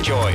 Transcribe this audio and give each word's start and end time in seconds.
Enjoy. 0.00 0.32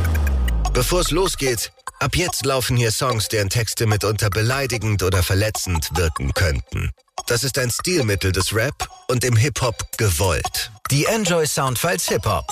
Bevor 0.74 1.02
es 1.02 1.10
losgeht, 1.10 1.72
ab 2.00 2.16
jetzt 2.16 2.46
laufen 2.46 2.78
hier 2.78 2.92
Songs, 2.92 3.30
deren 3.30 3.50
Texte 3.50 3.88
mitunter 3.88 4.30
beleidigend 4.30 5.02
oder 5.02 5.24
verletzend 5.24 5.90
wirken 5.96 6.36
könnten. 6.36 6.92
Das 7.26 7.44
ist 7.44 7.58
ein 7.58 7.72
Stilmittel 7.72 8.32
des 8.32 8.54
Rap 8.54 8.88
und 9.08 9.24
im 9.24 9.36
Hip-Hop 9.36 9.98
gewollt. 9.98 10.72
Die 10.92 11.06
Enjoy 11.06 11.48
Soundfiles 11.48 12.08
Hip-Hop. 12.10 12.46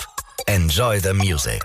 Enjoy 0.46 0.98
the 0.98 1.12
music. 1.12 1.62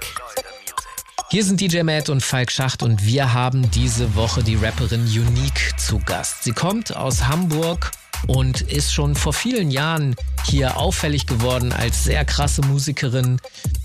Hier 1.32 1.44
sind 1.44 1.60
DJ 1.60 1.82
Matt 1.82 2.10
und 2.10 2.22
Falk 2.22 2.52
Schacht 2.52 2.84
und 2.84 3.04
wir 3.04 3.34
haben 3.34 3.72
diese 3.72 4.14
Woche 4.14 4.44
die 4.44 4.56
Rapperin 4.56 5.02
Unique 5.02 5.74
zu 5.80 5.98
Gast. 5.98 6.44
Sie 6.44 6.52
kommt 6.52 6.96
aus 6.96 7.28
Hamburg 7.28 7.90
und 8.28 8.62
ist 8.62 8.94
schon 8.94 9.16
vor 9.16 9.34
vielen 9.34 9.72
Jahren 9.72 10.16
hier 10.46 10.78
auffällig 10.78 11.28
geworden 11.28 11.72
als 11.74 12.04
sehr 12.04 12.26
krasse 12.26 12.62
Musikerin. 12.62 13.40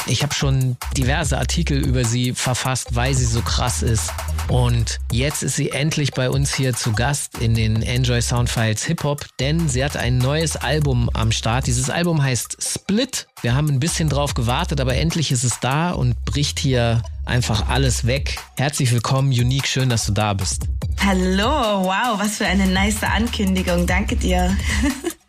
Ich 0.06 0.22
habe 0.22 0.34
schon 0.34 0.76
diverse 0.96 1.38
Artikel 1.38 1.78
über 1.78 2.04
sie 2.04 2.32
verfasst, 2.32 2.94
weil 2.94 3.14
sie 3.14 3.24
so 3.24 3.40
krass 3.42 3.82
ist. 3.82 4.10
Und 4.48 4.98
jetzt 5.10 5.42
ist 5.42 5.56
sie 5.56 5.70
endlich 5.70 6.12
bei 6.12 6.28
uns 6.30 6.54
hier 6.54 6.74
zu 6.74 6.92
Gast 6.92 7.38
in 7.38 7.54
den 7.54 7.82
Enjoy 7.82 8.20
Soundfiles 8.20 8.84
Hip 8.84 9.04
Hop, 9.04 9.26
denn 9.40 9.68
sie 9.68 9.84
hat 9.84 9.96
ein 9.96 10.18
neues 10.18 10.56
Album 10.56 11.10
am 11.14 11.32
Start. 11.32 11.66
Dieses 11.66 11.90
Album 11.90 12.22
heißt 12.22 12.58
Split. 12.60 13.26
Wir 13.40 13.54
haben 13.54 13.68
ein 13.68 13.80
bisschen 13.80 14.08
drauf 14.08 14.34
gewartet, 14.34 14.80
aber 14.80 14.94
endlich 14.94 15.32
ist 15.32 15.44
es 15.44 15.60
da 15.60 15.92
und 15.92 16.22
bricht 16.24 16.58
hier 16.58 17.02
einfach 17.24 17.68
alles 17.68 18.06
weg. 18.06 18.38
Herzlich 18.56 18.92
willkommen, 18.92 19.28
Unique, 19.28 19.66
schön, 19.66 19.88
dass 19.88 20.06
du 20.06 20.12
da 20.12 20.34
bist. 20.34 20.68
Hallo, 21.04 21.84
wow, 21.84 22.18
was 22.18 22.38
für 22.38 22.46
eine 22.46 22.66
nice 22.66 23.02
Ankündigung. 23.02 23.86
Danke 23.86 24.16
dir. 24.16 24.56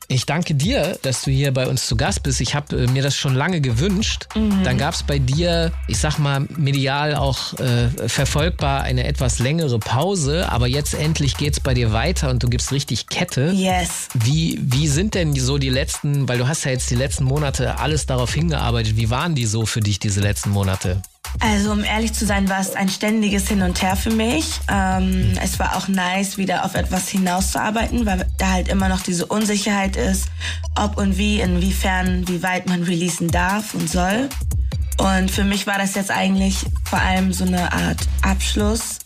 Ich 0.08 0.26
danke 0.26 0.54
dir, 0.54 1.00
dass 1.02 1.24
du 1.24 1.32
hier 1.32 1.52
bei 1.52 1.68
uns 1.68 1.88
zu 1.88 1.98
Gast 1.98 2.22
bist. 2.22 2.40
Ich 2.40 2.54
habe 2.54 2.84
äh, 2.84 2.88
mir 2.88 3.02
das 3.02 3.16
schon 3.16 3.34
lange 3.34 3.60
gewünscht. 3.60 4.28
Mhm. 4.36 4.64
Dann 4.64 4.78
gab 4.78 4.94
es 4.94 5.04
bei 5.04 5.18
dir, 5.18 5.72
ich 5.88 5.98
sag 5.98 6.20
mal, 6.20 6.42
medial 6.58 7.16
auch 7.16 7.54
äh, 7.60 7.90
verfolgbar 8.08 8.84
eine 8.84 9.06
etwas 9.06 9.40
längere 9.40 9.80
Pause, 9.80 10.52
aber 10.52 10.68
jetzt 10.68 10.94
endlich 10.94 11.38
geht's 11.38 11.60
bei 11.60 11.74
dir 11.74 11.92
weiter 11.92 12.30
und 12.30 12.44
du 12.44 12.50
gibst 12.50 12.72
richtig 12.72 13.08
Kette. 13.08 13.52
Yes. 13.54 14.10
Wie, 14.14 14.60
wie 14.62 14.88
sind 14.88 15.16
denn 15.16 15.34
so 15.34 15.58
die 15.58 15.70
letzten, 15.70 16.28
weil 16.28 16.38
du 16.38 16.48
hast 16.48 16.66
ja 16.66 16.72
jetzt 16.72 16.90
die 16.92 16.96
letzten 16.96 17.24
Monate 17.24 17.80
alles 17.80 18.06
darauf 18.06 18.32
hingearbeitet, 18.32 18.98
wie 18.98 19.10
waren 19.10 19.34
die 19.34 19.46
so 19.46 19.66
für 19.66 19.80
dich, 19.80 19.98
diese 19.98 20.22
letzten 20.22 20.52
Monate? 20.52 21.02
Also 21.40 21.72
um 21.72 21.84
ehrlich 21.84 22.14
zu 22.14 22.26
sein, 22.26 22.50
war 22.50 22.60
es 22.60 22.76
ein 22.76 22.90
ständiges 22.90 23.48
Hin 23.48 23.62
und 23.62 23.82
Her 23.82 23.96
für 23.96 24.12
mich. 24.12 24.60
Ähm, 24.72 25.34
es 25.44 25.60
war 25.60 25.76
auch 25.76 25.88
nice, 25.88 26.38
wieder 26.38 26.66
auf 26.66 26.76
etwas 26.76 27.10
hinauszuarbeiten, 27.10 28.06
weil 28.06 28.26
da 28.38 28.52
halt 28.52 28.68
immer 28.68 28.90
noch 28.90 29.02
diese 29.02 29.26
Unsicherheit 29.26 29.96
ist, 29.96 30.28
ob 30.76 30.98
und 30.98 31.18
wie, 31.18 31.42
inwiefern, 31.42 32.28
wie 32.28 32.42
weit 32.42 32.68
man 32.68 32.84
releasen 32.84 33.30
darf 33.30 33.74
und 33.74 33.90
soll. 33.90 34.30
Und 34.98 35.30
für 35.30 35.44
mich 35.44 35.68
war 35.68 35.78
das 35.78 35.96
jetzt 35.96 36.12
eigentlich 36.12 36.66
vor 36.84 37.00
allem 37.00 37.34
so 37.34 37.46
eine 37.46 37.74
Art 37.74 38.00
Abschluss 38.22 39.00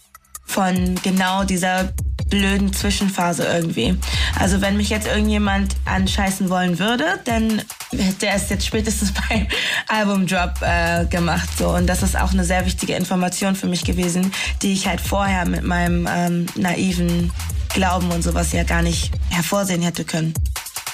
von 0.49 0.95
genau 1.03 1.43
dieser 1.43 1.93
blöden 2.29 2.73
Zwischenphase 2.73 3.43
irgendwie. 3.43 3.95
Also 4.37 4.61
wenn 4.61 4.77
mich 4.77 4.89
jetzt 4.89 5.07
irgendjemand 5.07 5.75
anscheißen 5.85 6.49
wollen 6.49 6.79
würde, 6.79 7.19
dann 7.25 7.61
hätte 7.95 8.27
er 8.27 8.35
es 8.35 8.49
jetzt 8.49 8.65
spätestens 8.65 9.13
beim 9.29 9.47
Albumdrop 9.87 10.61
äh, 10.61 11.05
gemacht. 11.05 11.49
So. 11.57 11.69
Und 11.69 11.87
das 11.87 12.03
ist 12.03 12.19
auch 12.19 12.33
eine 12.33 12.43
sehr 12.43 12.65
wichtige 12.65 12.93
Information 12.93 13.55
für 13.55 13.67
mich 13.67 13.83
gewesen, 13.83 14.31
die 14.61 14.73
ich 14.73 14.87
halt 14.87 15.01
vorher 15.01 15.45
mit 15.45 15.63
meinem 15.63 16.07
ähm, 16.11 16.45
naiven 16.55 17.31
Glauben 17.69 18.11
und 18.11 18.23
sowas 18.23 18.51
ja 18.51 18.63
gar 18.63 18.81
nicht 18.81 19.11
hervorsehen 19.29 19.83
hätte 19.83 20.03
können. 20.03 20.33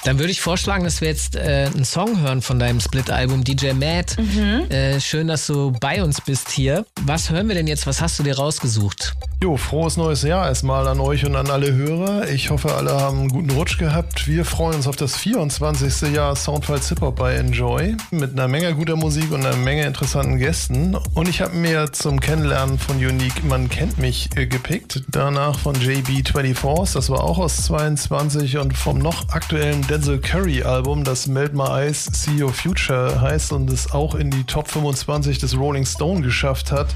Dann 0.06 0.20
würde 0.20 0.32
ich 0.32 0.40
vorschlagen, 0.40 0.84
dass 0.84 1.02
wir 1.02 1.08
jetzt 1.08 1.36
äh, 1.36 1.68
einen 1.74 1.84
Song 1.84 2.22
hören 2.22 2.44
von 2.44 2.60
deinem 2.60 2.80
Split-Album 2.80 3.44
DJ 3.44 3.74
Mad. 3.74 4.14
Mhm. 4.22 4.70
Äh, 4.70 5.02
schön, 5.02 5.28
dass 5.28 5.48
du 5.48 5.72
bei 5.72 6.04
uns 6.04 6.22
bist 6.22 6.52
hier. 6.52 6.86
Was 7.06 7.32
hören 7.32 7.48
wir 7.48 7.56
denn 7.56 7.66
jetzt? 7.66 7.88
Was 7.88 8.02
hast 8.02 8.20
du 8.20 8.24
dir 8.24 8.36
rausgesucht? 8.36 9.16
Jo, 9.42 9.58
frohes 9.58 9.98
neues 9.98 10.22
Jahr 10.22 10.48
erstmal 10.48 10.88
an 10.88 11.00
euch 11.00 11.26
und 11.26 11.36
an 11.36 11.50
alle 11.50 11.74
Hörer. 11.74 12.30
Ich 12.30 12.52
hoffe, 12.52 12.74
alle 12.74 12.92
haben 12.92 13.20
einen 13.20 13.30
guten 13.30 13.50
Rutsch 13.50 13.78
gehabt. 13.80 14.28
Wir 14.28 14.46
freuen 14.46 14.76
uns 14.76 14.88
auf 14.88 14.96
das 14.96 15.18
24. 15.18 16.14
Jahr 16.14 16.36
Soundfiles 16.36 16.90
Hip 16.90 17.02
Hop 17.02 17.16
bei 17.16 17.36
Enjoy 17.36 17.98
mit 18.12 18.32
einer 18.32 18.48
Menge 18.48 18.74
guter 18.76 18.96
Musik 18.96 19.32
und 19.32 19.46
einer 19.46 19.56
Menge 19.58 19.86
interessanten 19.86 20.38
Gästen. 20.38 20.96
Und 21.16 21.28
ich 21.28 21.42
habe 21.42 21.56
mir 21.56 21.92
zum 21.92 22.20
Kennenlernen 22.20 22.78
von 22.78 22.98
Unique 22.98 23.44
Man 23.44 23.70
kennt 23.70 23.98
mich 23.98 24.30
äh, 24.36 24.46
gepickt. 24.46 25.04
Danach 25.10 25.58
von 25.60 25.76
JB24, 25.76 26.94
das 26.94 27.10
war 27.10 27.24
auch 27.24 27.40
aus 27.40 27.58
22 27.66 28.58
und 28.58 28.78
vom 28.78 29.00
noch 29.00 29.30
aktuellen 29.30 29.86
Denzel 29.96 30.20
Curry 30.20 30.62
Album, 30.62 31.06
das 31.06 31.26
Melt 31.26 31.54
My 31.54 31.70
Eyes 31.70 32.10
See 32.12 32.44
Your 32.44 32.52
Future 32.52 33.22
heißt 33.22 33.54
und 33.54 33.72
es 33.72 33.94
auch 33.94 34.14
in 34.14 34.30
die 34.30 34.44
Top 34.44 34.68
25 34.68 35.38
des 35.38 35.58
Rolling 35.58 35.86
Stone 35.86 36.20
geschafft 36.20 36.70
hat. 36.70 36.88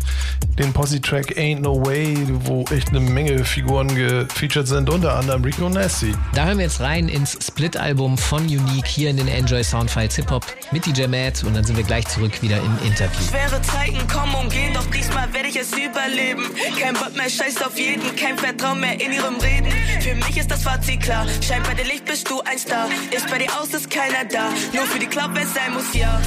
Den 0.58 0.74
Posse-Track 0.74 1.38
Ain't 1.38 1.62
No 1.62 1.86
Way, 1.86 2.18
wo 2.44 2.66
echt 2.72 2.90
eine 2.90 3.00
Menge 3.00 3.46
Figuren 3.46 3.88
gefeatured 3.96 4.68
sind, 4.68 4.90
unter 4.90 5.16
anderem 5.16 5.46
Rico 5.46 5.70
Nasty. 5.70 6.14
Da 6.34 6.44
hören 6.44 6.58
wir 6.58 6.66
jetzt 6.66 6.82
rein 6.82 7.08
ins 7.08 7.38
Split-Album 7.42 8.18
von 8.18 8.42
Unique 8.42 8.88
hier 8.88 9.12
in 9.12 9.16
den 9.16 9.30
Enjoy 9.30 9.64
Soundfiles 9.64 10.18
Hip 10.18 10.30
Hop 10.30 10.46
mit 10.74 10.86
DJ 10.86 11.08
Matt 11.08 11.42
und 11.46 11.56
dann 11.56 11.64
sind 11.64 11.78
wir 11.78 11.86
gleich 11.86 12.06
zurück 12.08 12.42
wieder 12.42 12.58
im 12.58 12.78
Interview. 12.86 13.22
Schwere 13.30 13.62
Zeiten 13.62 14.06
kommen 14.10 14.36
und 14.36 14.52
gehen, 14.52 14.74
doch 14.74 14.86
diesmal 14.88 15.34
werde 15.34 15.48
ich 15.48 15.56
es 15.56 15.72
überleben. 15.72 16.44
Kein 16.78 16.96
Bock 16.96 17.16
mehr, 17.16 17.30
scheiß 17.30 17.62
auf 17.62 17.80
jeden, 17.80 18.14
kein 18.18 18.38
Vertrauen 18.38 18.82
mehr 18.82 19.00
in 19.00 19.14
ihrem 19.14 19.38
Reden. 19.38 19.72
Für 20.02 20.16
mich 20.16 20.38
ist 20.38 20.52
das 20.52 20.64
Fazit 20.64 21.00
klar, 21.00 21.26
scheint 21.40 21.64
bei 21.64 21.76
dir 21.76 21.86
Licht 21.86 22.04
bist 22.04 22.30
du 22.30 22.42
ein 22.42 22.60
Star. 22.60 22.89
Ist 23.12 23.30
bei 23.30 23.38
dir 23.40 23.50
aus, 23.60 23.74
ist 23.74 23.90
keiner 23.90 24.26
da, 24.26 24.50
nur 24.74 24.86
für 24.86 25.00
die 25.00 25.08
Club, 25.08 25.32
wer 25.34 25.46
sein 25.46 25.74
muss, 25.74 25.94
ja. 25.94 26.22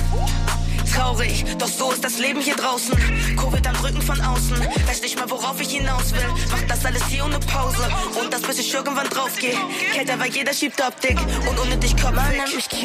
Traurig, 0.94 1.44
doch 1.58 1.68
so 1.68 1.90
ist 1.92 2.04
das 2.04 2.18
Leben 2.18 2.40
hier 2.40 2.54
draußen. 2.54 2.94
Covid 3.36 3.66
am 3.66 3.76
Rücken 3.76 4.02
von 4.02 4.20
außen, 4.20 4.58
weiß 4.86 5.00
nicht 5.00 5.18
mal 5.18 5.30
worauf 5.30 5.58
ich 5.60 5.70
hinaus 5.70 6.12
will. 6.12 6.28
Mach 6.50 6.62
das 6.68 6.84
alles 6.84 7.04
hier 7.06 7.24
ohne 7.24 7.38
Pause. 7.38 7.88
Und 8.20 8.32
das 8.32 8.42
bis 8.42 8.58
ich 8.58 8.74
irgendwann 8.74 9.08
draufgeh. 9.08 9.56
Kälter, 9.94 10.18
weil 10.20 10.30
jeder 10.30 10.52
schiebt 10.52 10.80
Optik. 10.86 11.18
Und 11.48 11.58
ohne 11.58 11.78
dich 11.78 11.96
kommt 11.96 12.16
Man 12.16 12.30
nennt 12.32 12.54
mich 12.54 12.68
Q, 12.68 12.76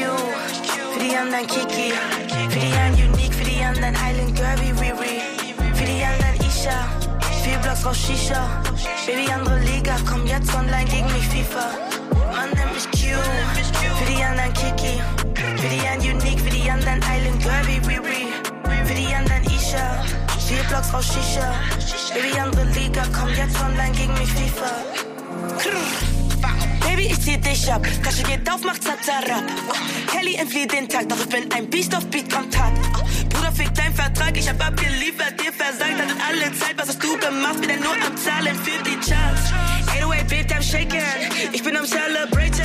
für 0.94 0.99
die 1.03 1.15
anderen 1.15 1.47
Kiki, 1.47 1.91
für 2.49 2.59
die 2.59 2.73
einen 2.73 2.95
Unique, 2.95 3.33
für 3.33 3.44
die 3.44 3.61
anderen 3.61 3.95
Island 3.95 4.35
Girl 4.35 4.55
wie 4.61 4.71
Riri, 4.79 5.21
für 5.73 5.85
die 5.85 6.03
anderen 6.03 6.47
Isha, 6.47 6.88
vier 7.44 7.57
Blocks 7.57 7.85
raus 7.85 7.97
Shisha, 7.97 8.63
Baby 9.05 9.29
andere 9.31 9.59
Liga, 9.59 9.97
komm 10.09 10.25
jetzt 10.25 10.53
online 10.55 10.85
gegen 10.85 11.11
mich 11.11 11.27
FIFA. 11.27 12.06
Man 12.31 12.49
nennt 12.51 12.73
mich 12.73 12.85
Q, 12.91 13.17
für 13.97 14.11
die 14.11 14.23
anderen 14.23 14.53
Kiki. 14.53 15.01
Für 15.57 15.67
die 15.67 15.88
einen 15.88 16.01
Unique, 16.01 16.39
für 16.39 16.49
die 16.49 16.69
anderen 16.69 17.01
Island 17.01 17.43
wie 17.67 17.88
Riri. 17.88 18.27
Für 18.85 18.93
die 18.93 19.13
anderen 19.13 19.43
Isha. 19.45 20.05
Vier 20.47 20.63
Blocks 20.69 20.93
raus 20.93 21.05
Shisha. 21.05 21.53
Baby, 22.13 22.39
andere 22.39 22.63
Liga, 22.65 23.03
komm 23.13 23.29
jetzt 23.29 23.59
online 23.59 23.91
gegen 23.91 24.13
mich 24.13 24.29
FIFA. 24.29 24.71
Baby, 26.88 27.07
ich 27.07 27.21
zieh 27.21 27.38
dich 27.38 27.71
ab. 27.71 27.85
Tasche 28.03 28.23
geht 28.23 28.49
auf, 28.49 28.63
macht 28.63 28.81
Zazarab. 28.83 29.44
Oh, 29.69 30.11
Kelly 30.11 30.35
entflieht 30.35 30.71
den 30.71 30.88
Tag, 30.88 31.09
doch 31.09 31.19
ich 31.19 31.29
bin 31.29 31.51
ein 31.53 31.69
Beast 31.69 31.95
auf 31.95 32.05
Beat, 32.07 32.31
kommt 32.33 32.57
hart. 32.57 32.73
Fick 33.57 33.73
dein 33.73 33.91
Vertrag, 33.91 34.38
ich 34.38 34.47
hab 34.47 34.63
abgeliefert, 34.63 35.34
dir 35.41 35.51
versagt. 35.51 36.00
Hattet 36.00 36.18
alle 36.29 36.53
Zeit, 36.53 36.75
was 36.78 36.90
hast 36.90 37.03
du 37.03 37.18
gemacht? 37.18 37.59
Bin 37.62 37.81
nur 37.81 37.94
am 38.06 38.16
Zahlen 38.16 38.56
für 38.63 38.84
die 38.84 38.97
Charts. 38.97 39.51
808, 39.90 40.28
babe, 40.29 40.53
I'm 40.53 40.62
shaking. 40.62 41.01
Ich 41.51 41.63
bin 41.63 41.75
am 41.75 41.85
Celebrating. 41.85 42.63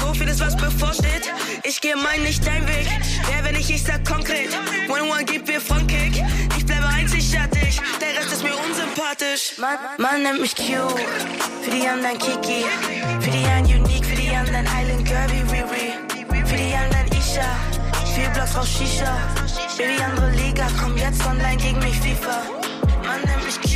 So 0.00 0.14
vieles, 0.14 0.40
was 0.40 0.56
bevorsteht. 0.56 1.30
Ich 1.62 1.78
geh 1.82 1.94
mein 1.94 2.22
nicht 2.22 2.46
dein 2.46 2.66
Weg. 2.66 2.88
Wer, 3.30 3.44
wenn 3.44 3.54
ich, 3.54 3.68
ich 3.68 3.82
sag 3.82 4.02
konkret. 4.06 4.48
One 4.88 5.10
one, 5.10 5.24
gib 5.26 5.46
mir 5.46 5.60
Funkkick. 5.60 6.24
Ich 6.56 6.64
bleibe 6.64 6.86
einzigartig. 6.86 7.78
Der 8.00 8.18
Rest 8.18 8.32
ist 8.32 8.42
mir 8.42 8.56
unsympathisch. 8.56 9.58
Man, 9.58 9.76
man 9.98 10.22
nennt 10.22 10.40
mich 10.40 10.56
Q. 10.56 10.62
Für 11.62 11.70
die 11.70 11.86
anderen 11.86 12.18
Kiki. 12.18 12.64
Für 13.20 13.30
die 13.30 13.44
einen 13.44 13.66
Unique. 13.66 14.06
Für 14.06 14.16
die 14.16 14.34
anderen 14.34 14.64
Island 14.64 15.04
Girl 15.04 15.26
wie 15.32 15.54
Riri. 15.54 16.46
Für 16.46 16.56
die 16.56 16.74
anderen 16.74 17.08
Isha. 17.12 17.69
Blocks 18.40 18.56
raus 18.56 18.68
Shisha. 18.68 19.12
Baby, 19.76 20.02
andere 20.02 20.30
Liga. 20.30 20.66
Komm 20.80 20.96
jetzt 20.96 21.22
online 21.26 21.58
gegen 21.58 21.78
mich 21.80 22.00
FIFA. 22.00 22.40
Man 23.04 23.20
nennt 23.26 23.44
mich 23.44 23.60
Q. 23.60 23.68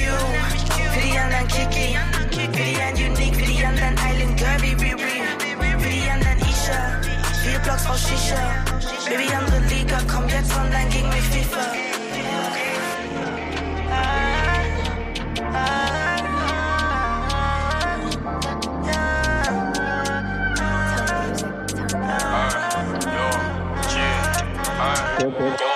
Für 0.95 1.01
die 1.01 1.19
anderen 1.19 1.49
Kiki. 1.49 1.99
Für 2.31 2.49
die 2.49 2.81
einen 2.81 3.13
Unique. 3.13 3.37
Für 3.37 3.45
die 3.45 3.63
anderen 3.63 3.95
Island 3.95 4.37
Girl 4.39 4.57
Riri. 4.63 4.97
Für 5.79 5.91
die 5.91 6.11
anderen 6.11 6.39
Isha. 6.39 6.81
Vier 7.43 7.59
Blocks 7.59 7.87
raus 7.87 8.09
Shisha. 8.09 8.41
Baby, 9.07 9.29
andere 9.35 9.61
Liga, 9.69 9.99
komm 10.11 10.27
jetzt 10.29 10.51
online 10.57 10.89
gegen 10.89 11.09
mich 11.11 11.29
FIFA. 11.35 11.65
Okay. 25.17 25.74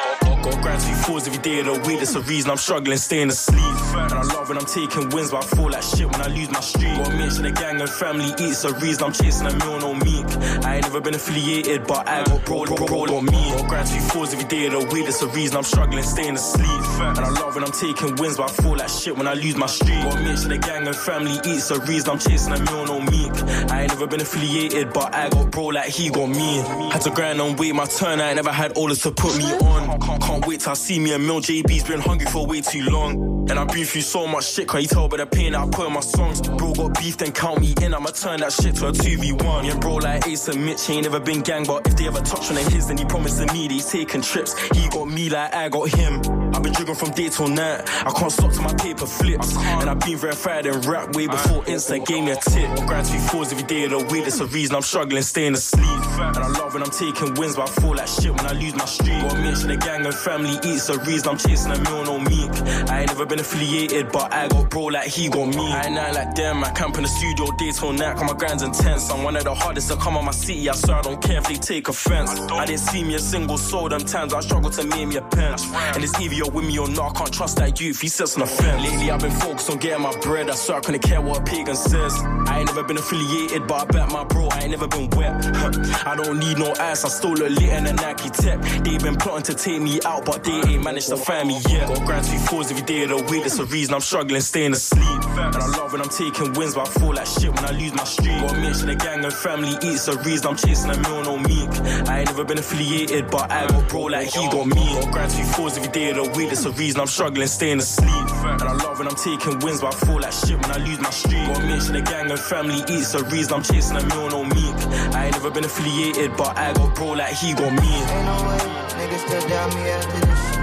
Pause 0.62 1.28
every 1.28 1.40
day 1.40 1.60
of 1.60 1.66
the 1.66 1.72
week, 1.88 1.98
that's 1.98 2.12
the 2.12 2.20
reason 2.20 2.50
I'm 2.50 2.58
struggling, 2.58 2.98
staying 2.98 3.28
asleep. 3.30 3.58
And 3.58 4.12
I 4.12 4.22
love 4.22 4.50
when 4.50 4.58
I'm 4.58 4.66
taking 4.66 5.08
wins, 5.08 5.30
but 5.30 5.42
I 5.42 5.46
feel 5.56 5.70
like 5.70 5.82
shit 5.82 6.06
when 6.06 6.20
I 6.20 6.28
lose 6.28 6.50
my 6.50 6.60
streak. 6.60 6.96
Gotta 6.98 7.16
make 7.16 7.32
sure 7.32 7.42
the 7.42 7.52
gang 7.52 7.80
and 7.80 7.88
family 7.88 8.28
eats, 8.38 8.62
the 8.62 8.74
reason 8.74 9.04
I'm 9.04 9.12
chasing 9.12 9.46
a 9.46 9.54
meal, 9.56 9.80
no 9.80 9.94
meek. 9.94 10.26
I 10.64 10.76
ain't 10.76 10.84
never 10.84 11.00
been 11.00 11.14
affiliated, 11.14 11.86
but 11.86 12.06
I 12.06 12.24
got 12.24 12.44
bro, 12.44 12.64
bro, 12.66 12.86
bro, 12.86 13.06
got 13.06 13.22
me. 13.24 13.50
Got 13.56 13.68
grind 13.68 13.88
two 13.88 14.00
fours 14.00 14.18
fours 14.18 14.34
every 14.34 14.48
day 14.48 14.66
of 14.66 14.72
the 14.72 14.94
week. 14.94 15.04
That's 15.04 15.20
the 15.20 15.28
reason 15.28 15.56
I'm 15.56 15.62
struggling, 15.62 16.02
staying 16.02 16.34
asleep. 16.34 16.82
And 17.00 17.18
I 17.20 17.30
love 17.30 17.54
when 17.54 17.64
I'm 17.64 17.72
taking 17.72 18.16
wins, 18.16 18.36
but 18.36 18.50
I 18.50 18.62
feel 18.62 18.76
like 18.76 18.88
shit 18.88 19.16
when 19.16 19.26
I 19.28 19.34
lose 19.34 19.56
my 19.56 19.66
streak. 19.66 20.02
Gotta 20.02 20.22
make 20.22 20.38
sure 20.38 20.48
the 20.48 20.58
gang 20.58 20.86
and 20.86 20.96
family 20.96 21.36
eats. 21.46 21.68
The 21.68 21.80
reason 21.80 22.10
I'm 22.10 22.18
chasing 22.18 22.52
a 22.52 22.58
meal, 22.58 22.84
no 22.84 23.00
meek. 23.00 23.32
I 23.70 23.82
ain't 23.82 23.92
never 23.94 24.06
been 24.06 24.20
affiliated, 24.20 24.92
but 24.92 25.14
I 25.14 25.28
got 25.30 25.50
bro 25.50 25.66
like 25.66 25.88
he 25.88 26.10
got 26.10 26.28
me. 26.28 26.58
Had 26.92 27.02
to 27.02 27.10
grind 27.10 27.40
and 27.40 27.58
wait 27.58 27.74
my 27.74 27.86
turn. 27.86 28.20
I 28.20 28.28
ain't 28.28 28.36
never 28.36 28.52
had 28.52 28.76
orders 28.76 29.02
to 29.02 29.10
put 29.10 29.36
me 29.38 29.44
on. 29.44 30.18
Can't 30.20 30.46
wait 30.48 30.60
till 30.60 30.70
I 30.70 30.74
see 30.74 30.98
me 30.98 31.12
a 31.12 31.18
meal. 31.18 31.40
JB's 31.40 31.84
been 31.84 32.00
hungry 32.00 32.26
for 32.26 32.46
way 32.46 32.62
too 32.62 32.82
long. 32.84 33.38
And 33.50 33.58
I've 33.58 33.68
been 33.68 33.84
through 33.84 34.02
so 34.02 34.26
much 34.26 34.52
shit, 34.52 34.68
can 34.68 34.82
you 34.82 34.88
tell 34.88 35.08
by 35.08 35.16
the 35.16 35.26
pain 35.26 35.52
that 35.52 35.60
I 35.60 35.68
put 35.68 35.86
in 35.86 35.92
my 35.94 36.00
songs? 36.00 36.42
Bro 36.42 36.74
got 36.74 36.98
beef, 36.98 37.16
then 37.16 37.32
count 37.32 37.60
me 37.60 37.74
in. 37.80 37.94
I'ma 37.94 38.10
turn 38.10 38.40
that 38.40 38.52
shit 38.52 38.76
to 38.76 38.88
a 38.88 38.92
2v1. 38.92 39.64
Yeah, 39.64 39.78
bro, 39.78 39.96
like 39.96 40.26
Ace 40.26 40.48
and 40.48 40.64
Mitch, 40.64 40.86
he 40.86 40.94
ain't 40.94 41.04
never 41.04 41.18
been 41.18 41.40
gang, 41.40 41.64
but 41.64 41.86
if 41.86 41.96
they 41.96 42.06
ever 42.06 42.20
touch 42.20 42.50
on 42.50 42.56
his, 42.56 42.88
then 42.88 42.98
he 42.98 43.06
promised 43.06 43.40
me 43.52 43.68
he's 43.68 43.90
taking 43.90 44.20
trips. 44.20 44.58
He 44.76 44.88
got 44.90 45.08
me 45.08 45.30
like 45.30 45.54
I 45.54 45.70
got 45.70 45.88
him. 45.88 46.20
I've 46.54 46.62
been 46.62 46.72
drinking 46.72 46.96
from 46.96 47.10
day 47.12 47.30
till 47.30 47.48
night. 47.48 47.88
I 48.06 48.10
can't 48.10 48.32
stop 48.32 48.52
till 48.52 48.64
my 48.64 48.74
paper 48.74 49.06
flips. 49.06 49.56
And 49.56 49.88
I've 49.88 50.00
been 50.00 50.18
verified 50.18 50.66
and 50.66 50.84
rap 50.84 51.16
way 51.16 51.26
before 51.26 51.62
Insta 51.64 52.04
gave 52.04 52.24
me 52.24 52.32
a 52.32 52.36
tip. 52.36 52.68
Grind 52.86 53.06
two 53.06 53.18
fours 53.18 53.50
every 53.52 53.64
day 53.64 53.84
of 53.84 53.90
the 53.90 53.98
week, 54.12 54.24
that's 54.24 54.40
the 54.40 54.46
reason 54.46 54.76
I'm 54.76 54.82
struggling, 54.82 55.22
staying 55.22 55.54
asleep. 55.54 55.86
And 55.86 56.38
I 56.38 56.48
love 56.48 56.74
when 56.74 56.82
I'm 56.82 56.90
taking 56.90 57.32
wins, 57.34 57.56
but 57.56 57.70
I 57.70 57.80
feel 57.80 57.94
like 57.94 58.08
shit 58.08 58.32
when 58.32 58.44
I 58.44 58.52
lose 58.52 58.74
my 58.74 58.84
streak. 58.84 59.22
Gotta 59.22 59.40
make 59.40 59.56
sure 59.56 59.68
the 59.68 59.76
gang 59.78 60.04
and 60.04 60.14
family 60.38 60.58
eats, 60.70 60.86
the 60.86 60.98
reason 61.00 61.28
I'm 61.28 61.38
chasing 61.38 61.72
a 61.72 61.78
meal, 61.80 62.04
no 62.04 62.18
meek. 62.18 62.50
I 62.90 63.00
ain't 63.00 63.08
never 63.08 63.26
been 63.26 63.40
affiliated, 63.40 64.12
but 64.12 64.32
I 64.32 64.48
got 64.48 64.70
bro 64.70 64.84
like 64.84 65.08
he 65.08 65.28
got 65.28 65.48
me. 65.48 65.72
I 65.72 65.86
ain't 65.86 65.94
nothing 65.94 66.14
like 66.14 66.34
them, 66.34 66.64
I 66.64 66.70
camp 66.70 66.96
in 66.96 67.02
the 67.02 67.08
studio 67.08 67.46
day 67.58 67.72
till 67.72 67.92
night, 67.92 68.16
cause 68.16 68.32
my 68.32 68.38
grind's 68.38 68.62
intense. 68.62 69.10
I'm 69.10 69.22
one 69.24 69.36
of 69.36 69.44
the 69.44 69.54
hardest 69.54 69.90
to 69.90 69.96
come 69.96 70.16
on 70.16 70.24
my 70.24 70.32
city, 70.32 70.68
I 70.68 70.74
swear 70.74 70.98
I 70.98 71.02
don't 71.02 71.20
care 71.22 71.38
if 71.38 71.48
they 71.48 71.56
take 71.56 71.88
offense. 71.88 72.30
I 72.30 72.64
didn't 72.66 72.80
see 72.80 73.02
me 73.02 73.14
a 73.14 73.18
single 73.18 73.58
soul, 73.58 73.88
them 73.88 74.00
times 74.00 74.32
I 74.32 74.40
struggle 74.40 74.70
to 74.70 74.84
make 74.84 75.08
me 75.08 75.16
a 75.16 75.22
pence. 75.22 75.64
And 75.94 76.04
it's 76.04 76.18
either 76.20 76.34
you're 76.34 76.50
with 76.50 76.66
me 76.66 76.78
or 76.78 76.88
not, 76.88 77.16
I 77.16 77.18
can't 77.18 77.32
trust 77.32 77.56
that 77.56 77.80
youth, 77.80 78.00
he 78.00 78.08
sits 78.08 78.34
on 78.36 78.40
the 78.40 78.46
fence. 78.46 78.82
Lately 78.82 79.10
I've 79.10 79.20
been 79.20 79.32
focused 79.32 79.70
on 79.70 79.78
getting 79.78 80.02
my 80.02 80.16
bread, 80.20 80.50
I 80.50 80.54
swear 80.54 80.78
I 80.78 80.80
couldn't 80.80 81.02
care 81.02 81.20
what 81.20 81.40
a 81.40 81.42
pagan 81.42 81.76
says. 81.76 82.14
I 82.46 82.58
ain't 82.58 82.66
never 82.66 82.84
been 82.84 82.98
affiliated, 82.98 83.66
but 83.66 83.82
I 83.82 83.84
bet 83.86 84.12
my 84.12 84.24
bro, 84.24 84.48
I 84.52 84.60
ain't 84.60 84.70
never 84.70 84.86
been 84.86 85.10
wet. 85.10 85.34
I 86.06 86.14
don't 86.16 86.38
need 86.38 86.58
no 86.58 86.72
ass, 86.78 87.04
I 87.04 87.08
stole 87.08 87.40
a 87.42 87.48
lit 87.48 87.62
in 87.62 87.86
a 87.86 87.92
Nike 87.92 88.30
tech. 88.30 88.60
They 88.84 88.98
been 88.98 89.16
plotting 89.16 89.44
to 89.44 89.54
take 89.54 89.80
me 89.82 90.00
out, 90.04 90.27
but 90.28 90.44
they 90.44 90.60
ain't 90.68 90.84
managed 90.84 91.08
to 91.08 91.16
find 91.16 91.48
me 91.48 91.58
yet. 91.70 91.88
Got 91.88 92.04
grind 92.04 92.26
two 92.26 92.38
fours 92.38 92.70
every 92.70 92.84
day 92.84 93.04
of 93.04 93.08
the 93.08 93.16
week, 93.32 93.42
that's 93.44 93.56
the 93.56 93.64
reason 93.64 93.94
I'm 93.94 94.02
struggling, 94.02 94.42
staying 94.42 94.72
asleep. 94.72 95.24
And 95.24 95.56
I 95.56 95.66
love 95.78 95.92
when 95.92 96.02
I'm 96.02 96.10
taking 96.10 96.52
wins, 96.52 96.74
but 96.74 96.86
I 96.86 96.90
feel 97.00 97.14
like 97.14 97.26
shit 97.26 97.48
when 97.48 97.64
I 97.64 97.70
lose 97.72 97.94
my 97.94 98.04
streak. 98.04 98.38
Gotta 98.40 98.60
make 98.60 98.76
the 98.76 98.94
gang 98.94 99.24
and 99.24 99.32
family 99.32 99.72
eats, 99.88 100.04
the 100.04 100.18
reason 100.28 100.48
I'm 100.48 100.56
chasing 100.56 100.90
a 100.90 100.98
meal, 101.00 101.22
no 101.22 101.38
meek. 101.38 101.70
I 102.08 102.20
ain't 102.20 102.28
never 102.28 102.44
been 102.44 102.58
affiliated, 102.58 103.30
but 103.30 103.50
I 103.50 103.66
got 103.68 103.88
bro 103.88 104.02
like 104.02 104.28
he 104.28 104.44
got 104.52 104.66
me. 104.66 104.84
Got 105.00 105.12
grind 105.12 105.32
two 105.32 105.44
fours 105.44 105.78
every 105.78 105.92
day 105.92 106.10
of 106.10 106.16
the 106.16 106.28
week, 106.36 106.50
that's 106.50 106.64
the 106.64 106.72
reason 106.72 107.00
I'm 107.00 107.06
struggling, 107.06 107.48
staying 107.48 107.78
asleep. 107.78 108.28
And 108.44 108.68
I 108.68 108.74
love 108.84 108.98
when 108.98 109.08
I'm 109.08 109.16
taking 109.16 109.58
wins, 109.60 109.80
but 109.80 109.94
I 109.94 109.98
feel 110.04 110.20
like 110.20 110.32
shit 110.32 110.60
when 110.60 110.70
I 110.70 110.78
lose 110.84 111.00
my 111.00 111.10
streak. 111.10 111.48
Gotta 111.56 111.92
the 111.92 112.02
gang 112.02 112.30
and 112.30 112.38
family 112.38 112.84
eats, 112.92 113.12
the 113.12 113.24
reason 113.32 113.54
I'm 113.54 113.62
chasing 113.62 113.96
a 113.96 114.04
meal, 114.04 114.28
no 114.28 114.44
meek. 114.44 114.76
I 115.16 115.26
ain't 115.26 115.32
never 115.32 115.50
been 115.50 115.64
affiliated, 115.64 116.36
but 116.36 116.52
I 116.54 116.74
got 116.74 116.94
bro 116.94 117.16
like 117.16 117.32
he 117.32 117.54
got 117.54 117.72
me. 117.72 119.07
No 119.18 119.26
still 119.26 119.48
doubt 119.48 119.74
me 119.74 119.82
after 119.90 120.20
this 120.22 120.42
shit. 120.46 120.62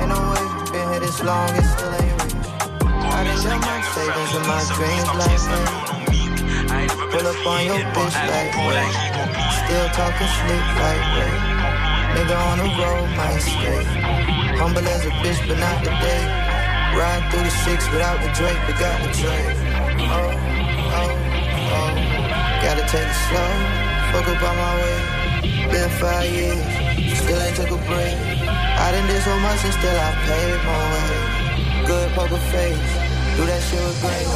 Ain't 0.00 0.08
no 0.08 0.16
way, 0.16 0.72
been 0.72 0.88
here 0.88 1.00
this 1.04 1.20
long, 1.20 1.52
it 1.52 1.68
still 1.68 1.92
ain't 2.00 2.16
reached. 2.24 2.48
I 2.80 3.28
done 3.28 3.44
done 3.44 3.60
my 3.60 3.80
savings 3.92 4.32
and 4.40 4.46
my 4.48 4.62
dreams 4.72 5.10
like 5.20 5.42
that. 5.52 5.68
Pull 7.12 7.26
up 7.28 7.44
on 7.44 7.60
your 7.68 7.84
bitch 7.92 8.16
like 8.24 8.56
that. 8.56 8.88
Still 9.60 9.88
talking 9.92 10.32
sleep 10.40 10.64
like 10.80 11.04
that. 11.12 11.36
Nigga 12.16 12.36
on 12.40 12.56
the 12.56 12.68
road, 12.72 13.04
my 13.20 13.36
stay. 13.36 13.84
Humble 14.56 14.88
as 14.88 15.04
a 15.04 15.12
bitch, 15.20 15.36
but 15.46 15.60
not 15.60 15.84
today. 15.84 16.24
Ride 16.96 17.20
through 17.28 17.44
the 17.44 17.52
six 17.68 17.84
without 17.92 18.16
the 18.24 18.32
Drake, 18.32 18.56
but 18.64 18.80
got 18.80 18.96
the 19.04 19.12
Drake. 19.12 19.44
Oh, 20.08 20.32
oh, 20.96 21.12
oh. 21.76 21.92
Gotta 22.64 22.84
take 22.88 23.04
it 23.04 23.20
slow. 23.28 23.52
Fuck 24.08 24.26
up 24.26 24.42
on 24.42 24.56
my 24.56 24.74
way. 24.80 25.27
Been 25.70 25.90
five 26.00 26.30
years, 26.30 26.56
still 27.20 27.40
ain't 27.42 27.56
took 27.56 27.70
a 27.70 27.76
break. 27.84 28.16
I 28.48 28.92
done 28.92 29.06
did 29.06 29.22
so 29.22 29.38
much 29.40 29.64
and 29.64 29.74
still 29.74 29.98
I 30.00 30.10
paid 30.24 30.58
my 30.64 30.80
way. 30.92 31.86
Good 31.86 32.10
poker 32.12 32.40
face, 32.48 32.90
do 33.36 33.44
that 33.44 33.60
shit 33.68 33.80
with 33.84 34.00
grace. 34.00 34.28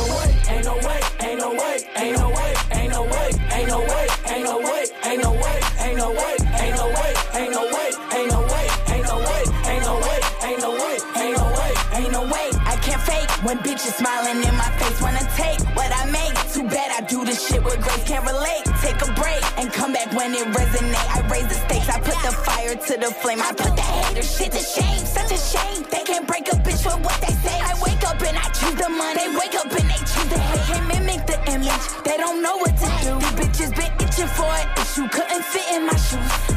Ain't 0.52 0.64
no 0.64 0.76
way, 0.76 1.00
ain't 1.24 1.38
no 1.40 1.50
way, 1.50 1.80
ain't 1.96 2.18
no 2.18 2.28
way, 2.28 2.54
ain't 2.76 2.90
no 2.90 2.92
way, 2.92 2.92
ain't 2.92 2.92
no 2.92 3.00
way, 3.02 3.28
ain't 3.52 3.68
no 3.68 3.78
way, 3.80 4.06
ain't 4.28 4.44
no 4.44 4.58
way, 4.60 4.84
ain't 5.00 5.22
no 5.22 5.30
way, 5.32 5.60
ain't 5.80 5.96
no 5.96 6.10
way, 6.10 6.36
ain't 6.60 6.76
no 6.76 6.88
way, 6.92 7.14
ain't 7.32 7.50
no 7.50 7.66
way, 7.72 7.88
ain't 8.12 8.28
no 8.28 8.40
way, 8.52 8.68
ain't 8.92 9.84
no 9.84 9.96
way, 10.04 10.20
ain't 10.44 10.60
no 10.60 10.70
way, 10.70 10.98
ain't 11.16 11.36
no 11.36 11.46
way, 11.48 11.72
Ain't 11.92 12.12
no 12.12 12.22
way, 12.24 12.48
I 12.64 12.76
can't 12.80 13.02
fake 13.02 13.30
when 13.44 13.58
bitches 13.58 13.92
smiling 14.00 14.42
in 14.42 14.54
my 14.56 14.70
face. 14.80 15.00
Wanna 15.00 15.24
take 15.36 15.60
what 15.76 15.92
I 15.92 16.10
make. 16.10 16.41
Bad 16.72 16.90
I 16.96 17.06
do 17.06 17.22
this 17.24 17.46
shit 17.46 17.62
with 17.62 17.80
grace. 17.82 18.04
Can't 18.04 18.24
relate. 18.24 18.64
Take 18.80 18.96
a 19.04 19.12
break 19.12 19.44
and 19.60 19.70
come 19.70 19.92
back 19.92 20.10
when 20.16 20.32
it 20.32 20.48
resonate. 20.56 21.08
I 21.12 21.20
raise 21.28 21.46
the 21.46 21.54
stakes. 21.54 21.88
I 21.88 22.00
put 22.00 22.16
the 22.24 22.32
fire 22.32 22.74
to 22.74 22.94
the 22.96 23.12
flame. 23.20 23.40
I 23.42 23.52
put 23.52 23.76
the 23.76 23.82
hater 23.82 24.22
shit 24.22 24.52
to 24.52 24.58
shame. 24.58 25.04
Such 25.04 25.32
a 25.32 25.36
shame. 25.36 25.84
They 25.92 26.02
can't 26.02 26.26
break 26.26 26.48
a 26.48 26.56
bitch 26.56 26.82
for 26.82 26.96
what 27.04 27.20
they 27.20 27.34
say. 27.44 27.60
I 27.60 27.76
wake 27.84 28.02
up 28.08 28.20
and 28.22 28.38
I 28.38 28.48
choose 28.56 28.74
the 28.80 28.88
money. 28.88 29.20
They 29.20 29.28
wake 29.36 29.54
up 29.54 29.68
and 29.68 29.84
they 29.84 30.00
choose 30.00 30.28
the 30.32 30.38
hate. 30.38 30.64
Can't 30.64 30.86
mimic 30.88 31.26
the 31.26 31.36
image. 31.52 31.84
They 32.04 32.16
don't 32.16 32.40
know 32.42 32.56
what 32.56 32.72
to 32.72 32.88
do. 33.04 33.20
These 33.20 33.36
bitches 33.36 33.70
been 33.76 33.92
itching 34.00 34.32
for 34.32 34.48
an 34.48 34.68
issue. 34.80 35.06
Couldn't 35.12 35.44
fit 35.44 35.76
in 35.76 35.84
my 35.84 35.96
shoes. 35.96 36.51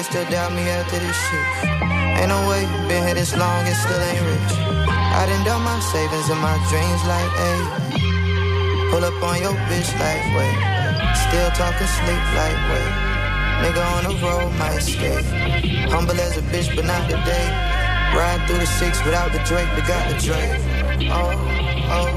Niggas 0.00 0.10
still 0.10 0.30
doubt 0.30 0.52
me 0.52 0.62
after 0.62 0.98
this 0.98 1.16
shit. 1.28 1.70
Ain't 2.20 2.28
no 2.28 2.48
way, 2.48 2.64
been 2.88 3.04
here 3.04 3.14
this 3.14 3.36
long 3.36 3.66
and 3.66 3.76
still 3.76 4.00
ain't 4.00 4.24
rich. 4.24 4.52
I 4.88 5.26
done 5.26 5.44
done 5.44 5.62
my 5.62 5.78
savings 5.92 6.28
and 6.30 6.40
my 6.40 6.56
dreams 6.70 7.02
like, 7.04 7.30
ayy. 7.48 8.90
Pull 8.90 9.04
up 9.04 9.22
on 9.22 9.40
your 9.40 9.54
bitch 9.68 9.90
like, 10.00 10.22
wait. 10.36 10.56
Still 11.28 11.50
talking 11.52 11.86
sleep 11.86 12.24
like, 12.36 12.58
wait. 12.70 12.92
Nigga 13.60 13.82
on 13.96 14.04
the 14.04 14.14
road 14.24 14.52
might 14.58 14.80
stay. 14.80 15.20
Humble 15.90 16.18
as 16.20 16.36
a 16.36 16.42
bitch, 16.42 16.74
but 16.74 16.84
not 16.84 17.08
today. 17.08 17.46
Ride 18.16 18.42
through 18.46 18.58
the 18.58 18.66
six 18.66 19.04
without 19.04 19.32
the 19.32 19.38
Drake, 19.44 19.68
but 19.76 19.86
got 19.86 20.08
the 20.08 20.16
Drake. 20.18 20.60
Oh, 21.12 21.30
oh, 21.92 22.08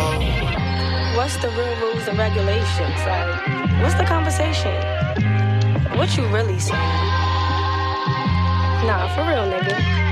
oh. 0.00 1.16
What's 1.16 1.36
the 1.36 1.50
real 1.50 1.76
rules 1.80 2.08
and 2.08 2.18
regulations? 2.18 2.98
Like, 3.04 3.82
what's 3.82 3.94
the 3.94 4.04
conversation? 4.04 4.72
What 5.96 6.16
you 6.16 6.26
really 6.28 6.58
saying? 6.60 7.17
Nah, 8.86 9.08
for 9.14 9.22
real, 9.22 9.44
nigga. 9.44 10.08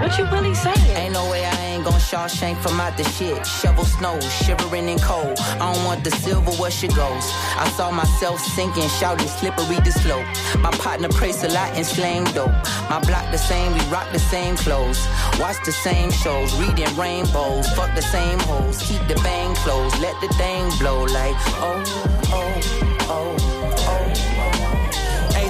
What 0.00 0.18
you 0.18 0.24
really 0.26 0.54
saying? 0.54 0.96
Ain't 0.96 1.14
no 1.14 1.30
way 1.30 1.44
I 1.44 1.56
ain't 1.66 1.84
gon' 1.84 2.00
Shawshank 2.00 2.60
from 2.60 2.80
out 2.80 2.96
the 2.96 3.04
shit. 3.04 3.46
Shovel 3.46 3.84
snow, 3.84 4.18
shivering 4.20 4.88
in 4.88 4.98
cold. 4.98 5.38
I 5.38 5.72
don't 5.72 5.84
want 5.84 6.02
the 6.02 6.10
silver 6.10 6.50
where 6.52 6.70
she 6.70 6.88
goes. 6.88 7.24
I 7.56 7.70
saw 7.76 7.90
myself 7.90 8.40
sinking, 8.40 8.88
shouting 8.88 9.28
slippery 9.28 9.80
the 9.80 9.92
slope. 9.92 10.26
My 10.58 10.70
partner 10.72 11.08
prays 11.08 11.42
a 11.44 11.48
lot 11.48 11.76
and 11.76 11.86
slang 11.86 12.24
dope. 12.34 12.52
My 12.90 13.00
block 13.06 13.30
the 13.30 13.38
same, 13.38 13.72
we 13.74 13.80
rock 13.86 14.10
the 14.12 14.18
same 14.18 14.56
clothes. 14.56 15.00
Watch 15.38 15.64
the 15.64 15.72
same 15.72 16.10
shows, 16.10 16.52
reading 16.58 16.94
rainbows. 16.96 17.68
Fuck 17.72 17.94
the 17.94 18.02
same 18.02 18.38
hoes, 18.40 18.78
keep 18.82 19.06
the 19.08 19.14
bang 19.22 19.54
closed. 19.56 19.98
Let 20.00 20.20
the 20.20 20.28
thing 20.34 20.68
blow 20.78 21.04
like, 21.04 21.36
oh, 21.60 21.84
oh, 22.32 23.00
oh. 23.08 23.51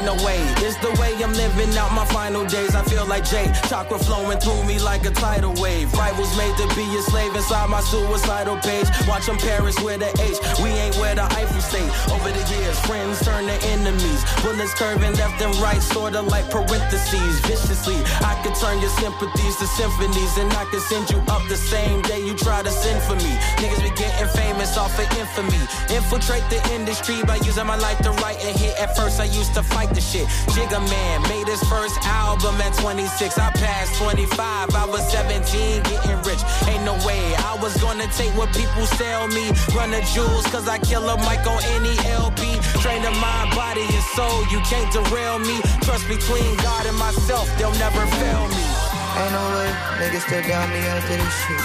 Ain't 0.03 0.19
no 0.19 0.27
way, 0.27 0.43
it's 0.67 0.75
the 0.83 0.91
way 1.01 1.15
I'm 1.23 1.33
living 1.33 1.79
out 1.79 1.93
my 1.95 2.05
final 2.07 2.45
days. 2.45 2.75
I 2.75 2.83
feel 2.83 3.07
like 3.07 3.25
Jay, 3.25 3.47
chakra 3.69 3.99
flowing 4.01 4.39
through 4.39 4.65
me 4.65 4.81
like 4.81 5.07
a 5.07 5.13
tidal 5.13 5.55
wave. 5.63 5.93
Rivals 5.95 6.37
made 6.37 6.57
to 6.57 6.67
be 6.75 6.83
a 6.99 7.03
slave 7.03 7.33
inside 7.37 7.71
my 7.71 7.81
suicidal 7.81 8.57
page. 8.67 8.89
Watch 9.07 9.27
them 9.27 9.39
Paris 9.39 9.79
with 9.79 10.01
the 10.01 10.11
H, 10.19 10.39
we 10.59 10.71
ain't 10.71 10.97
where 10.97 11.15
the 11.15 11.23
Eiffel 11.39 11.61
State. 11.61 11.87
Over 12.11 12.35
the 12.35 12.43
years, 12.51 12.79
friends 12.81 13.23
turn 13.25 13.47
to 13.47 13.55
enemies. 13.71 14.27
Bullets 14.43 14.75
curving 14.75 15.15
left 15.15 15.41
and 15.41 15.55
right, 15.63 15.81
sorta 15.81 16.21
like 16.21 16.51
parentheses. 16.51 17.39
Viciously, 17.47 18.03
I 18.27 18.35
could 18.43 18.57
turn 18.59 18.81
your 18.83 18.91
sympathies 18.99 19.55
to 19.63 19.67
symphonies, 19.79 20.35
and 20.37 20.53
I 20.55 20.65
could 20.75 20.83
send 20.83 21.11
you 21.11 21.19
up 21.31 21.47
the 21.47 21.57
same 21.57 22.03
day 22.03 22.19
you 22.19 22.35
try 22.35 22.61
to 22.61 22.71
send 22.71 22.99
for 23.07 23.15
me. 23.23 23.39
Niggas 23.63 23.83
be 23.87 23.95
getting 23.95 24.27
famous 24.35 24.77
off 24.77 24.99
of 24.99 25.07
infamy. 25.15 25.63
Infiltrate 25.95 26.43
the 26.51 26.59
industry 26.75 27.23
by 27.23 27.37
using 27.47 27.67
my 27.67 27.77
life 27.77 27.99
to 28.03 28.11
write 28.19 28.43
a 28.43 28.51
hit. 28.59 28.75
At 28.83 28.97
first, 28.97 29.21
I 29.21 29.31
used 29.31 29.55
to 29.55 29.63
fight 29.63 29.92
the 29.95 30.01
shit. 30.01 30.27
Jigga 30.55 30.81
Man 30.81 31.23
made 31.29 31.49
his 31.49 31.63
first 31.65 31.97
album 32.05 32.61
at 32.61 32.73
26. 32.79 33.39
I 33.39 33.51
passed 33.53 33.95
25. 34.01 34.75
I 34.75 34.87
was 34.87 35.05
17, 35.13 35.83
getting 35.83 36.21
rich. 36.25 36.43
Ain't 36.69 36.85
no 36.85 36.95
way 37.07 37.21
I 37.45 37.57
was 37.61 37.77
gonna 37.81 38.09
take 38.17 38.33
what 38.37 38.53
people 38.55 38.87
sell 38.99 39.29
me. 39.29 39.53
Run 39.77 39.91
the 39.91 40.03
jewels, 40.13 40.47
cause 40.49 40.69
I 40.69 40.79
kill 40.79 41.09
a 41.09 41.17
mic 41.29 41.45
on 41.47 41.61
any 41.77 41.95
LP. 42.09 42.59
Train 42.81 43.03
the 43.03 43.13
mind, 43.21 43.55
body, 43.55 43.85
and 43.85 44.07
soul. 44.17 44.45
You 44.51 44.61
can't 44.65 44.89
derail 44.93 45.39
me. 45.39 45.61
Trust 45.83 46.09
between 46.09 46.57
God 46.65 46.87
and 46.87 46.97
myself. 46.97 47.47
They'll 47.59 47.77
never 47.77 48.05
fail 48.19 48.49
me. 48.49 48.65
Ain't 49.13 49.33
no 49.33 49.45
way, 49.57 49.71
niggas 50.01 50.25
still 50.25 50.43
got 50.49 50.69
me 50.73 50.81
out 50.89 50.97
after 50.97 51.17
this 51.21 51.37
shit. 51.45 51.63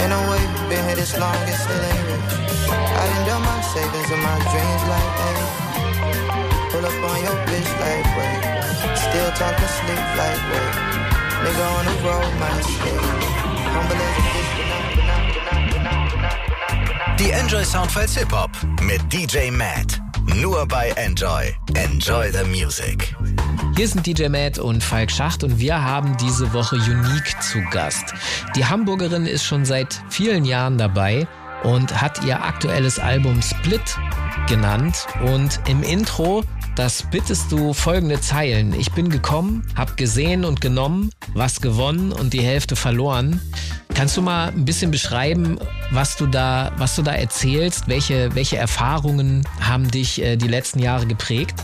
Ain't 0.00 0.10
no 0.10 0.20
way, 0.28 0.42
been 0.68 0.84
here 0.84 0.96
this 0.96 1.16
long 1.16 1.34
and 1.34 1.56
still 1.56 1.80
ain't 1.80 2.04
rich. 2.12 2.46
I 2.68 3.04
done 3.10 3.26
done 3.26 3.42
my 3.42 3.60
savings 3.72 4.10
and 4.10 4.22
my 4.22 4.36
dreams 4.52 4.82
like, 4.88 5.12
hey. 5.24 5.65
Pull 6.70 6.84
up 6.84 6.92
on 7.10 7.18
your 7.22 7.36
bitch 7.46 7.70
like, 7.80 8.06
wait. 8.16 8.40
Still 8.96 9.30
talking 9.32 9.70
sleep 9.78 10.06
like, 10.18 10.42
wait. 10.50 10.72
Nigga 11.42 11.64
on 11.78 11.84
the 11.86 11.94
road, 12.02 12.32
my 12.40 12.50
shit. 12.60 13.00
Humble 13.74 13.96
as 13.96 14.16
a 14.16 14.24
bitch, 14.32 14.50
but 14.56 14.66
not, 14.72 14.86
but 14.96 15.04
not, 15.06 15.22
but 15.30 15.42
not, 15.42 15.70
but 15.70 15.82
not, 15.82 16.10
but 16.10 16.20
not. 16.22 17.18
Die 17.18 17.30
Enjoy 17.30 17.64
Soundfiles 17.64 18.16
Hip 18.16 18.32
Hop 18.32 18.50
mit 18.82 19.00
DJ 19.12 19.50
Matt. 19.50 20.00
Nur 20.34 20.66
bei 20.66 20.90
Enjoy. 20.96 21.54
Enjoy 21.74 22.30
the 22.32 22.44
Music. 22.44 23.14
Hier 23.76 23.88
sind 23.88 24.06
DJ 24.06 24.28
Matt 24.28 24.58
und 24.58 24.82
Falk 24.82 25.10
Schacht 25.10 25.44
und 25.44 25.58
wir 25.58 25.82
haben 25.82 26.16
diese 26.16 26.52
Woche 26.52 26.76
Unique 26.76 27.40
zu 27.42 27.62
Gast. 27.70 28.12
Die 28.56 28.64
Hamburgerin 28.64 29.26
ist 29.26 29.44
schon 29.44 29.64
seit 29.64 30.02
vielen 30.08 30.44
Jahren 30.44 30.78
dabei 30.78 31.28
und 31.62 32.00
hat 32.00 32.24
ihr 32.24 32.42
aktuelles 32.42 32.98
Album 32.98 33.40
Split 33.42 33.98
genannt 34.48 35.06
und 35.24 35.60
im 35.68 35.82
Intro 35.82 36.42
das 36.76 37.04
bittest 37.10 37.50
du 37.50 37.72
folgende 37.72 38.20
Zeilen. 38.20 38.78
Ich 38.78 38.92
bin 38.92 39.08
gekommen, 39.08 39.66
hab 39.74 39.96
gesehen 39.96 40.44
und 40.44 40.60
genommen, 40.60 41.10
was 41.32 41.62
gewonnen 41.62 42.12
und 42.12 42.34
die 42.34 42.42
Hälfte 42.42 42.76
verloren. 42.76 43.40
Kannst 43.94 44.16
du 44.16 44.22
mal 44.22 44.48
ein 44.48 44.66
bisschen 44.66 44.90
beschreiben, 44.90 45.58
was 45.90 46.16
du 46.16 46.26
da, 46.26 46.72
was 46.76 46.94
du 46.94 47.02
da 47.02 47.12
erzählst? 47.12 47.88
Welche, 47.88 48.34
welche 48.34 48.58
Erfahrungen 48.58 49.42
haben 49.58 49.90
dich 49.90 50.20
äh, 50.20 50.36
die 50.36 50.48
letzten 50.48 50.78
Jahre 50.78 51.06
geprägt? 51.06 51.54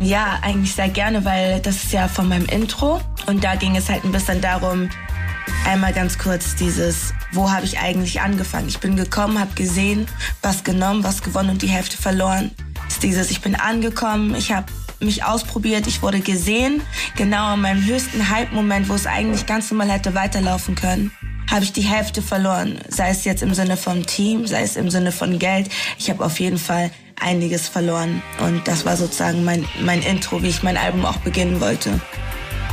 Ja, 0.00 0.38
eigentlich 0.40 0.74
sehr 0.74 0.88
gerne, 0.88 1.24
weil 1.26 1.60
das 1.60 1.84
ist 1.84 1.92
ja 1.92 2.08
von 2.08 2.28
meinem 2.28 2.46
Intro 2.46 2.98
und 3.26 3.44
da 3.44 3.54
ging 3.56 3.76
es 3.76 3.90
halt 3.90 4.04
ein 4.04 4.12
bisschen 4.12 4.40
darum, 4.40 4.88
einmal 5.66 5.92
ganz 5.92 6.18
kurz 6.18 6.56
dieses, 6.56 7.12
wo 7.32 7.50
habe 7.50 7.66
ich 7.66 7.78
eigentlich 7.78 8.22
angefangen? 8.22 8.68
Ich 8.68 8.80
bin 8.80 8.96
gekommen, 8.96 9.38
habe 9.38 9.54
gesehen, 9.54 10.06
was 10.40 10.64
genommen, 10.64 11.04
was 11.04 11.22
gewonnen 11.22 11.50
und 11.50 11.60
die 11.60 11.68
Hälfte 11.68 11.98
verloren 11.98 12.52
dieses, 13.02 13.30
ich 13.30 13.40
bin 13.40 13.54
angekommen, 13.54 14.34
ich 14.34 14.52
habe 14.52 14.66
mich 15.00 15.24
ausprobiert, 15.24 15.86
ich 15.86 16.02
wurde 16.02 16.20
gesehen. 16.20 16.80
Genau 17.16 17.54
in 17.54 17.60
meinem 17.60 17.84
höchsten 17.84 18.30
Hype-Moment, 18.30 18.88
wo 18.88 18.94
es 18.94 19.06
eigentlich 19.06 19.46
ganz 19.46 19.70
normal 19.70 19.90
hätte 19.90 20.14
weiterlaufen 20.14 20.74
können, 20.74 21.10
habe 21.50 21.64
ich 21.64 21.72
die 21.72 21.82
Hälfte 21.82 22.22
verloren. 22.22 22.78
Sei 22.88 23.10
es 23.10 23.24
jetzt 23.24 23.42
im 23.42 23.54
Sinne 23.54 23.76
vom 23.76 24.06
Team, 24.06 24.46
sei 24.46 24.62
es 24.62 24.76
im 24.76 24.90
Sinne 24.90 25.12
von 25.12 25.38
Geld. 25.38 25.68
Ich 25.98 26.08
habe 26.08 26.24
auf 26.24 26.40
jeden 26.40 26.58
Fall 26.58 26.90
einiges 27.20 27.68
verloren. 27.68 28.22
Und 28.44 28.66
das 28.66 28.86
war 28.86 28.96
sozusagen 28.96 29.44
mein, 29.44 29.64
mein 29.80 30.02
Intro, 30.02 30.42
wie 30.42 30.48
ich 30.48 30.62
mein 30.62 30.76
Album 30.76 31.04
auch 31.04 31.18
beginnen 31.18 31.60
wollte. 31.60 32.00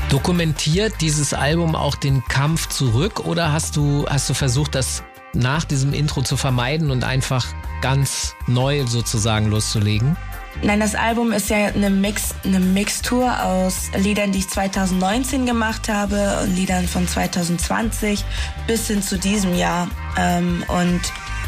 Dokumentiert 0.09 0.93
dieses 1.01 1.35
Album 1.35 1.75
auch 1.75 1.95
den 1.95 2.23
Kampf 2.25 2.69
zurück 2.69 3.19
oder 3.27 3.51
hast 3.51 3.75
du, 3.75 4.07
hast 4.09 4.27
du 4.27 4.33
versucht, 4.33 4.73
das 4.73 5.03
nach 5.33 5.63
diesem 5.63 5.93
Intro 5.93 6.21
zu 6.21 6.37
vermeiden 6.37 6.91
und 6.91 7.03
einfach 7.03 7.45
ganz 7.81 8.35
neu 8.47 8.85
sozusagen 8.87 9.47
loszulegen? 9.47 10.17
Nein, 10.61 10.81
das 10.81 10.93
Album 10.93 11.31
ist 11.31 11.49
ja 11.49 11.67
eine, 11.67 11.89
Mix, 11.89 12.35
eine 12.43 12.59
Mixtur 12.59 13.43
aus 13.43 13.91
Liedern, 13.97 14.31
die 14.31 14.39
ich 14.39 14.49
2019 14.49 15.45
gemacht 15.45 15.87
habe 15.87 16.41
und 16.43 16.55
Liedern 16.55 16.87
von 16.87 17.07
2020 17.07 18.25
bis 18.67 18.87
hin 18.87 19.01
zu 19.01 19.17
diesem 19.17 19.55
Jahr. 19.55 19.87
Ähm, 20.17 20.65
und 20.67 21.01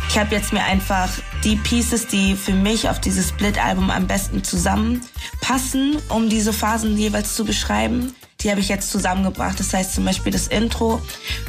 ich 0.07 0.17
habe 0.17 0.33
jetzt 0.33 0.53
mir 0.53 0.63
einfach 0.63 1.09
die 1.43 1.57
Pieces, 1.57 2.07
die 2.07 2.35
für 2.35 2.53
mich 2.53 2.89
auf 2.89 3.01
dieses 3.01 3.29
Split-Album 3.29 3.89
am 3.89 4.07
besten 4.07 4.43
zusammenpassen, 4.43 5.97
um 6.09 6.29
diese 6.29 6.53
Phasen 6.53 6.97
jeweils 6.97 7.35
zu 7.35 7.43
beschreiben, 7.43 8.15
die 8.43 8.51
habe 8.51 8.59
ich 8.59 8.69
jetzt 8.69 8.91
zusammengebracht. 8.91 9.59
Das 9.59 9.73
heißt 9.73 9.93
zum 9.93 10.05
Beispiel 10.05 10.31
das 10.31 10.47
Intro 10.47 11.01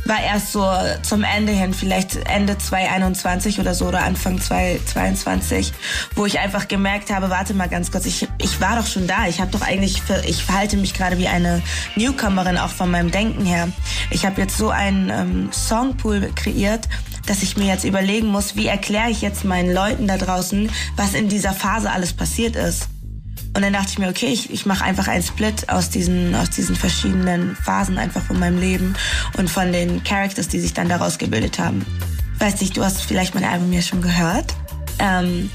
war 0.04 0.22
erst 0.22 0.52
so 0.52 0.66
zum 1.02 1.24
Ende 1.24 1.52
hin, 1.52 1.74
vielleicht 1.74 2.16
Ende 2.28 2.58
2021 2.58 3.60
oder 3.60 3.74
so 3.74 3.86
oder 3.86 4.02
Anfang 4.02 4.40
2022, 4.40 5.72
wo 6.14 6.26
ich 6.26 6.38
einfach 6.38 6.68
gemerkt 6.68 7.10
habe, 7.10 7.30
warte 7.30 7.54
mal 7.54 7.68
ganz 7.68 7.90
kurz, 7.90 8.06
ich, 8.06 8.28
ich 8.38 8.60
war 8.60 8.76
doch 8.76 8.86
schon 8.86 9.06
da. 9.06 9.26
Ich 9.28 9.40
habe 9.40 9.50
doch 9.50 9.62
eigentlich, 9.62 10.02
ich 10.26 10.44
verhalte 10.44 10.76
mich 10.76 10.94
gerade 10.94 11.18
wie 11.18 11.28
eine 11.28 11.62
Newcomerin 11.96 12.58
auch 12.58 12.70
von 12.70 12.90
meinem 12.90 13.10
Denken 13.10 13.44
her. 13.44 13.68
Ich 14.10 14.26
habe 14.26 14.40
jetzt 14.40 14.56
so 14.56 14.70
einen 14.70 15.10
ähm, 15.10 15.52
Songpool 15.52 16.30
kreiert, 16.34 16.88
dass 17.26 17.42
ich 17.42 17.56
mir 17.56 17.66
jetzt 17.66 17.84
überlegen 17.84 18.28
muss, 18.28 18.56
wie 18.56 18.66
erkläre 18.66 19.10
ich 19.10 19.22
jetzt 19.22 19.44
meinen 19.44 19.72
Leuten 19.72 20.08
da 20.08 20.18
draußen, 20.18 20.70
was 20.96 21.14
in 21.14 21.28
dieser 21.28 21.52
Phase 21.52 21.90
alles 21.90 22.12
passiert 22.12 22.56
ist. 22.56 22.88
Und 23.54 23.62
dann 23.62 23.72
dachte 23.72 23.88
ich 23.90 23.98
mir, 23.98 24.08
okay, 24.08 24.26
ich, 24.26 24.50
ich 24.50 24.64
mache 24.64 24.84
einfach 24.84 25.08
einen 25.08 25.22
Split 25.22 25.68
aus 25.68 25.90
diesen, 25.90 26.34
aus 26.34 26.50
diesen 26.50 26.74
verschiedenen 26.74 27.54
Phasen 27.54 27.98
einfach 27.98 28.22
von 28.22 28.38
meinem 28.38 28.58
Leben 28.58 28.94
und 29.36 29.50
von 29.50 29.72
den 29.72 30.02
Characters, 30.04 30.48
die 30.48 30.58
sich 30.58 30.72
dann 30.72 30.88
daraus 30.88 31.18
gebildet 31.18 31.58
haben. 31.58 31.84
Weiß 32.38 32.60
nicht, 32.60 32.76
du 32.76 32.82
hast 32.82 33.02
vielleicht 33.02 33.34
mein 33.34 33.44
Album 33.44 33.72
ja 33.72 33.82
schon 33.82 34.00
gehört. 34.00 34.54
Ähm, 34.98 35.50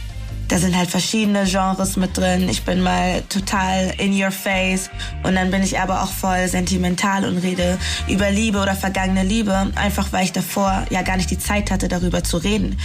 da 0.47 0.57
sind 0.59 0.77
halt 0.77 0.89
verschiedene 0.89 1.43
Genres 1.43 1.97
mit 1.97 2.17
drin. 2.17 2.47
Ich 2.47 2.63
bin 2.63 2.81
mal 2.81 3.21
total 3.23 3.93
in 3.97 4.13
your 4.13 4.31
face 4.31 4.89
und 5.23 5.35
dann 5.35 5.51
bin 5.51 5.61
ich 5.61 5.79
aber 5.79 6.03
auch 6.03 6.11
voll 6.11 6.47
sentimental 6.47 7.25
und 7.25 7.39
rede 7.39 7.77
über 8.07 8.31
Liebe 8.31 8.59
oder 8.59 8.75
vergangene 8.75 9.23
Liebe, 9.23 9.71
einfach 9.75 10.13
weil 10.13 10.23
ich 10.23 10.31
davor 10.31 10.85
ja 10.89 11.01
gar 11.01 11.17
nicht 11.17 11.31
die 11.31 11.39
Zeit 11.39 11.69
hatte, 11.71 11.89
darüber 11.89 12.23
zu 12.23 12.37
reden. 12.37 12.77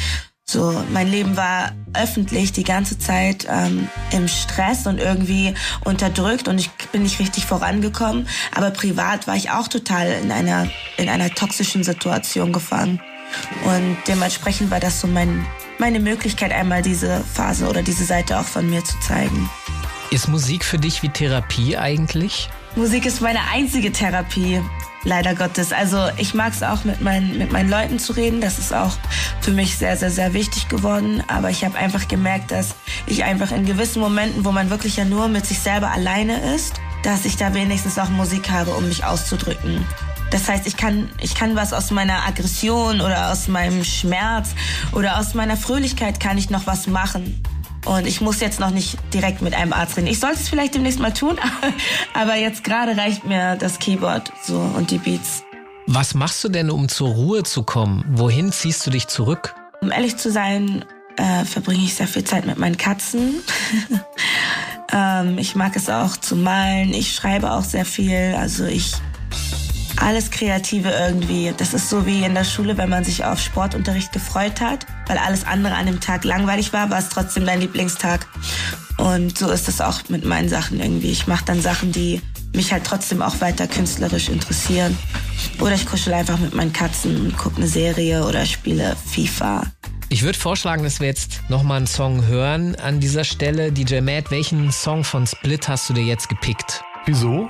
So, 0.53 0.85
mein 0.91 1.09
Leben 1.11 1.39
war 1.39 1.73
öffentlich 1.95 2.53
die 2.53 2.63
ganze 2.63 2.99
Zeit 2.99 3.47
ähm, 3.49 3.89
im 4.11 4.29
Stress 4.29 4.87
und 4.87 4.99
irgendwie 4.99 5.55
unterdrückt 5.83 6.47
und 6.47 6.59
ich 6.59 6.71
bin 6.93 7.05
nicht 7.05 7.19
richtig 7.21 7.47
vorangekommen. 7.47 8.29
Aber 8.55 8.71
privat 8.71 9.27
war 9.27 9.35
ich 9.35 9.49
auch 9.49 9.67
total 9.67 10.09
in 10.23 10.31
einer 10.31 10.69
in 10.99 11.09
einer 11.09 11.31
toxischen 11.31 11.85
Situation 11.85 12.53
gefangen 12.53 13.01
und 13.65 13.97
dementsprechend 14.07 14.71
war 14.71 14.79
das 14.79 15.01
so 15.01 15.07
mein 15.07 15.47
meine 15.79 16.01
Möglichkeit, 16.01 16.53
einmal 16.53 16.83
diese 16.83 17.25
Phase 17.33 17.67
oder 17.67 17.83
diese 17.83 18.05
Seite 18.05 18.39
auch 18.39 18.45
von 18.45 18.69
mir 18.69 18.85
zu 18.85 19.01
zeigen. 19.01 19.49
Ist 20.11 20.29
Musik 20.29 20.67
für 20.67 20.77
dich 20.77 21.03
wie 21.03 21.09
Therapie 21.09 21.79
eigentlich? 21.79 22.51
Musik 22.75 23.05
ist 23.05 23.21
meine 23.21 23.41
einzige 23.52 23.93
Therapie. 23.93 24.62
Leider 25.05 25.35
Gottes. 25.35 25.73
Also 25.73 26.09
ich 26.17 26.33
mag 26.33 26.52
es 26.55 26.62
auch 26.62 26.85
mit 26.85 27.02
meinen, 27.02 27.37
mit 27.37 27.52
meinen 27.52 27.69
Leuten 27.69 27.99
zu 27.99 28.14
reden. 28.14 28.41
Das 28.41 28.59
ist 28.59 28.73
auch 28.73 28.93
für 29.41 29.50
mich 29.50 29.76
sehr, 29.76 29.97
sehr, 29.97 30.11
sehr 30.11 30.33
wichtig 30.33 30.69
geworden. 30.69 31.23
Aber 31.29 31.50
ich 31.50 31.64
habe 31.64 31.76
einfach 31.76 32.09
gemerkt, 32.09 32.50
dass 32.50 32.75
ich 33.07 33.25
einfach 33.25 33.52
in 33.52 33.67
gewissen 33.67 34.00
Momenten, 34.00 34.45
wo 34.45 34.52
man 34.52 34.71
wirklich 34.71 34.97
ja 34.97 35.05
nur 35.05 35.29
mit 35.29 35.45
sich 35.45 35.59
selber 35.59 35.91
alleine 35.91 36.55
ist, 36.55 36.81
dass 37.02 37.26
ich 37.26 37.37
da 37.37 37.52
wenigstens 37.52 37.99
auch 37.99 38.09
Musik 38.09 38.49
habe, 38.50 38.71
um 38.71 38.88
mich 38.88 39.05
auszudrücken. 39.05 39.85
Das 40.31 40.49
heißt, 40.49 40.67
ich 40.67 40.79
kann, 40.79 41.11
ich 41.21 41.35
kann 41.35 41.57
was 41.57 41.75
aus 41.75 41.91
meiner 41.91 42.26
Aggression 42.26 43.02
oder 43.02 43.31
aus 43.31 43.49
meinem 43.49 43.85
Schmerz 43.85 44.55
oder 44.93 45.19
aus 45.19 45.35
meiner 45.35 45.59
Fröhlichkeit 45.59 46.21
kann 46.21 46.38
ich 46.38 46.49
noch 46.49 46.67
was 46.67 46.87
machen. 46.87 47.43
Und 47.85 48.07
ich 48.07 48.21
muss 48.21 48.41
jetzt 48.41 48.61
noch 48.61 48.71
nicht 48.71 48.97
direkt 49.12 49.43
mit 49.43 49.55
einem 49.55 49.73
Arzt 49.73 49.97
reden. 49.97 50.07
Ich 50.07 50.21
sollte 50.21 50.37
es 50.37 50.49
vielleicht 50.49 50.75
demnächst 50.75 51.01
mal 51.01 51.12
tun, 51.12 51.37
aber 52.15 52.37
jetzt 52.37 52.62
gerade 52.65 52.97
reicht 52.97 53.25
mir 53.25 53.57
das 53.57 53.79
Keyboard 53.79 54.33
so 54.43 54.59
und 54.59 54.91
die 54.91 54.99
Beats. 54.99 55.43
Was 55.87 56.15
machst 56.15 56.43
du 56.45 56.49
denn, 56.49 56.71
um 56.71 56.89
zur 56.89 57.09
Ruhe 57.09 57.43
zu 57.43 57.65
kommen? 57.65 58.05
Wohin 58.09 58.53
ziehst 58.53 58.87
du 58.87 58.91
dich 58.91 59.09
zurück? 59.09 59.55
Um 59.81 59.91
ehrlich 59.91 60.17
zu 60.17 60.31
sein, 60.31 60.85
äh, 61.17 61.45
verbringe 61.45 61.85
ich 61.85 61.95
sehr 61.95 62.07
viel 62.07 62.25
Zeit 62.25 62.47
mit 62.47 62.57
meinen 62.57 62.77
Katzen. 62.77 63.43
ähm, 64.93 65.39
ich 65.39 65.57
mag 65.57 65.75
es 65.75 65.91
auch 65.91 66.17
zu 66.17 66.37
malen. 66.37 66.95
Ich 66.95 67.15
schreibe 67.15 67.51
auch 67.51 67.65
sehr 67.65 67.85
viel. 67.85 68.37
Also 68.39 68.65
ich 68.65 68.93
alles 70.03 70.31
Kreative 70.31 70.91
irgendwie. 70.91 71.53
Das 71.57 71.75
ist 71.75 71.89
so 71.89 72.05
wie 72.07 72.25
in 72.25 72.35
der 72.35 72.45
Schule, 72.45 72.77
wenn 72.77 72.91
man 72.91 73.05
sich 73.05 73.25
auf 73.25 73.41
Sportunterricht 73.41 74.13
gefreut 74.13 74.61
hat, 74.61 74.87
weil 75.07 75.19
alles 75.19 75.47
andere 75.47 75.75
an 75.75 75.87
dem 75.87 76.01
Tag 76.01 76.25
langweilig 76.25 76.73
war, 76.73 76.91
war 76.91 76.99
es 76.99 77.09
trotzdem 77.09 77.47
dein 77.47 77.61
Lieblingstag. 77.61 78.27
Und 78.99 79.39
so 79.39 79.51
ist 79.51 79.69
es 79.69 79.81
auch 79.81 80.01
mit 80.09 80.25
meinen 80.25 80.49
Sachen 80.49 80.81
irgendwie. 80.81 81.11
Ich 81.11 81.27
mache 81.27 81.45
dann 81.45 81.63
Sachen, 81.63 81.93
die 81.93 82.21
mich 82.55 82.73
halt 82.73 82.85
trotzdem 82.85 83.23
auch 83.23 83.41
weiter 83.41 83.67
künstlerisch 83.67 84.29
interessieren. 84.29 84.97
Oder 85.61 85.75
ich 85.75 85.87
kuschel 85.87 86.13
einfach 86.13 86.39
mit 86.39 86.55
meinen 86.55 86.73
Katzen 86.73 87.17
und 87.17 87.39
gucke 87.39 87.57
eine 87.57 87.69
Serie 87.69 88.27
oder 88.27 88.45
spiele 88.45 88.97
FIFA. 89.07 89.63
Ich 90.09 90.23
würde 90.23 90.39
vorschlagen, 90.39 90.83
dass 90.83 91.01
wir 91.01 91.07
jetzt 91.07 91.41
nochmal 91.49 91.79
einen 91.79 91.87
Song 91.87 92.27
hören 92.27 92.77
an 92.77 93.01
dieser 93.01 93.25
Stelle. 93.25 93.73
DJ 93.73 94.01
Matt, 94.01 94.31
welchen 94.31 94.71
Song 94.71 95.05
von 95.05 95.27
Split 95.27 95.69
hast 95.69 95.89
du 95.89 95.95
dir 95.95 96.05
jetzt 96.05 96.29
gepickt? 96.29 96.83
Wieso? 97.07 97.49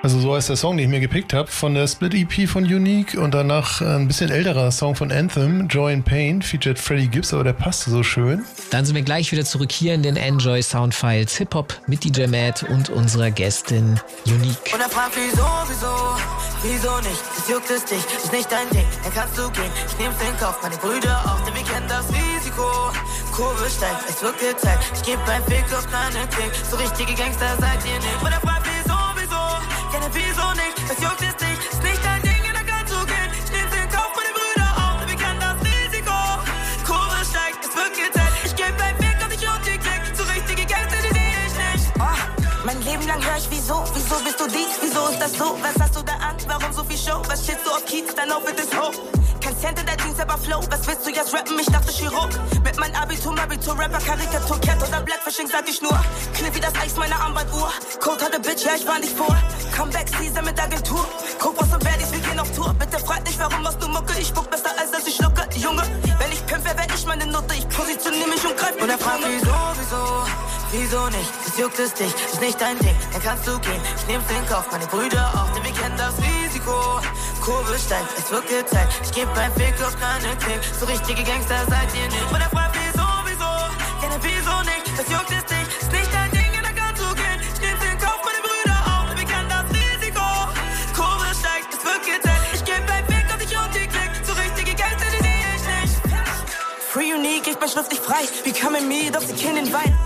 Also 0.00 0.20
so 0.20 0.36
heißt 0.36 0.48
der 0.48 0.56
Song, 0.56 0.76
den 0.76 0.84
ich 0.84 0.90
mir 0.90 1.00
gepickt 1.00 1.34
habe, 1.34 1.50
von 1.50 1.74
der 1.74 1.88
Split 1.88 2.14
EP 2.14 2.48
von 2.48 2.62
Unique 2.62 3.14
und 3.18 3.34
danach 3.34 3.80
ein 3.80 4.06
bisschen 4.06 4.30
älterer 4.30 4.70
Song 4.70 4.94
von 4.94 5.10
Anthem, 5.10 5.66
Joy 5.66 5.92
and 5.92 6.04
Pain, 6.04 6.40
featured 6.40 6.78
Freddie 6.78 7.08
Gibbs, 7.08 7.34
aber 7.34 7.42
der 7.42 7.52
passte 7.52 7.90
so 7.90 8.04
schön. 8.04 8.44
Dann 8.70 8.84
sind 8.84 8.94
wir 8.94 9.02
gleich 9.02 9.32
wieder 9.32 9.44
zurück 9.44 9.72
hier 9.72 9.94
in 9.94 10.04
den 10.04 10.16
Enjoy 10.16 10.62
Soundfiles 10.62 11.36
Hip-Hop 11.38 11.74
mit 11.88 12.04
DJ 12.04 12.26
Matt 12.26 12.62
und 12.62 12.90
unserer 12.90 13.32
Gästin 13.32 13.98
Unique. 14.24 14.72
Und 14.72 14.80
er 14.80 14.88
fragt, 14.88 15.16
wieso, 15.16 15.44
wieso, 15.66 15.90
wieso 16.62 16.96
nicht? 16.98 17.22
Das 17.36 17.48
juckt 17.48 17.70
es 17.70 17.84
dich, 17.84 17.98
ist 18.22 18.32
nicht 18.32 18.50
dein 18.52 18.70
Ding, 18.70 18.86
dann 19.02 19.12
kannst 19.12 19.36
du 19.36 19.50
gehen. 19.50 19.72
Ich 19.88 19.98
nehm's 19.98 20.16
in 20.22 20.36
Kauf, 20.38 20.62
meine 20.62 20.76
Brüder 20.76 21.18
auch, 21.26 21.44
denn 21.44 21.54
wir 21.54 21.64
kennen 21.64 21.88
das 21.88 22.06
Risiko. 22.06 22.62
Kurve 23.32 23.68
steigt, 23.68 24.08
es 24.08 24.22
wird 24.22 24.38
gezeigt, 24.38 24.92
ich 24.94 25.02
geb 25.02 25.18
ein 25.28 25.42
Fick 25.44 25.66
auf 25.76 25.86
deinen 25.90 26.28
Klick. 26.30 26.52
So 26.70 26.76
richtige 26.76 27.14
Gangster 27.14 27.56
seid 27.58 27.82
ihr 27.84 27.98
nicht 27.98 28.57
wieso 30.12 30.46
nicht? 30.54 30.76
Es 30.90 31.02
juckt 31.02 31.20
jetzt 31.20 31.40
nicht, 31.40 31.60
ist 31.72 31.82
nicht 31.82 32.04
dein 32.04 32.22
Ding, 32.22 32.38
in 32.38 32.44
jeder 32.44 32.64
kann 32.64 32.86
zugehen. 32.86 33.30
Ich 33.32 33.50
nehm's 33.50 33.74
in 33.74 33.88
Kauf 33.90 34.10
für 34.14 34.24
die 34.24 34.34
Brüder 34.38 34.68
auf, 34.76 35.06
wir 35.06 35.16
kennen 35.16 35.40
das 35.40 35.58
Risiko. 35.60 36.16
Kurve 36.86 37.20
steigt, 37.24 37.60
es 37.64 37.74
wird 37.76 37.92
gezählt. 37.94 38.34
Ich 38.44 38.54
geb 38.56 38.72
dein 38.78 38.96
Weg 38.98 39.18
und 39.24 39.32
ich 39.32 39.44
und 39.44 39.62
die 39.66 39.78
Klick. 39.78 40.02
Zu 40.16 40.22
richtige 40.24 40.64
Gäste, 40.64 40.96
die 41.04 41.12
seh 41.12 41.32
ich 41.46 41.56
nicht. 41.72 41.86
Oh, 42.00 42.20
mein 42.64 42.80
Leben 42.82 43.06
lang 43.06 43.20
hör 43.24 43.36
ich 43.36 43.48
wieso, 43.50 43.84
wieso 43.94 44.16
bist 44.24 44.40
du 44.40 44.46
dies, 44.48 44.78
wieso 44.80 45.08
ist 45.08 45.20
das 45.20 45.32
so? 45.34 45.58
Was 45.60 45.76
hast 45.80 45.96
du 45.96 46.02
da 46.02 46.14
an, 46.14 46.36
warum 46.46 46.72
so 46.72 46.84
viel 46.84 46.98
Show? 46.98 47.22
Was 47.28 47.44
shitst 47.44 47.66
du 47.66 47.70
auf 47.70 47.84
Kiez, 47.84 48.14
dein 48.14 48.30
Outfit 48.32 48.58
ist 48.60 48.74
hoch. 48.74 48.94
Cent 49.60 49.78
in 49.80 49.86
der 49.86 49.96
Jeans, 49.96 50.20
aber 50.20 50.38
Flow. 50.38 50.60
Was 50.70 50.86
willst 50.86 51.04
du 51.06 51.10
jetzt 51.10 51.34
rappen? 51.34 51.58
Ich 51.58 51.66
dachte 51.66 51.90
Chirurg. 51.92 52.30
Mit 52.62 52.76
meinem 52.78 52.94
Abitur, 52.94 53.36
Abitur, 53.38 53.78
Rapper, 53.78 53.98
Karikatur, 53.98 54.60
Cat 54.60 54.78
oder 54.86 55.00
Blackfishing, 55.00 55.48
sag 55.48 55.68
ich 55.68 55.82
nur. 55.82 55.98
Kniff 56.34 56.54
wie 56.54 56.60
das 56.60 56.74
Eis 56.80 56.94
meiner 56.96 57.20
Armbanduhr. 57.20 57.72
Code 58.00 58.24
hatte 58.24 58.40
Bitch, 58.40 58.64
ja, 58.64 58.72
ich 58.76 58.86
war 58.86 58.98
nicht 59.00 59.16
vor. 59.16 59.36
Comeback 59.74 60.08
Season 60.08 60.44
mit 60.44 60.62
Agentur. 60.62 61.04
Guck, 61.40 61.60
was 61.60 61.72
und 61.72 61.82
Verdis, 61.82 62.12
wir 62.12 62.20
gehen 62.20 62.38
auf 62.38 62.50
Tour. 62.52 62.72
Bitte 62.78 62.98
frag 63.00 63.24
nicht, 63.24 63.38
warum 63.38 63.62
machst 63.62 63.82
du 63.82 63.88
Mucke? 63.88 64.14
Ich 64.20 64.28
spuck 64.28 64.48
besser, 64.50 64.70
als 64.78 64.90
dass 64.92 65.06
ich 65.06 65.16
schlucke. 65.16 65.42
Junge, 65.56 65.82
wenn 66.18 66.32
ich 66.32 66.46
pimp, 66.46 66.64
wer 66.64 66.76
wär 66.78 66.86
ich 66.94 67.06
meine 67.06 67.26
Nutte? 67.26 67.54
Ich 67.54 67.68
positioniere 67.68 68.28
mich 68.28 68.44
und 68.46 68.56
greif 68.56 68.80
Und 68.80 68.88
er 68.88 68.98
fragt, 68.98 69.24
wieso, 69.26 69.54
wieso, 69.78 70.02
wieso 70.72 71.06
nicht? 71.08 71.30
Das 71.46 71.58
juckt 71.58 71.78
es 71.80 71.94
dich, 71.94 72.14
ist 72.32 72.40
nicht 72.40 72.60
dein 72.60 72.78
Ding. 72.78 72.96
Dann 73.12 73.22
kannst 73.22 73.46
du 73.46 73.58
gehen, 73.58 73.82
ich 73.96 74.06
nehm's 74.06 74.24
in 74.30 74.46
Kauf, 74.48 74.70
meine 74.70 74.86
Brüder 74.86 75.26
auch, 75.34 75.50
denn 75.54 75.64
wir 75.64 75.72
kennen 75.72 75.96
das 75.96 76.14
Risiko. 76.18 76.47
Kurve 76.64 77.78
steigt, 77.78 78.18
es 78.18 78.30
wird 78.30 78.46
gezeigt. 78.48 79.00
Ich 79.02 79.12
geb 79.12 79.28
ein 79.36 79.52
Fick 79.52 79.74
auf 79.84 79.96
keine 79.98 80.36
Klick. 80.36 80.60
So 80.78 80.86
richtige 80.86 81.22
Gangster 81.22 81.64
seid 81.68 81.88
ihr 81.94 82.08
nicht. 82.08 82.32
Und 82.32 82.40
er 82.40 82.50
fragt, 82.50 82.76
wieso, 82.76 83.06
wieso, 83.24 83.50
ja, 84.02 84.08
ne, 84.08 84.18
wieso 84.20 84.54
nicht? 84.62 84.98
Das 84.98 85.08
juckt 85.08 85.30
es 85.30 85.44
dich, 85.46 85.68
ist 85.80 85.92
nicht 85.92 86.10
dein 86.12 86.30
Ding, 86.30 86.50
dann 86.62 86.74
kannst 86.74 87.02
du 87.02 87.08
gehen. 87.14 87.40
Ich 87.40 87.60
nehm's 87.60 87.84
in 87.84 87.98
Kauf, 87.98 88.20
meine 88.24 88.42
Brüder 88.42 88.78
denn 89.08 89.18
wir 89.18 89.24
kennen 89.24 89.48
das 89.48 89.66
Risiko. 89.70 90.24
Kurve 90.94 91.28
steigt, 91.34 91.72
es 91.72 91.82
wird 91.84 92.02
gezeigt. 92.04 92.44
Ich 92.52 92.64
geb 92.64 92.82
ein 92.90 93.04
Fick 93.06 93.26
auf 93.32 93.38
dich 93.38 93.54
und 93.56 93.72
die 93.74 93.86
Klick. 93.86 94.12
So 94.24 94.32
richtige 94.34 94.74
Gangster, 94.74 95.08
die 95.14 95.22
sehe 95.22 95.48
ich 95.56 95.64
nicht. 95.80 95.96
Free 96.90 97.14
Unique, 97.14 97.46
ich 97.48 97.58
bin 97.58 97.68
schriftlich 97.68 98.00
frei. 98.00 98.24
Wie 98.44 98.52
kam 98.52 98.74
in 98.74 98.88
mir, 98.88 99.10
doch 99.12 99.22
sie 99.22 99.34
kennen 99.34 99.64
den 99.64 99.72
Wein. 99.72 99.96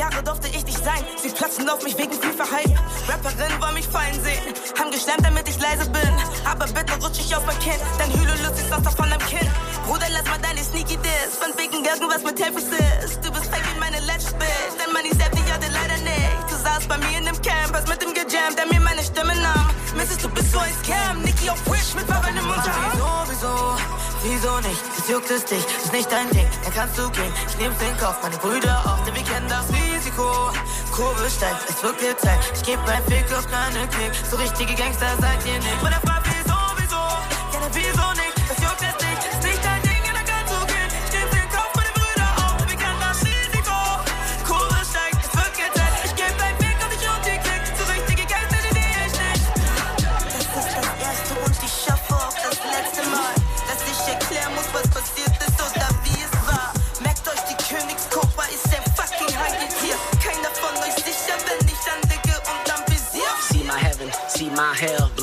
Jahre 0.00 0.22
durfte 0.22 0.48
ich 0.48 0.64
nicht 0.64 0.82
sein. 0.82 1.04
Sie 1.22 1.28
platzen 1.28 1.68
auf 1.68 1.84
mich 1.84 1.96
wegen 1.98 2.12
FIFA-Hype. 2.12 2.72
Rapperin 3.06 3.52
wollen 3.60 3.74
mich 3.74 3.86
fallen 3.86 4.16
sehen. 4.24 4.54
Haben 4.78 4.90
geschlemmt, 4.90 5.22
damit 5.22 5.46
ich 5.46 5.60
leise 5.60 5.84
bin. 5.90 6.14
Aber 6.50 6.64
bitte 6.64 6.94
rutsch 7.04 7.20
ich 7.20 7.36
auf 7.36 7.44
mein 7.44 7.58
Kinn. 7.58 7.80
Dein 7.98 8.10
Hülo 8.10 8.32
lustig 8.42 8.64
sonst 8.70 8.86
auf 8.88 8.96
von 8.96 9.10
deinem 9.10 9.26
Kinn. 9.26 9.48
Bruder, 9.86 10.06
lass 10.10 10.24
mal 10.24 10.40
deine 10.40 10.64
Sneaky 10.64 10.96
Diss. 11.04 11.36
Von 11.38 11.52
wegen 11.60 11.84
irgendwas 11.84 12.22
mit 12.24 12.42
Helfis 12.42 12.70
ist. 13.04 13.20
Du 13.22 13.30
bist 13.30 13.46
fake 13.52 13.66
wie 13.74 13.78
meine 13.78 14.00
letzte 14.00 14.32
Bitch. 14.40 14.72
Denn 14.80 14.90
Money 14.94 15.12
selbst, 15.12 15.38
ich 15.38 15.52
hatte 15.52 15.68
leider 15.68 15.98
nicht. 16.00 16.44
Du 16.48 16.56
saßt 16.56 16.88
bei 16.88 16.96
mir 16.96 17.18
in 17.18 17.26
dem 17.26 17.40
Camp, 17.42 17.76
hast 17.76 17.88
mit 17.88 18.00
dem 18.00 18.14
gejammt, 18.14 18.56
der 18.56 18.66
mir 18.72 18.80
meine 18.80 19.04
Stimme 19.04 19.36
nahm. 19.36 19.69
Mrs. 19.94 20.18
Du 20.18 20.28
bist 20.28 20.52
so 20.52 20.58
ein 20.58 20.72
Scam. 20.84 21.22
Nicky 21.22 21.50
auf 21.50 21.64
Wish 21.66 21.94
mit 21.94 22.06
Baba 22.06 22.28
im 22.28 22.44
Mund. 22.46 22.62
Wieso, 22.92 23.06
wieso, 23.28 23.76
wieso 24.22 24.60
nicht? 24.68 24.82
Das 24.96 25.08
juckt 25.08 25.30
es 25.30 25.44
dich, 25.44 25.64
ist 25.82 25.92
nicht 25.92 26.10
dein 26.10 26.30
Ding. 26.30 26.46
Dann 26.64 26.74
kannst 26.74 26.98
du 26.98 27.10
gehen, 27.10 27.32
ich 27.48 27.56
nehm's 27.58 27.76
in 27.82 27.96
Kauf, 27.98 28.16
meine 28.22 28.36
Brüder 28.38 28.80
auch, 28.86 29.04
denn 29.04 29.14
wir 29.14 29.22
kennen 29.24 29.48
das 29.48 29.66
Risiko. 29.70 30.52
Kurve 30.92 31.30
steigt, 31.30 31.68
es 31.68 31.82
wird 31.82 31.98
gezeigt. 31.98 32.52
Ich 32.54 32.62
geb 32.62 32.78
ein 32.86 33.02
Fick 33.04 33.26
auf 33.36 33.46
keine 33.50 33.88
Klick. 33.88 34.12
So 34.30 34.36
richtige 34.36 34.74
Gangster 34.74 35.16
seid 35.20 35.44
ihr 35.46 35.58
nicht. 35.58 35.82
Und 35.82 35.92
er 35.92 36.00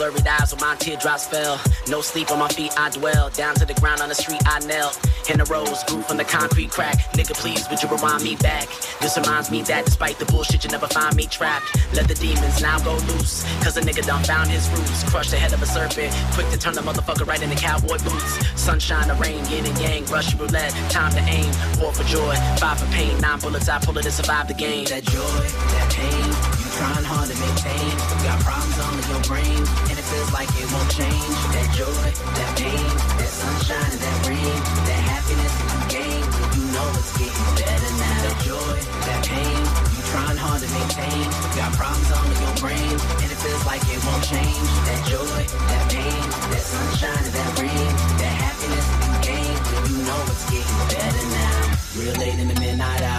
Blurry 0.08 0.28
eyes 0.28 0.54
when 0.54 0.62
my 0.62 0.76
teardrops 0.76 1.28
fell. 1.28 1.60
No 1.90 2.02
sleep 2.02 2.32
on 2.32 2.40
my 2.40 2.48
feet, 2.48 2.72
I 2.80 2.90
dwell. 2.90 3.30
Down 3.32 3.56
to 3.56 3.66
the 3.66 3.74
ground 3.74 4.00
on 4.02 4.08
the 4.08 4.16
street, 4.16 4.42
I 4.46 4.60
knelt. 4.60 4.98
In 5.30 5.40
the 5.40 5.46
rose, 5.46 5.84
grew 5.84 6.02
from 6.02 6.16
the 6.16 6.24
concrete 6.24 6.72
crack. 6.72 6.96
Nigga, 7.12 7.34
please, 7.34 7.68
would 7.70 7.84
you 7.84 7.90
rewind 7.90 8.24
me 8.24 8.38
back? 8.38 8.68
This 9.02 9.18
reminds 9.18 9.52
me 9.52 9.64
that 9.64 9.86
despite 9.86 10.18
the 10.18 10.26
bullshit, 10.26 10.64
you 10.64 10.70
never 10.70 10.88
find 10.88 11.16
me 11.16 11.26
trapped. 11.26 11.66
Let 11.94 12.08
the 12.08 12.16
demons 12.16 12.62
now 12.62 12.80
go 12.80 12.94
loose. 13.12 13.44
Cause 13.62 13.76
a 13.76 13.82
nigga 13.82 14.06
done 14.06 14.24
found 14.24 14.50
his 14.50 14.70
roots. 14.70 15.04
Crushed 15.12 15.32
the 15.32 15.38
head 15.38 15.52
of 15.52 15.62
a 15.62 15.66
serpent. 15.66 16.14
Quick 16.34 16.50
to 16.52 16.58
turn 16.58 16.74
the 16.74 16.82
motherfucker 16.82 17.28
right 17.28 17.42
into 17.42 17.58
cowboy 17.58 17.98
boots. 18.00 18.48
Sunshine 18.56 19.12
or 19.12 19.16
rain, 19.16 19.44
yin 19.50 19.66
and 19.66 19.78
yang. 19.80 20.06
Rush 20.06 20.34
roulette, 20.36 20.72
time 20.90 21.12
to 21.12 21.22
aim. 21.28 21.52
Four 21.80 21.92
for 21.92 22.04
joy, 22.04 22.36
five 22.60 22.80
for 22.80 22.90
pain. 22.94 23.20
Nine 23.20 23.40
bullets, 23.40 23.68
I 23.68 23.80
pull 23.80 23.98
it 23.98 24.04
to 24.04 24.12
survive 24.12 24.48
the 24.48 24.54
game. 24.54 24.86
That 24.86 25.04
joy, 25.04 25.20
that 25.20 25.92
pain, 25.92 26.28
you 26.64 26.68
trying 26.80 27.04
hard 27.04 27.28
to 27.30 27.36
maintain. 27.36 27.92
Got 28.24 28.40
problems 28.40 28.80
on 28.80 28.96
your 29.12 29.22
brain, 29.28 29.64
feels 30.08 30.32
like 30.32 30.50
it 30.56 30.68
won't 30.72 30.92
change. 30.92 31.38
That 31.52 31.68
joy, 31.76 32.08
that 32.40 32.52
pain, 32.56 32.88
that 33.20 33.32
sunshine 33.32 33.94
that 34.00 34.18
rain, 34.28 34.58
that 34.88 35.02
happiness 35.12 35.54
that 35.60 35.68
you 35.68 35.82
gain 36.00 36.24
you 36.58 36.64
know 36.72 36.88
it's 36.96 37.12
getting 37.18 37.50
better 37.60 37.92
now. 38.00 38.18
That 38.24 38.38
joy, 38.48 38.76
that 39.08 39.22
pain, 39.28 39.62
you 39.94 40.02
trying 40.12 40.40
hard 40.40 40.62
to 40.64 40.70
maintain. 40.72 41.28
Got 41.60 41.72
problems 41.76 42.10
on 42.16 42.26
your 42.40 42.56
brain, 42.64 42.96
and 43.22 43.30
it 43.32 43.40
feels 43.44 43.66
like 43.66 43.84
it 43.88 44.00
won't 44.08 44.24
change. 44.24 44.70
That 44.88 45.02
joy, 45.12 45.42
that 45.44 45.86
pain, 45.92 46.24
that 46.52 46.64
sunshine 46.64 47.26
that 47.36 47.50
rain, 47.60 47.90
that 48.22 48.34
happiness 48.44 48.86
that 48.88 49.02
you 49.04 49.16
gain 49.28 49.56
you 49.92 49.98
know 50.04 50.20
it's 50.28 50.46
getting 50.52 50.80
better 50.92 51.26
now. 51.32 51.78
Real 51.98 52.16
late 52.22 52.40
in 52.40 52.48
the 52.48 52.60
midnight 52.60 53.02
hour, 53.02 53.17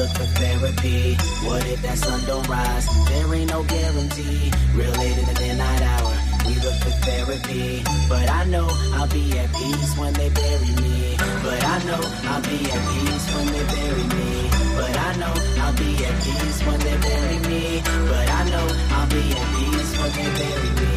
look 0.00 0.16
for 0.16 0.30
therapy. 0.40 1.14
What 1.44 1.66
if 1.66 1.82
that 1.82 1.98
sun 1.98 2.24
don't 2.24 2.48
rise? 2.48 2.88
There 3.10 3.34
ain't 3.34 3.50
no 3.50 3.62
guarantee. 3.64 4.50
Real 4.72 4.92
late 4.96 5.18
in 5.20 5.26
the 5.28 5.36
midnight 5.36 5.82
hour, 5.92 6.12
we 6.46 6.54
look 6.64 6.78
for 6.80 6.94
therapy. 7.04 7.84
But 8.08 8.30
I 8.30 8.44
know 8.48 8.66
I'll 8.96 9.12
be 9.12 9.24
at 9.36 9.52
peace 9.52 9.92
when 10.00 10.12
they 10.14 10.30
bury 10.30 10.72
me. 10.80 11.20
But 11.44 11.60
I 11.60 11.76
know 11.84 12.00
I'll 12.32 12.40
be 12.48 12.58
at 12.72 12.82
peace 12.88 13.26
when 13.34 13.46
they 13.52 13.64
bury 13.76 14.06
me. 14.16 14.30
But 14.80 14.96
I 14.96 15.10
know 15.20 15.34
I'll 15.60 15.76
be 15.76 15.90
at 16.08 16.16
peace 16.24 16.58
when 16.64 16.80
they 16.80 16.96
bury 17.04 17.38
me. 17.50 17.62
But 18.08 18.26
I 18.38 18.42
know 18.48 18.66
I'll 18.96 19.08
be 19.12 19.22
at 19.36 19.46
peace 19.52 19.90
when 20.00 20.10
they 20.16 20.28
bury 20.40 20.70
me. 20.80 20.92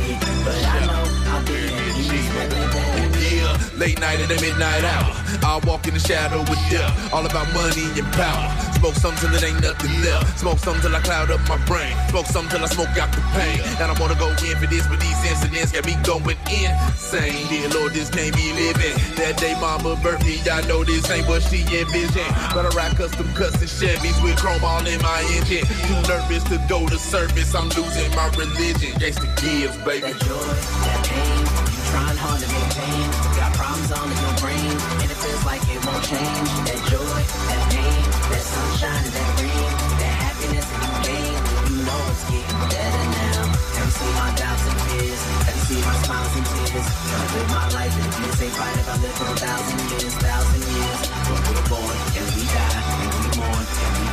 But 0.47 0.63
I 0.63 0.79
know 0.87 1.03
I'll 1.27 1.43
be 1.43 1.59
at 1.75 1.91
peace 1.99 2.29
when 2.35 2.47
they 2.55 2.65
bury 2.71 3.07
me. 3.11 3.27
Yeah, 3.35 3.57
late 3.75 3.99
night 3.99 4.19
at 4.23 4.29
the 4.31 4.39
midnight 4.39 4.83
hour. 4.95 5.11
I 5.43 5.59
walk 5.67 5.87
in 5.87 5.93
the 5.93 5.99
shadow 5.99 6.39
with 6.39 6.63
death. 6.71 7.11
All 7.11 7.25
about 7.25 7.51
money 7.51 7.83
and 7.99 8.07
power. 8.13 8.72
Smoke 8.83 8.99
some 8.99 9.15
till 9.15 9.33
it 9.33 9.43
ain't 9.47 9.61
nothing 9.63 9.95
left. 10.03 10.39
Smoke 10.39 10.59
some 10.59 10.75
till 10.81 10.93
I 10.93 10.99
cloud 10.99 11.31
up 11.31 11.39
my 11.47 11.55
brain. 11.63 11.95
Smoke 12.09 12.25
some 12.25 12.49
till 12.49 12.59
I 12.59 12.67
smoke 12.67 12.91
out 12.99 13.15
the 13.15 13.23
pain. 13.31 13.63
And 13.79 13.87
I 13.87 13.95
wanna 13.95 14.19
go 14.19 14.27
in 14.43 14.59
for 14.59 14.67
this, 14.67 14.83
but 14.91 14.99
these 14.99 15.23
incidents 15.23 15.71
got 15.71 15.85
me 15.87 15.95
going 16.03 16.35
insane. 16.51 17.47
Dear 17.47 17.69
Lord, 17.71 17.93
this 17.95 18.09
can't 18.11 18.35
be 18.35 18.51
living. 18.51 18.91
That 19.15 19.39
day 19.39 19.55
mama 19.55 19.95
birthed 20.03 20.27
me, 20.27 20.43
I 20.51 20.67
know 20.67 20.83
this 20.83 21.09
ain't 21.09 21.29
what 21.31 21.43
she 21.43 21.63
envisioned. 21.63 22.27
But 22.51 22.67
I 22.67 22.75
ride 22.75 22.97
custom 22.99 23.31
cuts 23.39 23.55
and 23.63 23.71
Chevys 23.71 24.19
with 24.19 24.35
chrome 24.35 24.65
all 24.67 24.83
in 24.85 24.99
my 24.99 25.23
engine. 25.31 25.63
Too 25.87 25.99
nervous 26.11 26.43
to 26.51 26.59
go 26.67 26.83
to 26.83 26.99
service, 26.99 27.55
I'm 27.55 27.71
losing 27.79 28.11
my 28.19 28.27
religion. 28.35 28.99
Gangsta 28.99 29.31
gives, 29.39 29.79
baby. 29.87 30.11
That 30.11 30.19
joy, 30.27 30.43
that 30.83 30.99
pain, 31.07 31.39
you 31.71 31.83
trying 31.87 32.19
hard 32.19 32.43
to 32.43 32.47
maintain. 32.51 33.07
Got 33.39 33.55
problems 33.55 33.95
on 33.95 34.11
in 34.11 34.19
your 34.19 34.35
brain, 34.43 34.75
and 34.99 35.07
it 35.07 35.19
feels 35.23 35.43
like 35.47 35.63
it 35.71 35.79
won't 35.87 36.03
change. 36.03 36.51
That 36.67 36.83
joy, 36.91 37.19
that 37.47 37.63
pain, 37.71 38.02
sunshine 38.53 39.07
that 39.15 39.29
rain, 39.41 39.71
happiness 40.25 40.67
that 40.69 40.81
you 40.85 40.93
you 41.69 41.77
know 41.87 42.01
it's 42.13 42.23
getting 42.29 42.61
better 42.69 43.05
now. 43.17 43.41
Seen 43.97 44.13
my 44.17 44.29
doubts 44.37 44.65
and 44.69 44.79
fears? 44.87 45.21
Seen 45.67 45.81
my 45.81 45.95
smiles 46.05 46.33
and 46.37 46.45
tears? 46.53 46.87
Live 47.33 47.49
my 47.49 47.65
life 47.77 47.95
in 47.97 48.07
right 48.57 48.77
if 48.77 48.87
I 48.89 48.95
live 49.01 49.15
for 49.17 49.29
a 49.31 49.37
thousand 49.45 49.79
years, 49.89 50.13
thousand 50.21 50.63
years. 50.69 50.99
When 51.29 51.41
we're 51.49 51.65
born, 51.71 51.97
and 52.19 52.27
we 52.35 52.43
die, 52.45 52.81
and 53.01 53.11
we 53.17 53.25
mourn, 53.41 53.65
and 53.65 53.93
we 53.97 54.12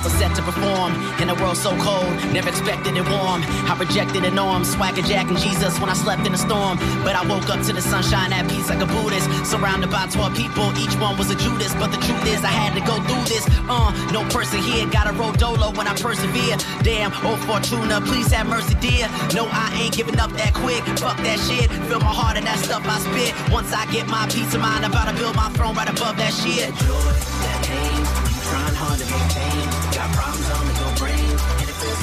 I 0.00 0.02
was 0.02 0.14
set 0.14 0.34
to 0.36 0.42
perform 0.42 0.96
in 1.20 1.28
a 1.28 1.34
world 1.34 1.58
so 1.58 1.76
cold, 1.76 2.08
never 2.32 2.48
expected 2.48 2.96
it 2.96 3.04
warm. 3.04 3.44
I 3.68 3.76
rejected 3.78 4.24
the 4.24 4.30
norm, 4.30 4.64
swagger 4.64 5.02
Jack 5.02 5.28
and 5.28 5.36
Jesus 5.36 5.78
when 5.78 5.90
I 5.90 5.92
slept 5.92 6.26
in 6.26 6.32
a 6.32 6.38
storm. 6.40 6.78
But 7.04 7.16
I 7.16 7.22
woke 7.28 7.50
up 7.52 7.60
to 7.68 7.72
the 7.74 7.82
sunshine 7.82 8.32
at 8.32 8.48
peace 8.48 8.70
like 8.70 8.80
a 8.80 8.86
Buddhist, 8.88 9.28
surrounded 9.44 9.90
by 9.90 10.08
12 10.08 10.32
people, 10.34 10.72
each 10.80 10.96
one 10.96 11.18
was 11.18 11.28
a 11.28 11.36
Judas. 11.36 11.74
But 11.76 11.92
the 11.92 12.00
truth 12.00 12.24
is, 12.32 12.40
I 12.40 12.48
had 12.48 12.72
to 12.80 12.82
go 12.88 12.96
through 13.04 13.28
this. 13.28 13.44
Uh, 13.68 13.92
no 14.08 14.24
person 14.32 14.64
here 14.64 14.88
got 14.88 15.04
a 15.04 15.12
roll 15.12 15.32
dolo 15.32 15.68
when 15.76 15.86
I 15.86 15.92
persevere. 15.92 16.56
Damn, 16.80 17.12
oh 17.20 17.36
Fortuna, 17.44 18.00
please 18.00 18.32
have 18.32 18.48
mercy, 18.48 18.76
dear. 18.80 19.04
No, 19.36 19.52
I 19.52 19.68
ain't 19.84 19.92
giving 19.92 20.18
up 20.18 20.32
that 20.40 20.54
quick. 20.54 20.80
Fuck 20.96 21.20
that 21.28 21.36
shit, 21.44 21.68
Feel 21.92 22.00
my 22.00 22.08
heart 22.08 22.38
and 22.38 22.46
that 22.46 22.56
stuff 22.64 22.88
I 22.88 22.96
spit. 23.04 23.36
Once 23.52 23.68
I 23.76 23.84
get 23.92 24.08
my 24.08 24.24
peace 24.32 24.54
of 24.56 24.64
mind, 24.64 24.80
I'm 24.80 24.92
about 24.92 25.12
to 25.12 25.16
build 25.20 25.36
my 25.36 25.50
throne 25.52 25.76
right 25.76 25.92
above 25.92 26.16
that 26.16 26.32
shit. 26.32 26.72
Joy, 26.88 27.12
that 27.44 27.60
pain, 27.68 28.00
trying 28.48 28.76
hard 28.80 28.96
to 28.96 29.04
maintain. 29.04 29.69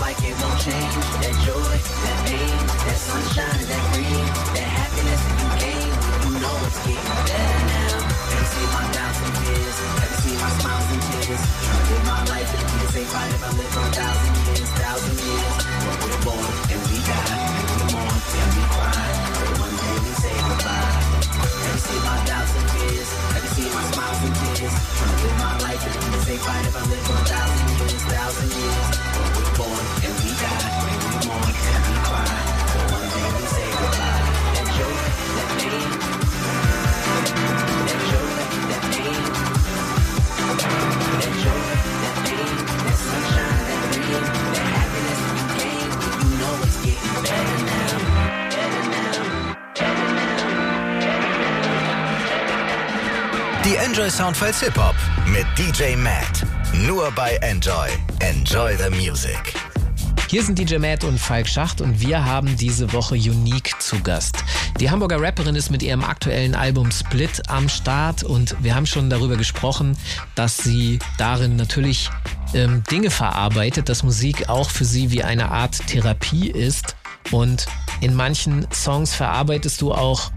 Like 0.07 0.23
it 0.23 0.35
won't 0.39 0.55
change. 0.63 0.95
That 1.19 1.35
joy, 1.43 1.75
that 1.83 2.17
pain, 2.23 2.55
that 2.87 2.95
sunshine 2.95 3.63
that 3.67 3.83
rain, 3.91 4.23
that 4.55 4.69
happiness 4.79 5.21
that 5.27 5.35
you 5.35 5.49
gain, 5.67 5.91
you 6.23 6.31
know 6.39 6.55
it's 6.63 6.79
getting 6.87 7.19
better 7.27 7.59
now. 7.75 8.07
And 8.07 8.45
see 8.47 8.67
my 8.71 8.85
downs 8.95 9.19
and 9.19 9.35
tears. 9.35 9.77
Have 9.99 10.07
you 10.07 10.19
seen 10.23 10.37
my 10.39 10.51
smiles 10.63 10.87
and 10.95 11.03
tears? 11.11 11.43
Trying 11.43 11.75
to 11.75 11.91
live 11.91 12.05
my 12.07 12.21
life 12.31 12.49
and 12.55 12.63
the 12.63 12.87
same 12.95 13.09
fight 13.11 13.31
if 13.35 13.43
I 13.43 13.51
live 13.51 13.71
for 13.75 13.83
a 13.83 13.91
thousand 13.99 14.35
years, 14.47 14.69
thousand 14.79 15.17
years. 15.27 15.55
But 15.83 15.95
we're 15.99 16.21
born 16.23 16.51
and 16.71 16.81
we 16.87 16.97
die, 17.03 17.43
and 17.59 17.67
we 17.67 17.85
mourn 17.91 18.15
and 18.15 18.49
we 18.55 18.63
cry. 18.63 19.11
But 19.35 19.49
one 19.59 19.75
day 19.75 19.95
we 20.07 20.11
say 20.23 20.35
goodbye. 20.39 21.27
Have 21.35 21.75
you 21.75 21.83
seen 21.83 22.01
my 22.07 22.17
doubts 22.23 22.53
and 22.55 22.67
fears? 22.79 23.09
Have 23.35 23.43
you 23.43 23.51
seen 23.59 23.71
my 23.75 23.83
smiles 23.91 24.19
and 24.23 24.35
tears? 24.39 24.71
Trying 24.71 25.11
to 25.11 25.19
live 25.19 25.37
my 25.43 25.53
life 25.67 25.83
and 25.83 26.15
the 26.15 26.21
same 26.23 26.41
fight 26.47 26.63
if 26.63 26.75
I 26.79 26.83
live 26.95 27.11
a 27.11 27.17
thousand 27.27 27.67
years, 27.75 28.03
thousand 28.07 28.49
years. 28.55 28.87
But 29.11 29.27
we're 29.35 29.51
born 29.59 29.86
Die 53.67 53.75
Enjoy 53.75 54.09
Soundfiles 54.09 54.61
Hip 54.61 54.77
Hop 54.77 54.95
mit 55.25 55.45
DJ 55.57 55.97
Matt. 55.97 56.45
Nur 56.73 57.11
bei 57.11 57.35
Enjoy. 57.41 57.89
Enjoy 58.21 58.77
the 58.77 58.89
Music. 58.89 59.66
Hier 60.29 60.43
sind 60.43 60.59
DJ 60.59 60.75
Matt 60.75 61.05
und 61.05 61.17
Falk 61.17 61.47
Schacht 61.47 61.79
und 61.79 62.01
wir 62.01 62.25
haben 62.25 62.57
diese 62.57 62.91
Woche 62.91 63.15
Unique 63.15 63.81
zu 63.81 64.01
Gast. 64.01 64.43
Die 64.77 64.91
Hamburger 64.91 65.21
Rapperin 65.21 65.55
ist 65.55 65.71
mit 65.71 65.81
ihrem 65.81 66.03
aktuellen 66.03 66.53
Album 66.53 66.91
Split 66.91 67.43
am 67.47 67.69
Start 67.69 68.23
und 68.23 68.61
wir 68.61 68.75
haben 68.75 68.85
schon 68.85 69.09
darüber 69.09 69.37
gesprochen, 69.37 69.97
dass 70.35 70.57
sie 70.57 70.99
darin 71.17 71.55
natürlich 71.55 72.09
ähm, 72.53 72.83
Dinge 72.91 73.09
verarbeitet, 73.09 73.87
dass 73.87 74.03
Musik 74.03 74.49
auch 74.49 74.69
für 74.69 74.83
sie 74.83 75.11
wie 75.11 75.23
eine 75.23 75.49
Art 75.49 75.87
Therapie 75.87 76.51
ist 76.51 76.97
und 77.31 77.65
in 78.01 78.13
manchen 78.13 78.67
Songs 78.73 79.13
verarbeitest 79.13 79.79
du 79.79 79.93
auch 79.93 80.31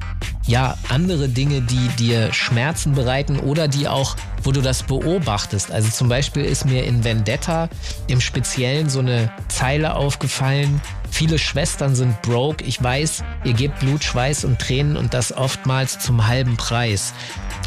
ja 0.47 0.77
andere 0.89 1.29
Dinge, 1.29 1.61
die 1.63 1.89
dir 1.99 2.33
Schmerzen 2.33 2.95
bereiten 2.95 3.39
oder 3.39 3.69
die 3.69 3.89
auch, 3.89 4.17
wo 4.43 4.53
du 4.53 4.61
das 4.61 4.83
beobachtest. 4.83 5.71
Also 5.71 5.91
zum 5.91 6.09
Beispiel 6.09 6.45
ist 6.45 6.65
mir 6.65 6.85
in 6.85 7.05
Vendetta 7.05 7.69
im 8.07 8.21
Speziellen 8.21 8.89
so 8.89 9.01
eine 9.01 9.31
Zeile 9.49 9.95
aufgefallen. 9.95 10.81
Viele 11.11 11.39
Schwestern 11.39 11.95
sind 11.95 12.23
broke. 12.23 12.65
Ich 12.65 12.83
weiß, 12.83 13.25
ihr 13.45 13.53
gebt 13.53 13.81
Blut, 13.81 14.05
Schweiß 14.05 14.45
und 14.45 14.59
Tränen 14.59 14.97
und 14.97 15.13
das 15.13 15.37
oftmals 15.37 15.99
zum 15.99 16.27
halben 16.27 16.57
Preis. 16.57 17.13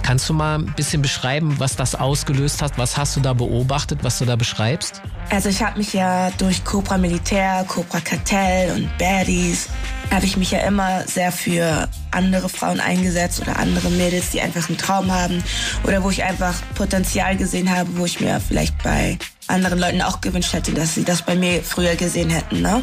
Kannst 0.02 0.28
du 0.28 0.34
mal 0.34 0.60
ein 0.60 0.74
bisschen 0.76 1.02
beschreiben, 1.02 1.56
was 1.60 1.76
das 1.76 1.96
ausgelöst 1.96 2.62
hat? 2.62 2.78
Was 2.78 2.98
hast 2.98 3.16
du 3.16 3.22
da 3.22 3.34
beobachtet, 3.34 4.00
was 4.04 4.20
du 4.20 4.26
da 4.26 4.36
beschreibst? 4.36 5.02
Also 5.30 5.50
ich 5.50 5.64
habe 5.64 5.78
mich 5.78 5.94
ja 5.94 6.30
durch 6.38 6.66
Cobra 6.66 6.98
Militär, 6.98 7.64
Cobra 7.68 8.02
Kartell 8.02 8.72
und 8.76 8.98
Baddies 8.98 9.70
habe 10.12 10.26
ich 10.26 10.38
mich 10.38 10.52
ja 10.52 10.60
immer 10.60 11.08
sehr 11.08 11.32
für 11.32 11.90
andere 12.12 12.48
Frauen 12.48 12.63
eingesetzt 12.66 13.42
oder 13.42 13.58
andere 13.58 13.90
Mädels, 13.90 14.30
die 14.32 14.42
einfach 14.42 14.68
einen 14.70 14.78
Traum 14.78 15.12
haben 15.12 15.44
oder 15.84 16.04
wo 16.04 16.10
ich 16.10 16.24
einfach 16.24 16.56
Potenzial 16.76 17.38
gesehen 17.38 17.76
habe, 17.76 17.98
wo 17.98 18.06
ich 18.06 18.20
mir 18.20 18.40
vielleicht 18.40 18.82
bei 18.84 19.18
anderen 19.54 19.80
Leuten 19.80 20.02
auch 20.02 20.20
gewünscht 20.22 20.54
hätte, 20.54 20.74
dass 20.74 20.96
sie 20.96 21.04
das 21.04 21.22
bei 21.22 21.36
mir 21.36 21.64
früher 21.64 21.96
gesehen 21.96 22.30
hätten. 22.30 22.62
Ne? 22.62 22.82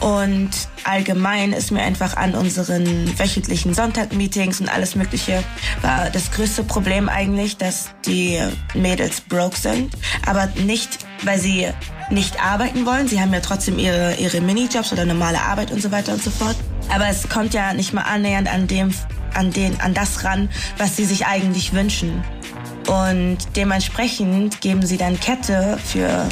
Und 0.00 0.50
allgemein 0.84 1.52
ist 1.52 1.70
mir 1.70 1.82
einfach 1.82 2.16
an 2.16 2.34
unseren 2.34 3.18
wöchentlichen 3.18 3.74
Sonntag-Meetings 3.74 4.60
und 4.60 4.68
alles 4.68 4.96
Mögliche 4.96 5.42
war 5.82 6.10
das 6.10 6.30
größte 6.32 6.64
Problem 6.64 7.08
eigentlich, 7.08 7.56
dass 7.56 7.90
die 8.06 8.40
Mädels 8.74 9.20
broke 9.20 9.56
sind, 9.56 9.94
aber 10.26 10.46
nicht, 10.64 10.98
weil 11.22 11.38
sie 11.38 11.68
nicht 12.10 12.42
arbeiten 12.42 12.86
wollen. 12.86 13.08
Sie 13.08 13.20
haben 13.20 13.32
ja 13.32 13.40
trotzdem 13.40 13.78
ihre, 13.78 14.14
ihre 14.16 14.40
Minijobs 14.40 14.92
oder 14.92 15.04
normale 15.04 15.40
Arbeit 15.40 15.70
und 15.70 15.80
so 15.80 15.90
weiter 15.92 16.12
und 16.12 16.22
so 16.22 16.30
fort. 16.30 16.56
Aber 16.92 17.08
es 17.08 17.28
kommt 17.28 17.54
ja 17.54 17.72
nicht 17.72 17.92
mal 17.92 18.02
annähernd 18.02 18.52
an 18.52 18.66
dem, 18.66 18.92
an 19.34 19.52
den, 19.52 19.80
an 19.80 19.94
das 19.94 20.24
ran, 20.24 20.48
was 20.76 20.96
sie 20.96 21.04
sich 21.04 21.26
eigentlich 21.26 21.72
wünschen. 21.72 22.24
Und 22.90 23.38
dementsprechend 23.54 24.60
geben 24.60 24.84
sie 24.84 24.96
dann 24.96 25.20
Kette 25.20 25.78
für 25.84 26.26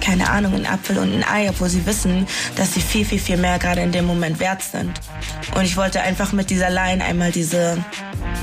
keine 0.00 0.28
Ahnung, 0.30 0.54
einen 0.54 0.66
Apfel 0.66 0.98
und 0.98 1.12
ein 1.12 1.24
Ei, 1.24 1.48
obwohl 1.48 1.68
sie 1.68 1.86
wissen, 1.86 2.26
dass 2.56 2.74
sie 2.74 2.80
viel, 2.80 3.04
viel, 3.04 3.18
viel 3.18 3.36
mehr 3.36 3.58
gerade 3.58 3.80
in 3.82 3.92
dem 3.92 4.06
Moment 4.06 4.40
wert 4.40 4.62
sind. 4.62 4.90
Und 5.54 5.64
ich 5.64 5.76
wollte 5.76 6.00
einfach 6.00 6.32
mit 6.32 6.50
dieser 6.50 6.70
Line 6.70 7.04
einmal 7.04 7.30
diese, 7.30 7.78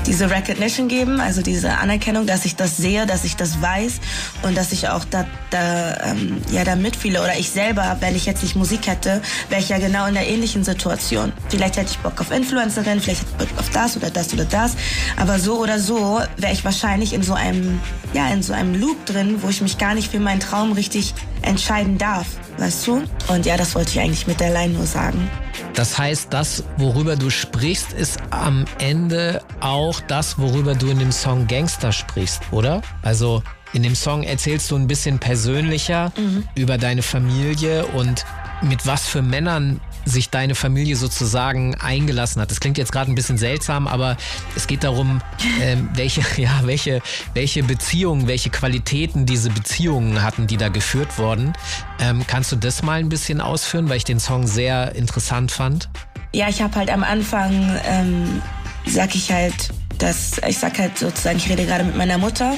diese 0.06 0.30
Recognition 0.30 0.88
geben, 0.88 1.20
also 1.20 1.42
diese 1.42 1.78
Anerkennung, 1.78 2.26
dass 2.26 2.44
ich 2.44 2.56
das 2.56 2.76
sehe, 2.76 3.06
dass 3.06 3.24
ich 3.24 3.36
das 3.36 3.60
weiß 3.60 4.00
und 4.42 4.56
dass 4.56 4.72
ich 4.72 4.88
auch 4.88 5.04
da, 5.04 5.26
da, 5.50 6.10
ähm, 6.10 6.40
ja, 6.50 6.64
da 6.64 6.76
mitfühle. 6.76 7.22
Oder 7.22 7.38
ich 7.38 7.50
selber, 7.50 7.96
wenn 8.00 8.16
ich 8.16 8.26
jetzt 8.26 8.42
nicht 8.42 8.56
Musik 8.56 8.86
hätte, 8.86 9.20
wäre 9.48 9.60
ich 9.60 9.68
ja 9.68 9.78
genau 9.78 10.06
in 10.06 10.14
der 10.14 10.28
ähnlichen 10.28 10.64
Situation. 10.64 11.32
Vielleicht 11.48 11.76
hätte 11.76 11.90
ich 11.90 11.98
Bock 11.98 12.20
auf 12.20 12.30
Influencerin, 12.30 13.00
vielleicht 13.00 13.22
hätte 13.22 13.32
ich 13.32 13.46
Bock 13.46 13.58
auf 13.58 13.70
das 13.70 13.96
oder 13.96 14.10
das 14.10 14.32
oder 14.32 14.44
das. 14.44 14.76
Aber 15.16 15.38
so 15.38 15.58
oder 15.58 15.78
so 15.78 16.20
wäre 16.36 16.52
ich 16.52 16.64
wahrscheinlich 16.64 17.12
in 17.12 17.22
so 17.22 17.34
einem, 17.34 17.80
ja, 18.12 18.28
in 18.28 18.42
so 18.42 18.52
einem 18.52 18.80
Loop 18.80 19.04
drin, 19.06 19.42
wo 19.42 19.48
ich 19.48 19.60
mich 19.60 19.78
gar 19.78 19.94
nicht 19.94 20.10
für 20.10 20.20
meinen 20.20 20.40
Traum 20.40 20.72
richtig 20.72 21.14
entscheiden 21.42 21.98
darf, 21.98 22.26
weißt 22.58 22.86
du? 22.86 23.02
Und 23.28 23.46
ja, 23.46 23.56
das 23.56 23.74
wollte 23.74 23.90
ich 23.92 24.00
eigentlich 24.00 24.26
mit 24.26 24.40
der 24.40 24.52
Line 24.52 24.74
nur 24.74 24.86
sagen. 24.86 25.28
Das 25.74 25.98
heißt, 25.98 26.32
das, 26.32 26.64
worüber 26.76 27.16
du 27.16 27.30
sprichst, 27.30 27.92
ist 27.92 28.18
am 28.30 28.64
Ende 28.78 29.42
auch 29.60 30.00
das, 30.00 30.38
worüber 30.38 30.74
du 30.74 30.88
in 30.88 30.98
dem 30.98 31.12
Song 31.12 31.46
Gangster 31.46 31.92
sprichst, 31.92 32.42
oder? 32.50 32.82
Also 33.02 33.42
in 33.72 33.82
dem 33.82 33.94
Song 33.94 34.22
erzählst 34.22 34.70
du 34.70 34.76
ein 34.76 34.86
bisschen 34.86 35.18
persönlicher 35.18 36.12
Mhm. 36.16 36.44
über 36.54 36.78
deine 36.78 37.02
Familie 37.02 37.86
und 37.86 38.24
mit 38.62 38.86
was 38.86 39.06
für 39.06 39.22
Männern 39.22 39.80
sich 40.08 40.30
deine 40.30 40.54
Familie 40.54 40.96
sozusagen 40.96 41.74
eingelassen 41.74 42.40
hat. 42.40 42.50
Das 42.50 42.60
klingt 42.60 42.78
jetzt 42.78 42.92
gerade 42.92 43.10
ein 43.10 43.14
bisschen 43.14 43.38
seltsam, 43.38 43.86
aber 43.86 44.16
es 44.56 44.66
geht 44.66 44.84
darum, 44.84 45.20
ähm, 45.60 45.88
welche, 45.94 46.22
ja, 46.40 46.60
welche, 46.64 47.00
welche 47.34 47.62
Beziehungen, 47.62 48.26
welche 48.26 48.50
Qualitäten 48.50 49.26
diese 49.26 49.50
Beziehungen 49.50 50.22
hatten, 50.22 50.46
die 50.46 50.56
da 50.56 50.68
geführt 50.68 51.18
wurden. 51.18 51.52
Ähm, 52.00 52.24
kannst 52.26 52.52
du 52.52 52.56
das 52.56 52.82
mal 52.82 52.98
ein 52.98 53.08
bisschen 53.08 53.40
ausführen, 53.40 53.88
weil 53.88 53.96
ich 53.96 54.04
den 54.04 54.20
Song 54.20 54.46
sehr 54.46 54.94
interessant 54.94 55.50
fand? 55.50 55.88
Ja, 56.32 56.48
ich 56.48 56.60
habe 56.60 56.74
halt 56.76 56.90
am 56.90 57.02
Anfang, 57.02 57.78
ähm, 57.84 58.42
sag 58.86 59.14
ich 59.14 59.32
halt, 59.32 59.70
dass 59.98 60.38
ich 60.46 60.58
sag 60.58 60.78
halt 60.78 60.98
sozusagen, 60.98 61.38
ich 61.38 61.48
rede 61.48 61.64
gerade 61.64 61.84
mit 61.84 61.96
meiner 61.96 62.18
Mutter 62.18 62.54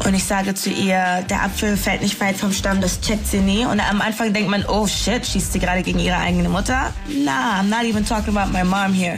und 0.00 0.14
ich 0.14 0.24
sage 0.24 0.54
zu 0.54 0.70
ihr, 0.70 1.24
der 1.30 1.42
Apfel 1.44 1.76
fällt 1.76 2.02
nicht 2.02 2.20
weit 2.20 2.36
vom 2.36 2.52
Stamm, 2.52 2.80
das 2.80 3.00
checkt 3.00 3.26
sie 3.26 3.38
nie. 3.38 3.64
Und 3.64 3.80
am 3.80 4.00
Anfang 4.00 4.32
denkt 4.32 4.50
man, 4.50 4.64
oh 4.66 4.86
shit, 4.86 5.24
schießt 5.24 5.52
sie 5.52 5.58
gerade 5.58 5.82
gegen 5.82 5.98
ihre 5.98 6.18
eigene 6.18 6.48
Mutter? 6.48 6.92
Nah, 7.24 7.60
I'm 7.60 7.68
not 7.68 7.84
even 7.84 8.04
talking 8.04 8.36
about 8.36 8.52
my 8.52 8.64
mom 8.64 8.92
here. 8.92 9.16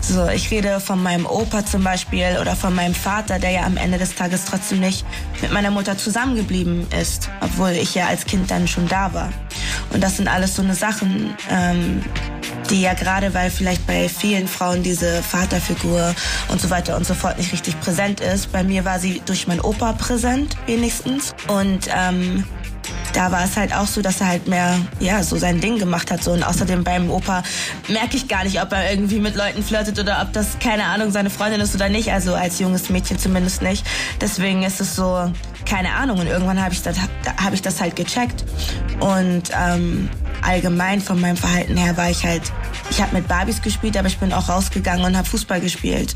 So, 0.00 0.28
ich 0.28 0.50
rede 0.50 0.80
von 0.80 1.02
meinem 1.02 1.26
Opa 1.26 1.64
zum 1.64 1.82
Beispiel 1.82 2.38
oder 2.40 2.54
von 2.54 2.74
meinem 2.74 2.94
Vater, 2.94 3.38
der 3.38 3.50
ja 3.50 3.64
am 3.64 3.76
Ende 3.76 3.98
des 3.98 4.14
Tages 4.14 4.44
trotzdem 4.44 4.80
nicht 4.80 5.04
mit 5.42 5.52
meiner 5.52 5.70
Mutter 5.70 5.96
zusammengeblieben 5.96 6.86
ist, 7.00 7.30
obwohl 7.40 7.70
ich 7.70 7.94
ja 7.94 8.06
als 8.06 8.24
Kind 8.24 8.50
dann 8.50 8.68
schon 8.68 8.86
da 8.86 9.12
war. 9.14 9.30
Und 9.90 10.02
das 10.02 10.16
sind 10.16 10.28
alles 10.28 10.54
so 10.54 10.62
eine 10.62 10.74
Sachen, 10.74 11.34
ähm, 11.50 12.02
die 12.70 12.82
ja 12.82 12.94
gerade, 12.94 13.32
weil 13.34 13.50
vielleicht 13.50 13.86
bei 13.86 14.08
vielen 14.08 14.46
Frauen 14.46 14.82
diese 14.82 15.22
Vaterfigur 15.22 16.14
und 16.48 16.60
so 16.60 16.70
weiter 16.70 16.96
und 16.96 17.06
so 17.06 17.14
fort 17.14 17.38
nicht 17.38 17.52
richtig 17.52 17.80
präsent 17.80 18.20
ist. 18.20 18.52
Bei 18.52 18.62
mir 18.62 18.84
war 18.84 18.98
sie 18.98 19.22
durch 19.24 19.46
meinen 19.46 19.60
Opa 19.60 19.92
präsent, 19.94 20.17
wenigstens. 20.66 21.34
Und 21.48 21.88
ähm, 21.94 22.44
da 23.12 23.32
war 23.32 23.44
es 23.44 23.56
halt 23.56 23.74
auch 23.74 23.86
so, 23.86 24.02
dass 24.02 24.20
er 24.20 24.28
halt 24.28 24.46
mehr, 24.46 24.76
ja, 25.00 25.22
so 25.22 25.36
sein 25.36 25.60
Ding 25.60 25.78
gemacht 25.78 26.10
hat. 26.10 26.22
So. 26.22 26.32
Und 26.32 26.42
außerdem 26.42 26.84
beim 26.84 27.10
Opa 27.10 27.42
merke 27.88 28.16
ich 28.16 28.28
gar 28.28 28.44
nicht, 28.44 28.60
ob 28.60 28.72
er 28.72 28.90
irgendwie 28.90 29.18
mit 29.18 29.34
Leuten 29.34 29.62
flirtet 29.62 29.98
oder 29.98 30.20
ob 30.22 30.32
das, 30.32 30.58
keine 30.58 30.84
Ahnung, 30.84 31.10
seine 31.10 31.30
Freundin 31.30 31.60
ist 31.60 31.74
oder 31.74 31.88
nicht. 31.88 32.12
Also 32.12 32.34
als 32.34 32.58
junges 32.58 32.90
Mädchen 32.90 33.18
zumindest 33.18 33.62
nicht. 33.62 33.84
Deswegen 34.20 34.62
ist 34.62 34.80
es 34.80 34.94
so, 34.94 35.30
keine 35.64 35.92
Ahnung. 35.94 36.18
Und 36.18 36.26
irgendwann 36.26 36.62
habe 36.62 36.74
ich, 36.74 36.82
das, 36.82 36.96
hab 37.42 37.52
ich 37.52 37.62
das 37.62 37.80
halt 37.80 37.96
gecheckt. 37.96 38.44
Und 39.00 39.50
ähm, 39.58 40.08
allgemein 40.42 41.00
von 41.00 41.20
meinem 41.20 41.36
Verhalten 41.36 41.76
her 41.76 41.96
war 41.96 42.10
ich 42.10 42.24
halt, 42.24 42.42
ich 42.90 43.00
habe 43.00 43.16
mit 43.16 43.28
Barbies 43.28 43.62
gespielt, 43.62 43.96
aber 43.96 44.08
ich 44.08 44.18
bin 44.18 44.32
auch 44.32 44.48
rausgegangen 44.48 45.04
und 45.04 45.16
habe 45.16 45.28
Fußball 45.28 45.60
gespielt. 45.60 46.14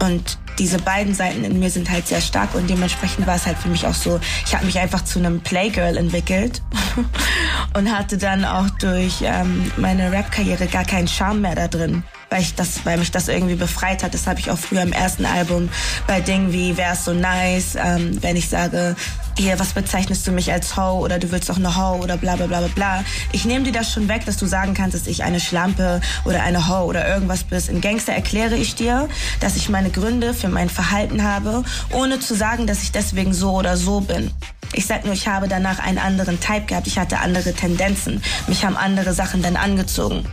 Und 0.00 0.38
diese 0.58 0.78
beiden 0.78 1.14
Seiten 1.14 1.44
in 1.44 1.58
mir 1.58 1.70
sind 1.70 1.90
halt 1.90 2.06
sehr 2.06 2.20
stark 2.20 2.54
und 2.54 2.68
dementsprechend 2.68 3.26
war 3.26 3.36
es 3.36 3.46
halt 3.46 3.58
für 3.58 3.68
mich 3.68 3.86
auch 3.86 3.94
so, 3.94 4.20
ich 4.46 4.54
habe 4.54 4.64
mich 4.66 4.78
einfach 4.78 5.04
zu 5.04 5.18
einem 5.18 5.40
Playgirl 5.40 5.96
entwickelt 5.96 6.62
und 7.76 7.90
hatte 7.90 8.18
dann 8.18 8.44
auch 8.44 8.68
durch 8.80 9.22
ähm, 9.22 9.70
meine 9.76 10.12
Rap-Karriere 10.12 10.66
gar 10.66 10.84
keinen 10.84 11.08
Charme 11.08 11.40
mehr 11.40 11.54
da 11.54 11.68
drin, 11.68 12.04
weil 12.30 12.42
ich 12.42 12.54
das, 12.54 12.84
weil 12.84 12.98
mich 12.98 13.10
das 13.10 13.28
irgendwie 13.28 13.54
befreit 13.54 14.02
hat. 14.02 14.14
Das 14.14 14.26
habe 14.26 14.40
ich 14.40 14.50
auch 14.50 14.58
früher 14.58 14.82
im 14.82 14.92
ersten 14.92 15.26
Album 15.26 15.68
bei 16.06 16.20
Dingen 16.20 16.52
wie 16.52 16.76
Wär's 16.76 17.04
so 17.04 17.12
nice, 17.12 17.76
ähm, 17.76 18.22
wenn 18.22 18.36
ich 18.36 18.48
sage, 18.48 18.96
hier, 19.36 19.58
was 19.58 19.72
bezeichnest 19.72 20.26
du 20.26 20.32
mich 20.32 20.52
als 20.52 20.76
Ho 20.76 21.00
oder 21.00 21.18
du 21.18 21.30
willst 21.32 21.48
doch 21.48 21.56
eine 21.56 21.76
Ho 21.76 21.96
oder 21.96 22.16
bla 22.16 22.36
bla 22.36 22.46
bla 22.46 22.60
bla 22.60 22.68
bla. 22.68 23.04
Ich 23.32 23.44
nehme 23.44 23.64
dir 23.64 23.72
das 23.72 23.92
schon 23.92 24.08
weg, 24.08 24.24
dass 24.26 24.36
du 24.36 24.46
sagen 24.46 24.74
kannst, 24.74 24.94
dass 24.94 25.06
ich 25.06 25.24
eine 25.24 25.40
Schlampe 25.40 26.00
oder 26.24 26.42
eine 26.42 26.68
Ho 26.68 26.84
oder 26.84 27.08
irgendwas 27.08 27.44
bist. 27.44 27.68
In 27.68 27.80
Gangster 27.80 28.12
erkläre 28.12 28.56
ich 28.56 28.74
dir, 28.74 29.08
dass 29.40 29.56
ich 29.56 29.68
meine 29.68 29.90
Gründe 29.90 30.34
für 30.34 30.48
mein 30.48 30.68
Verhalten 30.68 31.24
habe, 31.24 31.64
ohne 31.90 32.20
zu 32.20 32.34
sagen, 32.34 32.66
dass 32.66 32.82
ich 32.82 32.92
deswegen 32.92 33.34
so 33.34 33.52
oder 33.52 33.76
so 33.76 34.00
bin. 34.00 34.30
Ich 34.74 34.86
sag 34.86 35.04
nur, 35.04 35.14
ich 35.14 35.28
habe 35.28 35.48
danach 35.48 35.78
einen 35.78 35.98
anderen 35.98 36.40
Type 36.40 36.62
gehabt. 36.66 36.86
Ich 36.86 36.98
hatte 36.98 37.18
andere 37.20 37.52
Tendenzen. 37.52 38.22
Mich 38.48 38.64
haben 38.64 38.76
andere 38.76 39.14
Sachen 39.14 39.42
dann 39.42 39.56
angezogen. 39.56 40.24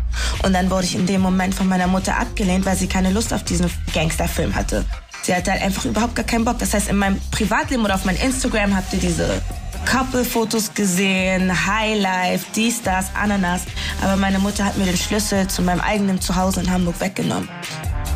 Und 0.44 0.54
dann 0.54 0.70
wurde 0.70 0.86
ich 0.86 0.96
in 0.96 1.06
dem 1.06 1.22
Moment 1.22 1.54
von 1.56 1.68
meiner 1.68 1.88
Mutter 1.88 2.18
abgelehnt, 2.18 2.66
weil 2.66 2.76
sie 2.76 2.88
keine 2.88 3.12
Lust 3.12 3.34
auf 3.34 3.44
diesen 3.44 3.70
Gangsterfilm 3.94 4.56
hatte. 4.56 4.86
Sie 5.24 5.36
hatte 5.36 5.52
halt 5.52 5.62
einfach 5.62 5.86
überhaupt 5.86 6.16
gar 6.16 6.26
keinen 6.26 6.46
Bock. 6.46 6.58
Das 6.60 6.74
heißt, 6.74 6.90
in 6.90 6.98
meinem 6.98 7.22
Privatleben 7.30 7.86
oder 7.86 7.96
auf 7.96 8.06
meinem 8.06 8.20
Instagram 8.22 8.76
habt 8.76 8.92
ihr 8.94 9.00
diese 9.00 9.42
Couple-Fotos 9.86 10.74
gesehen, 10.74 11.52
Highlife, 11.68 12.46
dies, 12.56 12.82
das, 12.82 13.08
Ananas. 13.14 13.62
Aber 14.02 14.16
meine 14.16 14.40
Mutter 14.40 14.66
hat 14.66 14.78
mir 14.78 14.86
den 14.86 14.98
Schlüssel 14.98 15.48
zu 15.48 15.62
meinem 15.62 15.82
eigenen 15.82 16.20
Zuhause 16.22 16.62
in 16.62 16.72
Hamburg 16.72 17.00
weggenommen. 17.00 17.50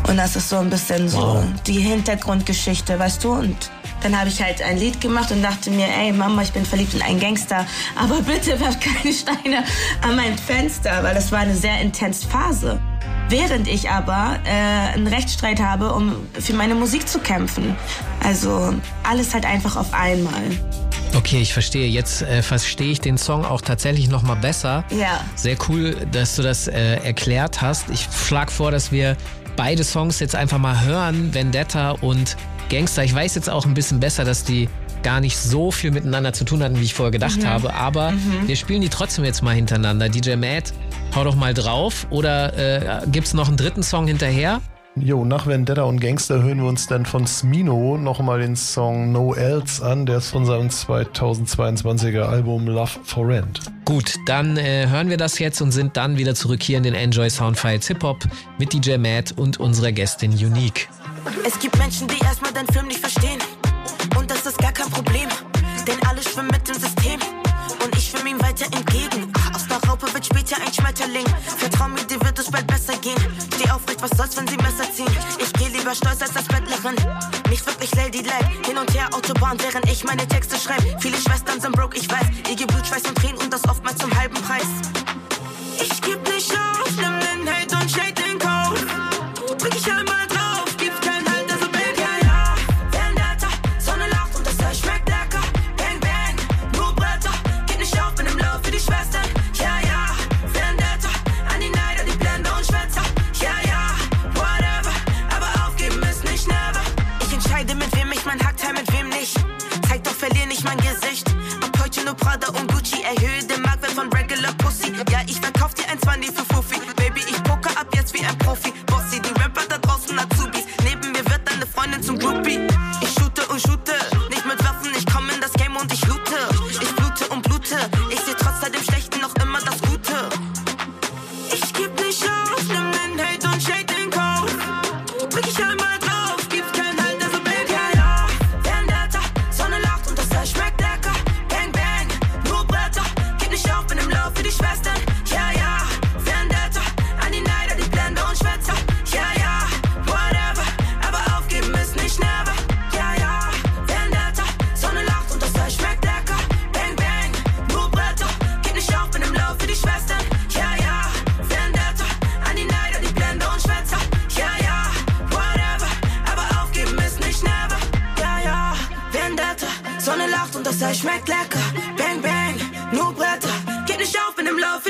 Und 0.07 0.17
das 0.17 0.35
ist 0.35 0.49
so 0.49 0.57
ein 0.57 0.69
bisschen 0.69 1.09
so 1.09 1.17
Wow. 1.17 1.43
die 1.65 1.79
Hintergrundgeschichte, 1.79 2.97
weißt 2.97 3.23
du? 3.23 3.33
Und 3.33 3.71
dann 4.05 4.19
habe 4.19 4.29
ich 4.29 4.39
halt 4.39 4.61
ein 4.61 4.77
Lied 4.77 5.01
gemacht 5.01 5.31
und 5.31 5.41
dachte 5.41 5.71
mir, 5.71 5.87
ey 5.87 6.11
Mama, 6.11 6.43
ich 6.43 6.51
bin 6.51 6.63
verliebt 6.63 6.93
in 6.93 7.01
einen 7.01 7.19
Gangster, 7.19 7.65
aber 7.95 8.21
bitte 8.21 8.59
werft 8.59 8.79
keine 8.79 9.11
Steine 9.11 9.63
an 10.03 10.15
mein 10.15 10.37
Fenster, 10.37 11.01
weil 11.01 11.15
das 11.15 11.31
war 11.31 11.39
eine 11.39 11.55
sehr 11.55 11.81
intense 11.81 12.27
Phase. 12.27 12.79
Während 13.29 13.67
ich 13.67 13.89
aber 13.89 14.37
äh, 14.45 14.93
einen 14.93 15.07
Rechtsstreit 15.07 15.59
habe, 15.59 15.91
um 15.91 16.15
für 16.39 16.53
meine 16.53 16.75
Musik 16.75 17.09
zu 17.09 17.17
kämpfen. 17.17 17.75
Also 18.23 18.75
alles 19.01 19.33
halt 19.33 19.45
einfach 19.45 19.75
auf 19.75 19.91
einmal. 19.91 20.43
Okay, 21.15 21.41
ich 21.41 21.51
verstehe. 21.51 21.87
Jetzt 21.87 22.21
äh, 22.21 22.43
verstehe 22.43 22.91
ich 22.91 23.01
den 23.01 23.17
Song 23.17 23.43
auch 23.43 23.61
tatsächlich 23.61 24.07
noch 24.07 24.21
mal 24.21 24.35
besser. 24.35 24.83
Ja. 24.91 25.21
Sehr 25.35 25.57
cool, 25.67 25.95
dass 26.11 26.35
du 26.35 26.43
das 26.43 26.67
äh, 26.67 26.97
erklärt 26.97 27.63
hast. 27.63 27.89
Ich 27.89 28.07
schlage 28.27 28.51
vor, 28.51 28.69
dass 28.69 28.91
wir 28.91 29.17
beide 29.55 29.83
Songs 29.83 30.19
jetzt 30.19 30.35
einfach 30.35 30.59
mal 30.59 30.81
hören, 30.81 31.33
Vendetta 31.33 31.91
und 31.91 32.37
Gangster. 32.69 33.03
Ich 33.03 33.13
weiß 33.13 33.35
jetzt 33.35 33.49
auch 33.49 33.65
ein 33.65 33.73
bisschen 33.73 33.99
besser, 33.99 34.23
dass 34.25 34.43
die 34.43 34.69
gar 35.03 35.19
nicht 35.19 35.37
so 35.37 35.69
viel 35.71 35.91
miteinander 35.91 36.33
zu 36.33 36.45
tun 36.45 36.63
hatten, 36.63 36.79
wie 36.79 36.83
ich 36.83 36.93
vorher 36.95 37.11
gedacht 37.11 37.37
Mhm. 37.41 37.47
habe. 37.47 37.73
Aber 37.75 38.11
Mhm. 38.11 38.47
wir 38.47 38.55
spielen 38.55 38.81
die 38.81 38.89
trotzdem 38.89 39.23
jetzt 39.23 39.43
mal 39.43 39.53
hintereinander. 39.53 40.09
DJ 40.09 40.35
Matt, 40.35 40.73
hau 41.15 41.23
doch 41.23 41.35
mal 41.35 41.53
drauf. 41.53 42.07
Oder 42.09 43.01
äh, 43.03 43.07
gibt's 43.11 43.33
noch 43.33 43.47
einen 43.47 43.57
dritten 43.57 43.83
Song 43.83 44.07
hinterher? 44.07 44.61
Jo, 44.97 45.25
nach 45.25 45.45
Vendetta 45.45 45.83
und 45.83 45.99
Gangster 45.99 46.41
hören 46.41 46.59
wir 46.59 46.69
uns 46.69 46.87
dann 46.87 47.05
von 47.05 47.27
Smino 47.27 47.97
nochmal 47.97 48.39
den 48.39 48.55
Song 48.55 49.11
No 49.11 49.33
Else 49.33 49.85
an. 49.85 50.05
Der 50.05 50.19
ist 50.19 50.29
von 50.29 50.45
seinem 50.45 50.69
2022er 50.69 52.21
Album 52.29 52.65
Love 52.67 52.91
for 53.03 53.27
Rent. 53.27 53.59
Gut, 53.83 54.15
dann 54.25 54.55
äh, 54.57 54.87
hören 54.87 55.09
wir 55.09 55.17
das 55.17 55.37
jetzt 55.37 55.61
und 55.61 55.71
sind 55.71 55.97
dann 55.97 56.17
wieder 56.17 56.33
zurück 56.33 56.63
hier 56.63 56.77
in 56.77 56.83
den 56.83 56.93
Enjoy 56.95 57.29
Soundfiles 57.29 57.87
Hip 57.87 58.03
Hop 58.03 58.23
mit 58.57 58.73
DJ 58.73 58.97
Matt 58.97 59.33
und 59.35 59.59
unserer 59.59 59.91
Gästin 59.91 60.31
Unique. 60.31 60.87
Es 61.43 61.59
gibt 61.59 61.77
Menschen, 61.77 62.07
die 62.07 62.19
erstmal 62.19 62.51
deinen 62.51 62.67
Film 62.67 62.87
nicht 62.87 62.99
verstehen. 62.99 63.39
Und 64.17 64.29
das 64.29 64.45
ist 64.45 64.57
gar 64.57 64.71
kein 64.71 64.89
Problem, 64.89 65.29
denn 65.87 65.97
alle 66.07 66.21
schwimmen 66.21 66.49
mit 66.51 66.67
dem 66.67 66.75
System. 66.75 67.19
Und 67.83 67.95
ich 67.95 68.09
schwimme 68.09 68.29
ihm 68.29 68.41
weiter 68.41 68.65
entgegen. 68.65 69.31
Aus 69.53 69.65
einer 69.69 69.81
Raupe 69.87 70.11
wird 70.13 70.25
später 70.25 70.55
ein 70.57 70.73
Schmetterling. 70.73 71.25
Vertrau 71.57 71.87
mir, 71.87 72.03
dir 72.03 72.21
wird 72.21 72.37
es 72.39 72.49
bald 72.49 72.67
besser 72.67 72.97
gehen. 72.97 73.17
Steh 73.55 73.69
aufrecht, 73.69 74.01
was 74.01 74.11
soll's, 74.17 74.37
wenn 74.37 74.47
sie 74.47 74.57
Messer 74.57 74.91
ziehen? 74.91 75.15
Ich 75.39 75.53
geh 75.53 75.67
lieber 75.67 75.93
stolz 75.93 76.21
als 76.21 76.35
als 76.35 76.47
Bettlerin. 76.47 76.95
Nicht 77.49 77.65
wirklich 77.65 77.93
Lady 77.95 78.21
Life. 78.21 78.49
Hin 78.65 78.77
und 78.77 78.93
her 78.93 79.09
Autobahn, 79.13 79.57
während 79.61 79.85
ich 79.91 80.03
meine 80.03 80.27
Texte 80.27 80.57
schreibe. 80.57 80.95
Viele 80.99 81.17
Schwestern 81.17 81.59
sind 81.59 81.75
broke, 81.75 81.97
ich 81.97 82.09
weiß. 82.09 82.25
Ihr 82.49 82.55
gebt 82.55 82.71
Blut, 82.71 82.87
Schweiß 82.87 83.03
und 83.03 83.17
Tränen 83.17 83.37
und 83.37 83.51
das 83.51 83.67
oftmals 83.67 83.97
zum 83.97 84.15
halben 84.17 84.35
Preis. 84.35 84.67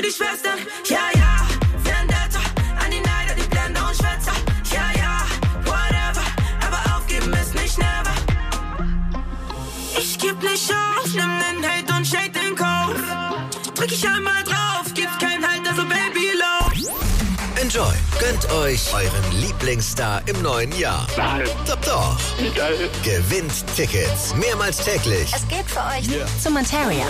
Die 0.06 0.12
Schwestern. 0.12 0.58
Ja, 0.84 1.08
ja, 1.14 1.46
Vendetta, 1.82 2.40
an 2.82 2.90
die 2.90 3.00
Neider, 3.00 3.34
die 3.34 3.48
Blende 3.48 3.80
und 3.80 3.94
Schwätzer. 3.96 4.32
Ja, 4.72 4.90
ja, 4.96 5.26
whatever, 5.64 6.24
aber 6.64 6.96
aufgeben 6.96 7.32
ist 7.32 7.54
nicht 7.54 7.78
never. 7.78 8.14
Ich 9.98 10.18
geb 10.18 10.40
nicht 10.42 10.70
auf, 10.70 11.06
nimm 11.06 11.32
den 11.40 11.68
Hate 11.68 11.92
und 11.96 12.06
Shade 12.06 12.38
in 12.46 12.54
Kauf. 12.54 12.94
Drück 13.74 13.92
ich 13.92 14.06
einmal 14.06 14.42
drauf, 14.44 14.92
gibt's 14.94 15.18
kein 15.18 15.44
Halt, 15.46 15.66
also 15.68 15.82
Baby 15.82 16.30
low. 16.38 16.70
Enjoy. 17.60 17.94
Gönnt 18.18 18.50
euch 18.52 18.94
euren 18.94 19.40
Lieblingsstar 19.40 20.22
im 20.26 20.40
neuen 20.42 20.72
Jahr. 20.78 21.06
Doch, 21.66 21.76
doch. 21.76 22.16
Gewinnt 23.02 23.64
Tickets 23.74 24.34
mehrmals 24.34 24.78
täglich. 24.78 25.32
Es 25.34 25.46
geht 25.48 25.68
für 25.70 25.80
euch 25.80 26.08
zu 26.42 26.50
Monteria. 26.50 27.06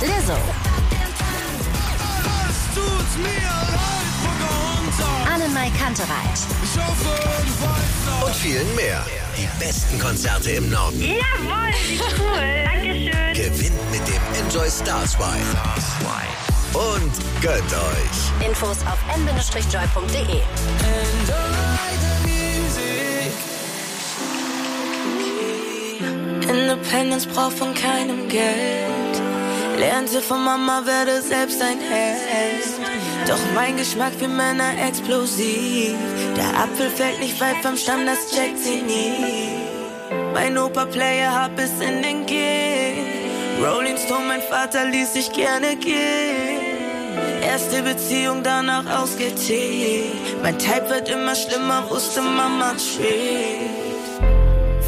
Lizzo. 0.00 0.71
Annenmai 5.32 5.70
Kantereit. 5.78 6.38
Und 8.24 8.34
vielen 8.36 8.74
mehr. 8.74 9.04
Die 9.36 9.48
besten 9.62 9.98
Konzerte 9.98 10.52
im 10.52 10.70
Norden. 10.70 11.00
Jawohl, 11.00 11.72
wie 11.88 12.00
cool. 12.18 12.64
Dankeschön. 12.64 13.34
Gewinnt 13.34 13.90
mit 13.90 14.06
dem 14.08 14.22
Enjoy 14.40 14.70
Stars 14.70 15.18
Wife. 15.18 15.56
Und 16.72 17.12
gönnt 17.42 17.72
euch. 17.72 18.46
Infos 18.46 18.78
auf 18.86 18.98
n-joy.de. 19.14 20.40
Independence 26.48 27.26
braucht 27.26 27.58
von 27.58 27.74
keinem 27.74 28.28
Geld. 28.28 29.22
Lernte 29.78 30.22
von 30.22 30.44
Mama, 30.44 30.82
werde 30.86 31.20
selbst 31.20 31.60
ein 31.60 31.78
Held. 31.80 32.81
Doch 33.28 33.38
mein 33.54 33.76
Geschmack 33.76 34.12
für 34.18 34.28
Männer 34.28 34.72
explosiv. 34.88 35.94
Der 36.36 36.48
Apfel 36.62 36.90
fällt 36.90 37.20
nicht 37.20 37.40
weit 37.40 37.56
vom 37.62 37.76
Stamm, 37.76 38.04
das 38.06 38.30
checkt 38.30 38.58
sie 38.58 38.82
nie. 38.82 39.62
Mein 40.34 40.58
Opa 40.58 40.86
Player 40.86 41.32
hab 41.32 41.58
es 41.58 41.72
in 41.80 42.02
den 42.02 42.26
Gehen. 42.26 43.06
Rolling 43.62 43.96
Stone, 43.96 44.26
mein 44.26 44.42
Vater 44.42 44.86
ließ 44.86 45.12
sich 45.12 45.32
gerne 45.32 45.76
gehen. 45.76 46.60
Erste 47.42 47.82
Beziehung, 47.82 48.42
danach 48.42 49.02
ausgeteert. 49.02 50.42
Mein 50.42 50.58
Type 50.58 50.88
wird 50.88 51.08
immer 51.08 51.34
schlimmer, 51.34 51.88
wusste 51.90 52.22
Mama 52.22 52.72
Treat. 52.72 53.70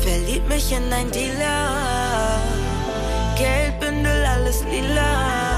Verliebt 0.03 0.49
mich 0.49 0.73
in 0.73 0.92
ein 0.92 1.11
Dealer. 1.11 2.40
Geldbündel, 3.37 4.25
alles 4.27 4.64
lila. 4.70 5.54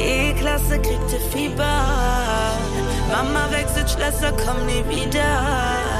E-Klasse 0.00 0.80
kriegte 0.80 1.20
Fieber. 1.30 1.84
Mama 3.10 3.50
wechselt 3.50 3.90
Schlösser, 3.90 4.32
komm 4.32 4.64
nie 4.66 4.84
wieder. 4.88 5.99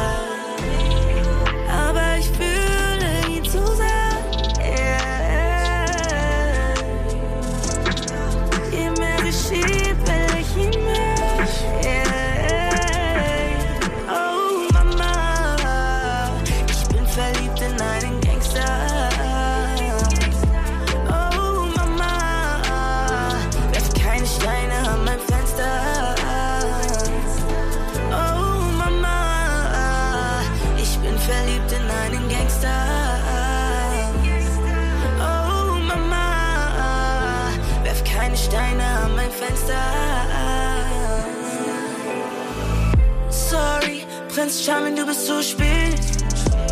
Prinz 44.71 44.83
Charming, 44.83 44.97
du 44.97 45.05
bist 45.05 45.27
zu 45.27 45.43
spät. 45.43 46.01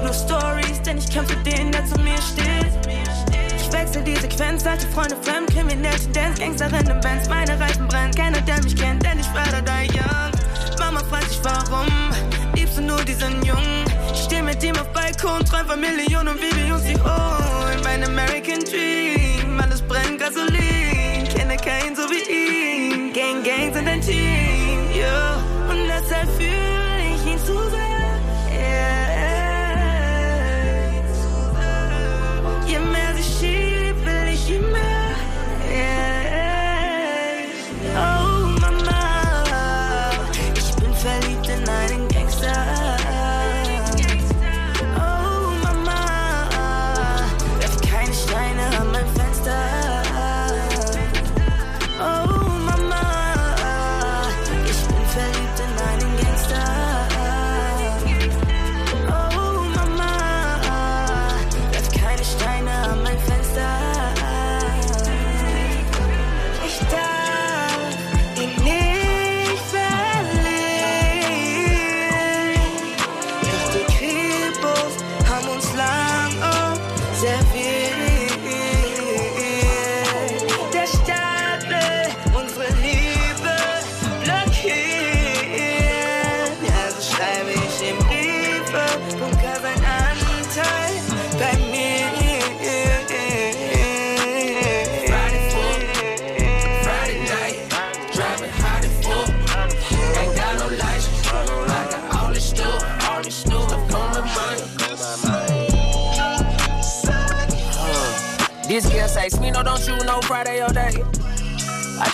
Nur 0.02 0.12
Stories, 0.12 0.80
denn 0.82 0.98
ich 0.98 1.10
kämpfe 1.10 1.34
den, 1.44 1.72
der 1.72 1.84
zu 1.84 1.98
mir 2.00 2.16
steht. 2.22 2.72
Ich 3.56 3.72
wechsel 3.72 4.02
die 4.02 4.14
Sequenz, 4.14 4.64
alte 4.64 4.86
Freunde 4.88 5.16
fremd, 5.22 5.50
kriminell 5.50 5.98
Tendenz, 6.12 6.38
Gangsterin 6.38 6.86
im 6.86 7.00
Benz, 7.00 7.28
meine 7.28 7.58
Reifen 7.58 7.88
brennen, 7.88 8.14
keiner, 8.14 8.40
der 8.42 8.62
mich 8.62 8.76
kennt, 8.76 9.04
denn 9.04 9.18
ich 9.18 9.26
war 9.34 9.46
da 9.50 9.60
da 9.60 9.80
young. 9.82 10.32
Mama 10.78 11.00
fragt 11.10 11.28
sich 11.28 11.40
warum, 11.42 11.86
liebst 12.54 12.78
du 12.78 12.82
nur 12.82 13.02
diesen 13.04 13.42
Jungen? 13.44 13.84
Ich 14.12 14.20
steh 14.20 14.42
mit 14.42 14.62
ihm 14.62 14.76
auf 14.76 14.88
Balkon, 14.92 15.44
träum 15.44 15.66
von 15.66 15.80
Millionen 15.80 16.28
und 16.28 16.40
wie 16.40 16.54
wir 16.56 16.74
uns 16.74 16.84
die 16.84 16.96
holen. 16.96 17.80
Mein 17.82 18.04
American 18.04 18.60
Dream, 18.60 19.60
alles 19.60 19.82
brennt, 19.82 20.20
Gasolin, 20.20 21.26
kenne 21.34 21.56
keinen 21.56 21.96
so 21.96 22.02
wie 22.02 22.22
ihn. 22.30 23.12
Gang, 23.12 23.42
Gang 23.42 23.74
sind 23.74 23.88
ein 23.88 24.00
Team, 24.00 24.47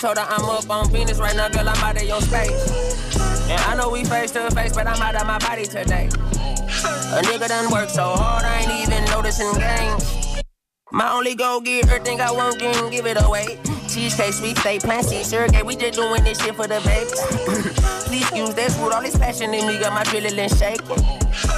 told 0.05 0.19
her 0.19 0.25
I'm 0.29 0.45
up 0.45 0.69
on 0.69 0.91
Venus 0.91 1.17
right 1.17 1.35
now, 1.35 1.49
girl, 1.49 1.67
I'm 1.67 1.83
out 1.83 1.97
of 1.97 2.03
your 2.03 2.21
space. 2.21 3.17
And 3.49 3.59
I 3.61 3.75
know 3.75 3.89
we 3.89 4.03
face 4.05 4.29
to 4.31 4.51
face, 4.51 4.73
but 4.73 4.85
I'm 4.85 5.01
out 5.01 5.15
of 5.15 5.25
my 5.25 5.39
body 5.39 5.65
today. 5.65 6.09
A 7.17 7.21
nigga 7.25 7.47
done 7.47 7.71
worked 7.71 7.89
so 7.89 8.13
hard, 8.13 8.45
I 8.45 8.59
ain't 8.59 8.87
even 8.87 9.03
noticing 9.05 9.51
gains. 9.57 10.43
My 10.91 11.11
only 11.11 11.33
goal, 11.33 11.59
get 11.59 11.87
everything 11.87 12.21
I 12.21 12.31
want, 12.31 12.59
then 12.59 12.91
give 12.91 13.07
it 13.07 13.17
away. 13.19 13.57
Cheesecake, 13.89 14.33
sweet 14.33 14.57
steak, 14.59 14.81
planty, 14.81 15.23
surrogate, 15.23 15.65
we 15.65 15.75
just 15.75 15.95
doing 15.95 16.23
this 16.23 16.39
shit 16.39 16.53
for 16.53 16.67
the 16.67 16.79
baby. 16.85 17.09
Please 18.05 18.21
excuse 18.21 18.53
that 18.53 18.73
food, 18.73 18.93
all 18.93 19.01
this 19.01 19.17
passion 19.17 19.55
in 19.55 19.65
me 19.65 19.79
got 19.79 19.91
my 19.91 20.03
adrenaline 20.03 20.53
shaking. 20.53 21.01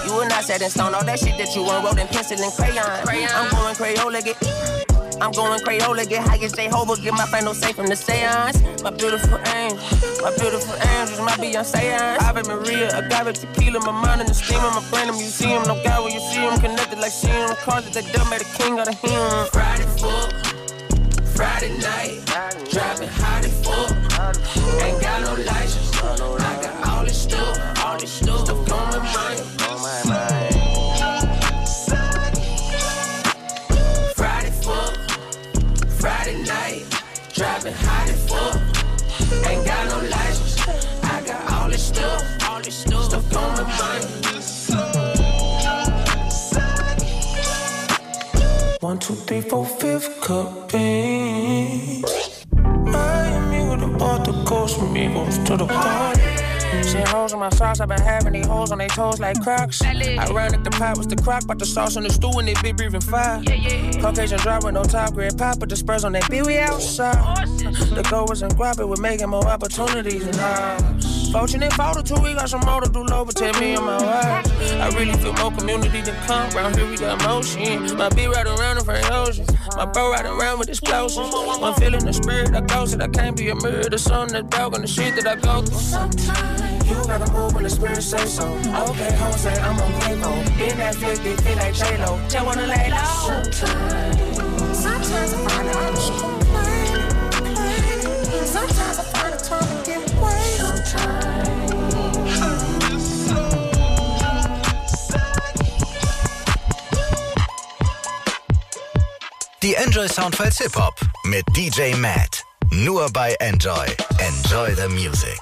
You 0.08 0.16
were 0.16 0.26
not 0.26 0.46
set 0.46 0.62
in 0.62 0.70
stone, 0.70 0.96
all 0.96 1.04
that 1.04 1.20
shit 1.20 1.38
that 1.38 1.54
you 1.54 1.64
want, 1.64 1.84
wrote 1.84 2.00
in 2.00 2.08
pencil 2.08 2.40
and 2.40 2.54
crayon. 2.54 3.28
I'm 3.30 3.52
going 3.52 3.76
Crayola, 3.76 4.24
get. 4.24 4.57
I'm 5.20 5.32
going 5.32 5.60
Crayola, 5.62 6.08
get 6.08 6.28
high 6.28 6.38
as 6.44 6.54
Jehovah, 6.54 6.96
get 7.02 7.14
my 7.14 7.26
final 7.26 7.54
say 7.54 7.74
from 7.74 7.88
the 7.88 7.96
seance. 7.96 8.62
My 8.84 8.92
beautiful 8.92 9.40
angel, 9.50 9.80
my 10.22 10.32
beautiful 10.38 10.76
angels, 10.76 11.20
my 11.20 11.34
Beyonce. 11.42 12.20
Ave 12.22 12.44
Maria, 12.44 12.90
agave 12.98 13.34
tequila, 13.34 13.80
my 13.80 13.92
mind 13.92 14.22
in 14.22 14.28
the 14.28 14.34
steamer, 14.34 14.70
my 14.70 14.84
brain 14.90 15.10
a 15.10 15.14
museum. 15.14 15.64
No 15.64 15.82
guy 15.84 16.00
when 16.00 16.14
you 16.14 16.20
see 16.20 16.40
him, 16.40 16.60
connected 16.60 17.00
like 17.00 17.12
seeing 17.12 17.48
cars 17.66 17.86
that 17.86 17.94
they 17.94 18.12
done 18.12 18.30
made 18.30 18.42
a 18.42 18.50
king 18.58 18.80
out 18.80 18.88
of 18.88 19.00
him. 19.00 19.48
Friday 19.52 19.86
fuck, 19.98 20.34
Friday 21.36 21.78
night, 21.80 22.22
driving 22.70 23.10
hot 23.10 23.44
and 23.44 23.54
fuck. 23.66 23.87
One, 49.50 49.66
two, 49.66 49.80
three, 49.80 49.92
four, 49.92 50.00
fifth 50.00 50.22
cup 50.22 50.72
beans. 50.72 52.46
Miami 52.54 53.70
with 53.70 53.80
the 53.80 53.88
bought 53.98 54.26
the 54.26 54.34
coast 54.44 54.78
amigos 54.80 55.38
to 55.40 55.58
the 55.58 55.66
party. 55.66 56.22
Seeing 56.84 57.06
holes 57.06 57.34
in 57.34 57.40
my 57.40 57.50
socks, 57.50 57.80
I've 57.80 57.88
been 57.88 58.02
having 58.02 58.34
these 58.34 58.46
holes 58.46 58.72
on 58.72 58.80
their 58.80 58.90
toes 58.90 59.20
like 59.20 59.42
crocs. 59.42 59.82
Ironic, 59.82 60.64
the 60.64 60.70
pot 60.72 60.98
was 60.98 61.08
the 61.08 61.16
crock, 61.16 61.48
but 61.48 61.60
the 61.60 61.66
sauce 61.66 61.96
on 61.96 62.04
the 62.04 62.10
stew 62.10 62.30
and 62.40 62.50
it 62.50 62.62
be 62.62 62.74
breathing 62.74 63.02
fire. 63.02 63.42
Caucasian 64.02 64.40
drive 64.40 64.64
with 64.64 64.74
no 64.74 64.84
top 64.84 65.14
grade 65.14 65.38
pop, 65.38 65.60
but 65.60 65.70
the 65.70 65.76
spurs 65.78 66.04
on 66.04 66.12
that 66.12 66.30
B, 66.30 66.42
we 66.42 66.58
outside. 66.58 67.48
The 67.48 68.06
goal 68.10 68.26
wasn't 68.28 68.58
grab 68.58 68.80
it, 68.80 68.88
we're 68.88 68.98
making 68.98 69.30
more 69.30 69.48
opportunities 69.48 70.26
and 70.28 70.36
ours. 70.36 70.97
Fortunate 71.32 71.74
photo 71.74 72.02
too, 72.02 72.22
we 72.22 72.34
got 72.34 72.50
some 72.50 72.62
more 72.62 72.82
to 72.82 72.90
do, 72.90 73.04
low, 73.04 73.26
but 73.26 73.36
tell 73.36 73.54
me 73.60 73.76
on 73.76 73.86
my 73.86 73.98
wife. 74.02 74.48
I 74.82 74.90
really 74.98 75.14
feel 75.14 75.34
more 75.34 75.52
community 75.52 76.02
than 76.02 76.16
come. 76.26 76.50
Round 76.52 76.76
here, 76.76 76.90
we 76.90 76.98
got 76.98 77.22
motion. 77.24 77.98
My 77.98 78.10
B 78.10 78.26
right 78.28 78.46
around 78.46 78.78
the 78.78 78.84
front 78.86 79.12
ocean. 79.12 79.46
My 79.76 79.86
bro 79.86 80.12
riding 80.12 80.32
around 80.32 80.60
with 80.60 80.70
explosions. 80.70 81.30
I'm 81.34 81.74
feeling 81.76 82.04
the 82.04 82.14
spirit 82.14 82.52
that 82.54 82.68
goes 82.68 82.92
that 82.92 83.02
I 83.02 83.08
can't 83.08 83.36
be 83.38 83.50
a 83.50 83.56
mirror. 83.56 83.90
The 83.90 83.98
sun, 83.98 84.30
the 84.30 84.44
dog, 84.44 84.74
and 84.74 84.84
the 84.84 84.88
shit 84.88 85.16
that 85.16 85.28
I 85.28 85.36
go 85.36 85.62
through. 85.62 85.78
Sometimes 85.78 86.90
you 86.90 86.96
gotta 87.06 87.32
move 87.32 87.54
when 87.54 87.64
the 87.64 87.70
spirit 87.70 88.02
say 88.02 88.26
so. 88.26 88.48
Okay, 88.48 89.14
Jose, 89.18 89.60
I'm 89.62 89.80
on 89.80 89.92
Vivo. 90.02 90.32
In 90.64 90.78
that 90.78 90.96
50, 90.96 91.36
feel 91.44 91.58
like 91.58 91.76
J-Lo. 91.76 92.20
Just 92.30 92.46
wanna 92.46 92.66
lay 92.66 92.90
low. 92.90 93.44
Sometimes, 93.54 94.80
sometimes 94.80 95.34
I 95.34 95.38
find 95.48 95.68
it 95.68 95.76
hard 95.76 95.96
to 95.96 96.12
complain. 96.22 96.88
Sometimes 98.46 99.00
I 99.00 99.04
find 99.04 99.12
it 99.12 99.17
Die 109.64 109.74
Enjoy 109.74 110.08
Soundfiles 110.08 110.60
Hip 110.60 110.76
Hop 110.78 110.96
mit 111.26 111.44
DJ 111.56 111.94
Matt. 111.96 112.44
Nur 112.72 113.10
bei 113.12 113.34
Enjoy. 113.40 113.88
Enjoy 114.18 114.74
the 114.76 114.88
Music. 114.88 115.40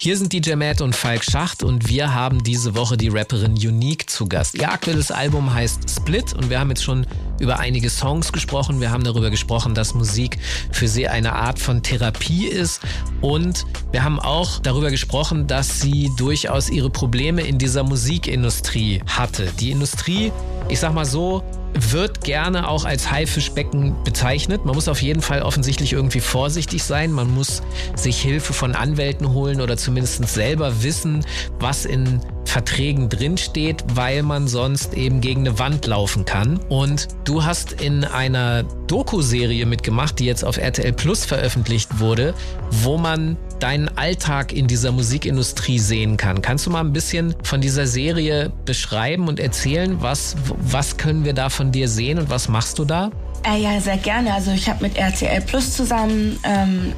Hier 0.00 0.16
sind 0.16 0.32
DJ 0.32 0.54
Matt 0.54 0.80
und 0.80 0.94
Falk 0.94 1.24
Schacht 1.24 1.64
und 1.64 1.88
wir 1.88 2.14
haben 2.14 2.44
diese 2.44 2.76
Woche 2.76 2.96
die 2.96 3.08
Rapperin 3.08 3.54
Unique 3.54 4.08
zu 4.08 4.28
Gast. 4.28 4.54
Ihr 4.54 4.70
aktuelles 4.70 5.10
Album 5.10 5.52
heißt 5.52 5.90
Split 5.90 6.32
und 6.34 6.50
wir 6.50 6.60
haben 6.60 6.68
jetzt 6.68 6.84
schon 6.84 7.04
über 7.38 7.58
einige 7.58 7.90
Songs 7.90 8.32
gesprochen. 8.32 8.80
Wir 8.80 8.90
haben 8.90 9.04
darüber 9.04 9.30
gesprochen, 9.30 9.74
dass 9.74 9.94
Musik 9.94 10.38
für 10.72 10.88
sie 10.88 11.08
eine 11.08 11.34
Art 11.34 11.58
von 11.58 11.82
Therapie 11.82 12.46
ist 12.46 12.80
und 13.20 13.66
wir 13.92 14.04
haben 14.04 14.18
auch 14.18 14.58
darüber 14.58 14.90
gesprochen, 14.90 15.46
dass 15.46 15.80
sie 15.80 16.10
durchaus 16.16 16.70
ihre 16.70 16.90
Probleme 16.90 17.42
in 17.42 17.58
dieser 17.58 17.82
Musikindustrie 17.82 19.02
hatte. 19.06 19.48
Die 19.60 19.70
Industrie, 19.70 20.32
ich 20.68 20.80
sag 20.80 20.94
mal 20.94 21.04
so, 21.04 21.42
wird 21.74 22.22
gerne 22.22 22.68
auch 22.68 22.84
als 22.84 23.10
Haifischbecken 23.10 23.94
bezeichnet. 24.04 24.64
Man 24.64 24.74
muss 24.74 24.88
auf 24.88 25.02
jeden 25.02 25.22
Fall 25.22 25.42
offensichtlich 25.42 25.92
irgendwie 25.92 26.20
vorsichtig 26.20 26.82
sein. 26.82 27.12
Man 27.12 27.32
muss 27.32 27.62
sich 27.94 28.20
Hilfe 28.20 28.52
von 28.52 28.74
Anwälten 28.74 29.32
holen 29.32 29.60
oder 29.60 29.76
zumindest 29.76 30.26
selber 30.28 30.82
wissen, 30.82 31.24
was 31.58 31.84
in 31.84 32.20
Verträgen 32.44 33.08
drinsteht, 33.08 33.84
weil 33.94 34.22
man 34.22 34.48
sonst 34.48 34.94
eben 34.94 35.20
gegen 35.20 35.40
eine 35.40 35.58
Wand 35.58 35.86
laufen 35.86 36.24
kann. 36.24 36.58
Und 36.68 37.08
du 37.24 37.44
hast 37.44 37.72
in 37.72 38.04
einer 38.04 38.64
Doku-Serie 38.88 39.66
mitgemacht, 39.66 40.18
die 40.18 40.24
jetzt 40.24 40.44
auf 40.44 40.56
RTL 40.56 40.92
Plus 40.92 41.24
veröffentlicht 41.24 42.00
wurde, 42.00 42.34
wo 42.70 42.98
man 42.98 43.36
deinen 43.60 43.88
Alltag 43.96 44.52
in 44.52 44.66
dieser 44.66 44.92
Musikindustrie 44.92 45.78
sehen 45.78 46.16
kann. 46.16 46.42
Kannst 46.42 46.66
du 46.66 46.70
mal 46.70 46.80
ein 46.80 46.92
bisschen 46.92 47.34
von 47.42 47.60
dieser 47.60 47.86
Serie 47.86 48.50
beschreiben 48.64 49.28
und 49.28 49.40
erzählen, 49.40 50.00
was, 50.00 50.36
was 50.58 50.96
können 50.96 51.24
wir 51.24 51.34
da 51.34 51.48
von 51.50 51.70
dir 51.70 51.88
sehen 51.88 52.18
und 52.18 52.30
was 52.30 52.48
machst 52.48 52.78
du 52.78 52.84
da? 52.84 53.10
Äh, 53.44 53.62
ja, 53.62 53.80
sehr 53.80 53.98
gerne. 53.98 54.34
Also 54.34 54.50
ich 54.50 54.68
habe 54.68 54.82
mit 54.82 54.96
RTL 54.96 55.40
Plus 55.42 55.72
zusammen 55.74 56.38
ähm, 56.44 56.92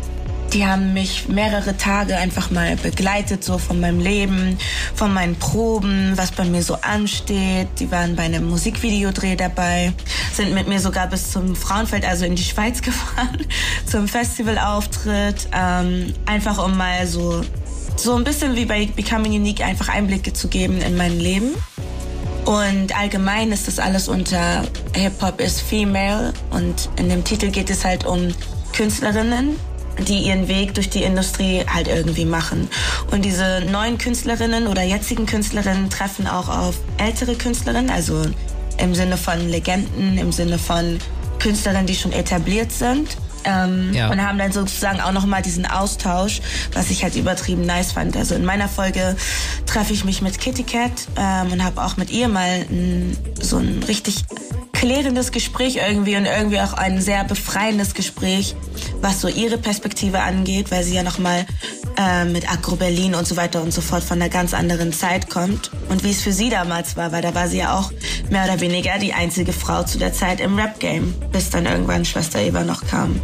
die 0.52 0.66
haben 0.66 0.92
mich 0.92 1.28
mehrere 1.28 1.76
Tage 1.76 2.16
einfach 2.16 2.50
mal 2.50 2.76
begleitet, 2.76 3.44
so 3.44 3.58
von 3.58 3.80
meinem 3.80 4.00
Leben, 4.00 4.58
von 4.94 5.14
meinen 5.14 5.36
Proben, 5.36 6.12
was 6.16 6.32
bei 6.32 6.44
mir 6.44 6.62
so 6.62 6.74
ansteht. 6.74 7.68
Die 7.78 7.90
waren 7.90 8.16
bei 8.16 8.24
einem 8.24 8.48
Musikvideodreh 8.48 9.36
dabei, 9.36 9.92
sind 10.32 10.52
mit 10.52 10.66
mir 10.66 10.80
sogar 10.80 11.06
bis 11.06 11.30
zum 11.30 11.54
Frauenfeld, 11.54 12.04
also 12.04 12.24
in 12.24 12.34
die 12.34 12.42
Schweiz 12.42 12.82
gefahren, 12.82 13.46
zum 13.86 14.08
Festivalauftritt, 14.08 15.48
ähm, 15.52 16.14
einfach 16.26 16.64
um 16.64 16.76
mal 16.76 17.06
so, 17.06 17.42
so 17.96 18.16
ein 18.16 18.24
bisschen 18.24 18.56
wie 18.56 18.64
bei 18.64 18.86
Becoming 18.86 19.32
Unique 19.32 19.62
einfach 19.62 19.88
Einblicke 19.88 20.32
zu 20.32 20.48
geben 20.48 20.80
in 20.80 20.96
mein 20.96 21.18
Leben. 21.18 21.54
Und 22.44 22.98
allgemein 22.98 23.52
ist 23.52 23.68
das 23.68 23.78
alles 23.78 24.08
unter 24.08 24.64
Hip-Hop 24.94 25.40
is 25.40 25.60
Female 25.60 26.32
und 26.50 26.88
in 26.96 27.08
dem 27.08 27.22
Titel 27.22 27.50
geht 27.50 27.70
es 27.70 27.84
halt 27.84 28.04
um 28.04 28.34
Künstlerinnen, 28.72 29.56
die 30.08 30.18
ihren 30.26 30.48
Weg 30.48 30.74
durch 30.74 30.90
die 30.90 31.02
Industrie 31.02 31.64
halt 31.66 31.88
irgendwie 31.88 32.24
machen. 32.24 32.68
Und 33.10 33.24
diese 33.24 33.62
neuen 33.70 33.98
Künstlerinnen 33.98 34.66
oder 34.66 34.82
jetzigen 34.82 35.26
Künstlerinnen 35.26 35.90
treffen 35.90 36.26
auch 36.26 36.48
auf 36.48 36.76
ältere 36.98 37.34
Künstlerinnen, 37.34 37.90
also 37.90 38.22
im 38.78 38.94
Sinne 38.94 39.16
von 39.16 39.48
Legenden, 39.48 40.18
im 40.18 40.32
Sinne 40.32 40.58
von 40.58 40.98
Künstlerinnen, 41.38 41.86
die 41.86 41.94
schon 41.94 42.12
etabliert 42.12 42.72
sind. 42.72 43.16
Ähm, 43.44 43.94
ja. 43.94 44.10
Und 44.10 44.22
haben 44.22 44.36
dann 44.36 44.52
sozusagen 44.52 45.00
auch 45.00 45.12
nochmal 45.12 45.40
diesen 45.40 45.64
Austausch, 45.64 46.42
was 46.74 46.90
ich 46.90 47.02
halt 47.02 47.16
übertrieben 47.16 47.64
nice 47.64 47.92
fand. 47.92 48.14
Also 48.14 48.34
in 48.34 48.44
meiner 48.44 48.68
Folge 48.68 49.16
treffe 49.64 49.94
ich 49.94 50.04
mich 50.04 50.20
mit 50.20 50.38
Kitty 50.38 50.62
Cat 50.62 50.92
ähm, 51.16 51.52
und 51.52 51.64
habe 51.64 51.82
auch 51.82 51.96
mit 51.96 52.10
ihr 52.10 52.28
mal 52.28 52.66
n, 52.68 53.16
so 53.40 53.56
ein 53.56 53.82
richtig 53.88 54.24
klärendes 54.80 55.30
Gespräch 55.30 55.76
irgendwie 55.76 56.16
und 56.16 56.24
irgendwie 56.24 56.58
auch 56.58 56.72
ein 56.72 57.02
sehr 57.02 57.22
befreiendes 57.24 57.92
Gespräch, 57.92 58.56
was 59.02 59.20
so 59.20 59.28
ihre 59.28 59.58
Perspektive 59.58 60.20
angeht, 60.20 60.70
weil 60.70 60.84
sie 60.84 60.94
ja 60.94 61.02
nochmal 61.02 61.44
äh, 61.98 62.24
mit 62.24 62.50
Agro 62.50 62.76
Berlin 62.76 63.14
und 63.14 63.26
so 63.26 63.36
weiter 63.36 63.62
und 63.62 63.74
so 63.74 63.82
fort 63.82 64.02
von 64.02 64.22
einer 64.22 64.30
ganz 64.30 64.54
anderen 64.54 64.94
Zeit 64.94 65.28
kommt. 65.28 65.70
Und 65.90 66.02
wie 66.02 66.10
es 66.10 66.22
für 66.22 66.32
sie 66.32 66.48
damals 66.48 66.96
war, 66.96 67.12
weil 67.12 67.20
da 67.20 67.34
war 67.34 67.46
sie 67.46 67.58
ja 67.58 67.78
auch 67.78 67.92
mehr 68.30 68.44
oder 68.44 68.58
weniger 68.60 68.98
die 68.98 69.12
einzige 69.12 69.52
Frau 69.52 69.82
zu 69.82 69.98
der 69.98 70.14
Zeit 70.14 70.40
im 70.40 70.58
Rap-Game, 70.58 71.14
bis 71.30 71.50
dann 71.50 71.66
irgendwann 71.66 72.06
Schwester 72.06 72.40
Eva 72.40 72.64
noch 72.64 72.86
kam. 72.86 73.20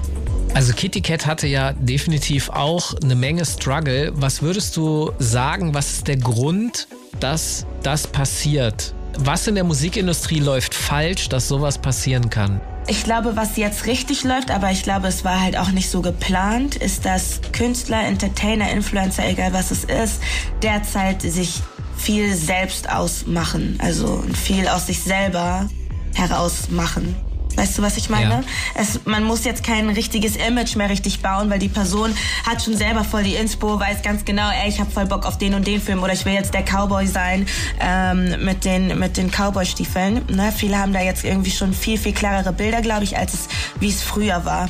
Also 0.53 0.75
Kitty 0.75 1.01
Cat 1.01 1.25
hatte 1.25 1.47
ja 1.47 1.73
definitiv 1.73 2.51
auch 2.51 2.93
eine 3.03 3.15
Menge 3.15 3.47
Struggle. 3.47 4.13
Was 4.15 4.43
würdest 4.43 4.77
du 4.77 5.11
sagen, 5.19 5.73
was 5.73 5.91
ist 5.95 6.09
der 6.09 6.19
Grund, 6.19 6.87
dass 7.19 7.65
das 7.83 8.07
passiert? 8.07 8.93
Was 9.19 9.47
in 9.47 9.55
der 9.55 9.65
Musikindustrie 9.65 10.41
läuft 10.41 10.75
falsch, 10.75 11.29
dass 11.29 11.49
sowas 11.49 11.79
passieren 11.79 12.29
kann? 12.29 12.61
Ich 12.87 13.03
glaube, 13.03 13.35
was 13.35 13.57
jetzt 13.57 13.87
richtig 13.87 14.23
läuft, 14.25 14.51
aber 14.51 14.71
ich 14.71 14.83
glaube, 14.83 15.09
es 15.09 15.25
war 15.25 15.41
halt 15.41 15.57
auch 15.57 15.71
nicht 15.71 15.91
so 15.91 16.03
geplant, 16.03 16.77
ist, 16.77 17.05
dass 17.05 17.41
Künstler, 17.53 18.07
Entertainer, 18.07 18.71
Influencer, 18.71 19.27
egal 19.27 19.53
was 19.53 19.71
es 19.71 19.85
ist, 19.85 20.21
derzeit 20.63 21.23
sich 21.23 21.63
viel 21.97 22.35
selbst 22.35 22.91
ausmachen. 22.91 23.79
Also 23.83 24.23
viel 24.35 24.69
aus 24.69 24.87
sich 24.87 25.01
selber 25.01 25.69
herausmachen. 26.15 27.17
Weißt 27.57 27.79
du, 27.79 27.83
was 27.83 27.97
ich 27.97 28.11
meine? 28.11 28.31
Ja. 28.31 28.41
Es, 28.75 29.01
man 29.07 29.25
muss 29.25 29.45
jetzt 29.45 29.65
kein 29.65 29.89
richtiges 29.89 30.37
Image 30.37 30.77
mehr 30.77 30.91
richtig 30.91 31.23
bauen, 31.23 31.49
weil 31.49 31.59
die 31.59 31.69
Person 31.69 32.15
hat 32.47 32.63
schon 32.63 32.77
selber 32.77 33.03
voll 33.03 33.23
die 33.23 33.35
Inspo, 33.35 33.81
weiß 33.81 34.03
ganz 34.03 34.25
genau, 34.25 34.51
ey, 34.51 34.69
ich 34.69 34.79
habe 34.79 34.91
voll 34.91 35.07
Bock 35.07 35.25
auf 35.25 35.39
den 35.39 35.55
und 35.55 35.67
den 35.67 35.81
Film 35.81 36.03
oder 36.03 36.13
ich 36.13 36.25
will 36.27 36.35
jetzt 36.35 36.53
der 36.53 36.63
Cowboy 36.63 37.07
sein 37.07 37.47
ähm, 37.81 38.45
mit 38.45 38.65
den 38.65 38.99
mit 38.99 39.17
den 39.17 39.31
Cowboy-Stiefeln. 39.31 40.27
Ne? 40.29 40.53
Viele 40.55 40.79
haben 40.79 40.93
da 40.93 41.01
jetzt 41.01 41.25
irgendwie 41.25 41.51
schon 41.51 41.73
viel 41.73 41.99
viel 41.99 42.13
klarere 42.13 42.53
Bilder, 42.53 42.83
glaube 42.83 43.05
ich, 43.05 43.17
als 43.17 43.33
es 43.35 43.49
wie 43.81 43.89
es 43.89 44.03
früher 44.03 44.45
war. 44.45 44.69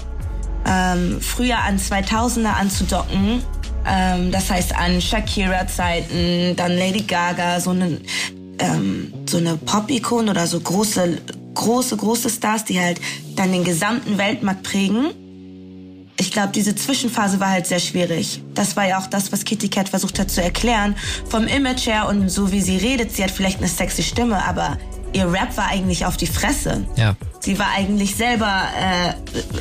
Ähm, 0.69 1.21
früher 1.21 1.59
an 1.59 1.79
2000er 1.79 2.55
anzudocken, 2.55 3.43
ähm, 3.87 4.33
das 4.33 4.51
heißt 4.51 4.75
an 4.75 5.01
Shakira-Zeiten, 5.01 6.57
dann 6.57 6.77
Lady 6.77 7.03
Gaga, 7.03 7.61
so 7.61 7.71
eine 7.71 8.01
ähm, 8.59 9.13
so 9.27 9.39
eine 9.39 9.57
Pop-Ikon 9.57 10.29
oder 10.29 10.47
so 10.47 10.59
große 10.61 11.19
große, 11.57 11.97
große 11.97 12.31
Stars, 12.31 12.65
die 12.65 12.81
halt 12.81 13.01
dann 13.35 13.51
den 13.51 13.65
gesamten 13.65 14.17
Weltmarkt 14.19 14.63
prägen. 14.63 15.11
Ich 16.19 16.31
glaube, 16.31 16.53
diese 16.55 16.75
Zwischenphase 16.75 17.41
war 17.41 17.51
halt 17.51 17.67
sehr 17.67 17.81
schwierig. 17.81 18.43
Das 18.55 18.77
war 18.77 18.87
ja 18.87 18.99
auch 18.99 19.07
das, 19.07 19.33
was 19.33 19.45
Kitty 19.45 19.69
Cat 19.69 19.89
versucht 19.89 20.19
hat 20.19 20.31
zu 20.31 20.43
erklären. 20.43 20.95
Vom 21.29 21.47
Image 21.47 21.87
her 21.87 22.09
und 22.09 22.31
so 22.31 22.53
wie 22.53 22.63
sie 22.63 22.77
redet, 22.77 23.15
sie 23.15 23.23
hat 23.23 23.31
vielleicht 23.31 23.59
eine 23.59 23.69
sexy 23.69 24.03
Stimme, 24.03 24.43
aber 24.47 24.79
ihr 25.13 25.31
Rap 25.31 25.57
war 25.57 25.69
eigentlich 25.69 26.07
auf 26.07 26.17
die 26.17 26.27
Fresse. 26.27 26.87
Ja. 26.97 27.17
Sie 27.41 27.59
war 27.59 27.69
eigentlich 27.77 28.17
selber, 28.17 28.63
äh, 28.79 29.13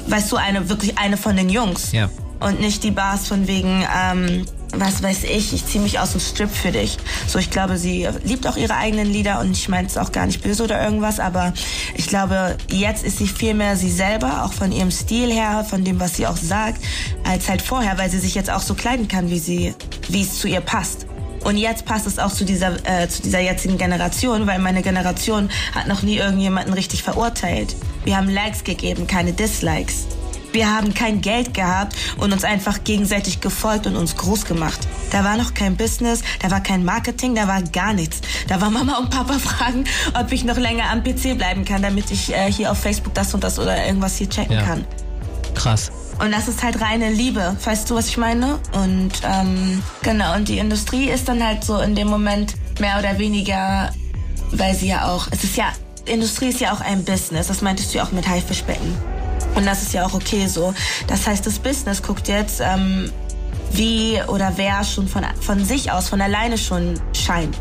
weißt 0.09 0.31
du, 0.31 0.37
eine 0.37 0.69
wirklich 0.69 0.97
eine 0.97 1.17
von 1.17 1.35
den 1.35 1.49
Jungs. 1.49 1.91
Ja. 1.91 2.09
Und 2.39 2.59
nicht 2.59 2.83
die 2.83 2.91
Bars 2.91 3.27
von 3.27 3.47
wegen, 3.47 3.85
ähm, 3.95 4.45
was 4.79 5.03
weiß 5.03 5.23
ich, 5.23 5.53
ich 5.53 5.65
ziehe 5.65 5.83
mich 5.83 5.99
aus 5.99 6.11
dem 6.11 6.21
Strip 6.21 6.49
für 6.49 6.71
dich. 6.71 6.97
So, 7.27 7.39
ich 7.39 7.49
glaube, 7.49 7.77
sie 7.77 8.07
liebt 8.23 8.47
auch 8.47 8.57
ihre 8.57 8.75
eigenen 8.75 9.07
Lieder 9.07 9.39
und 9.39 9.51
ich 9.51 9.69
meine 9.69 9.87
es 9.87 9.97
auch 9.97 10.11
gar 10.11 10.25
nicht 10.25 10.41
böse 10.41 10.63
oder 10.63 10.83
irgendwas, 10.83 11.19
aber 11.19 11.53
ich 11.95 12.07
glaube, 12.07 12.57
jetzt 12.69 13.03
ist 13.03 13.17
sie 13.17 13.27
viel 13.27 13.53
mehr 13.53 13.75
sie 13.75 13.91
selber, 13.91 14.45
auch 14.45 14.53
von 14.53 14.71
ihrem 14.71 14.91
Stil 14.91 15.31
her, 15.31 15.65
von 15.67 15.83
dem, 15.83 15.99
was 15.99 16.15
sie 16.15 16.27
auch 16.27 16.37
sagt, 16.37 16.83
als 17.23 17.49
halt 17.49 17.61
vorher, 17.61 17.97
weil 17.97 18.09
sie 18.09 18.19
sich 18.19 18.35
jetzt 18.35 18.49
auch 18.49 18.61
so 18.61 18.73
kleiden 18.73 19.07
kann, 19.07 19.29
wie 19.29 19.39
sie, 19.39 19.73
wie 20.09 20.21
es 20.21 20.39
zu 20.39 20.47
ihr 20.47 20.61
passt. 20.61 21.05
Und 21.43 21.57
jetzt 21.57 21.85
passt 21.85 22.07
es 22.07 22.17
auch 22.17 22.31
zu 22.31 22.43
dieser, 22.43 22.73
äh, 22.87 23.07
zu 23.07 23.21
dieser 23.21 23.39
jetzigen 23.39 23.77
Generation, 23.77 24.47
weil 24.47 24.57
meine 24.57 24.81
Generation 24.81 25.49
hat 25.75 25.87
noch 25.87 26.01
nie 26.01 26.17
irgendjemanden 26.17 26.73
richtig 26.73 27.03
verurteilt. 27.03 27.75
Wir 28.03 28.17
haben 28.17 28.29
Likes 28.29 28.63
gegeben, 28.63 29.05
keine 29.05 29.31
Dislikes. 29.31 30.07
Wir 30.55 30.73
haben 30.73 30.93
kein 30.93 31.19
Geld 31.19 31.53
gehabt 31.53 31.97
und 32.15 32.31
uns 32.31 32.45
einfach 32.45 32.85
gegenseitig 32.85 33.41
gefolgt 33.41 33.87
und 33.87 33.97
uns 33.97 34.15
groß 34.15 34.45
gemacht. 34.45 34.79
Da 35.11 35.25
war 35.25 35.35
noch 35.35 35.53
kein 35.53 35.75
Business, 35.75 36.21
da 36.39 36.49
war 36.49 36.63
kein 36.63 36.85
Marketing, 36.85 37.35
da 37.35 37.45
war 37.45 37.61
gar 37.61 37.91
nichts. 37.91 38.21
Da 38.47 38.61
war 38.61 38.69
Mama 38.69 38.99
und 38.99 39.09
Papa 39.09 39.33
fragen, 39.39 39.83
ob 40.17 40.31
ich 40.31 40.45
noch 40.45 40.55
länger 40.55 40.89
am 40.91 41.03
PC 41.03 41.37
bleiben 41.37 41.65
kann, 41.65 41.81
damit 41.81 42.09
ich 42.09 42.33
äh, 42.33 42.49
hier 42.49 42.71
auf 42.71 42.77
Facebook 42.77 43.13
das 43.13 43.33
und 43.33 43.43
das 43.43 43.59
oder 43.59 43.85
irgendwas 43.85 44.15
hier 44.15 44.29
checken 44.29 44.55
ja. 44.55 44.61
kann. 44.61 44.85
Krass. 45.55 45.91
Und 46.19 46.31
das 46.31 46.47
ist 46.47 46.63
halt 46.63 46.79
reine 46.79 47.09
Liebe. 47.11 47.57
Weißt 47.61 47.89
du, 47.89 47.95
was 47.95 48.07
ich 48.07 48.15
meine? 48.15 48.57
Und 48.71 49.11
ähm, 49.29 49.83
genau, 50.03 50.35
und 50.35 50.47
die 50.47 50.59
Industrie 50.59 51.09
ist 51.09 51.27
dann 51.27 51.45
halt 51.45 51.65
so 51.65 51.81
in 51.81 51.95
dem 51.95 52.07
Moment 52.07 52.53
mehr 52.79 52.97
oder 52.97 53.19
weniger, 53.19 53.91
weil 54.51 54.73
sie 54.73 54.87
ja 54.87 55.11
auch, 55.13 55.27
es 55.31 55.43
ist 55.43 55.57
ja, 55.57 55.73
Industrie 56.05 56.47
ist 56.47 56.61
ja 56.61 56.71
auch 56.71 56.79
ein 56.79 57.03
Business. 57.03 57.47
Das 57.47 57.61
meintest 57.61 57.93
du 57.93 57.97
ja 57.97 58.05
auch 58.05 58.13
mit 58.13 58.25
Haifischbecken. 58.25 59.14
Und 59.55 59.65
das 59.65 59.81
ist 59.81 59.93
ja 59.93 60.05
auch 60.05 60.13
okay 60.13 60.47
so. 60.47 60.73
Das 61.07 61.25
heißt, 61.27 61.45
das 61.45 61.59
Business 61.59 62.01
guckt 62.01 62.27
jetzt, 62.27 62.61
ähm, 62.61 63.11
wie 63.71 64.19
oder 64.27 64.53
wer 64.55 64.83
schon 64.83 65.07
von, 65.07 65.23
von 65.41 65.63
sich 65.63 65.91
aus, 65.91 66.09
von 66.09 66.21
alleine 66.21 66.57
schon 66.57 66.99
scheint. 67.13 67.57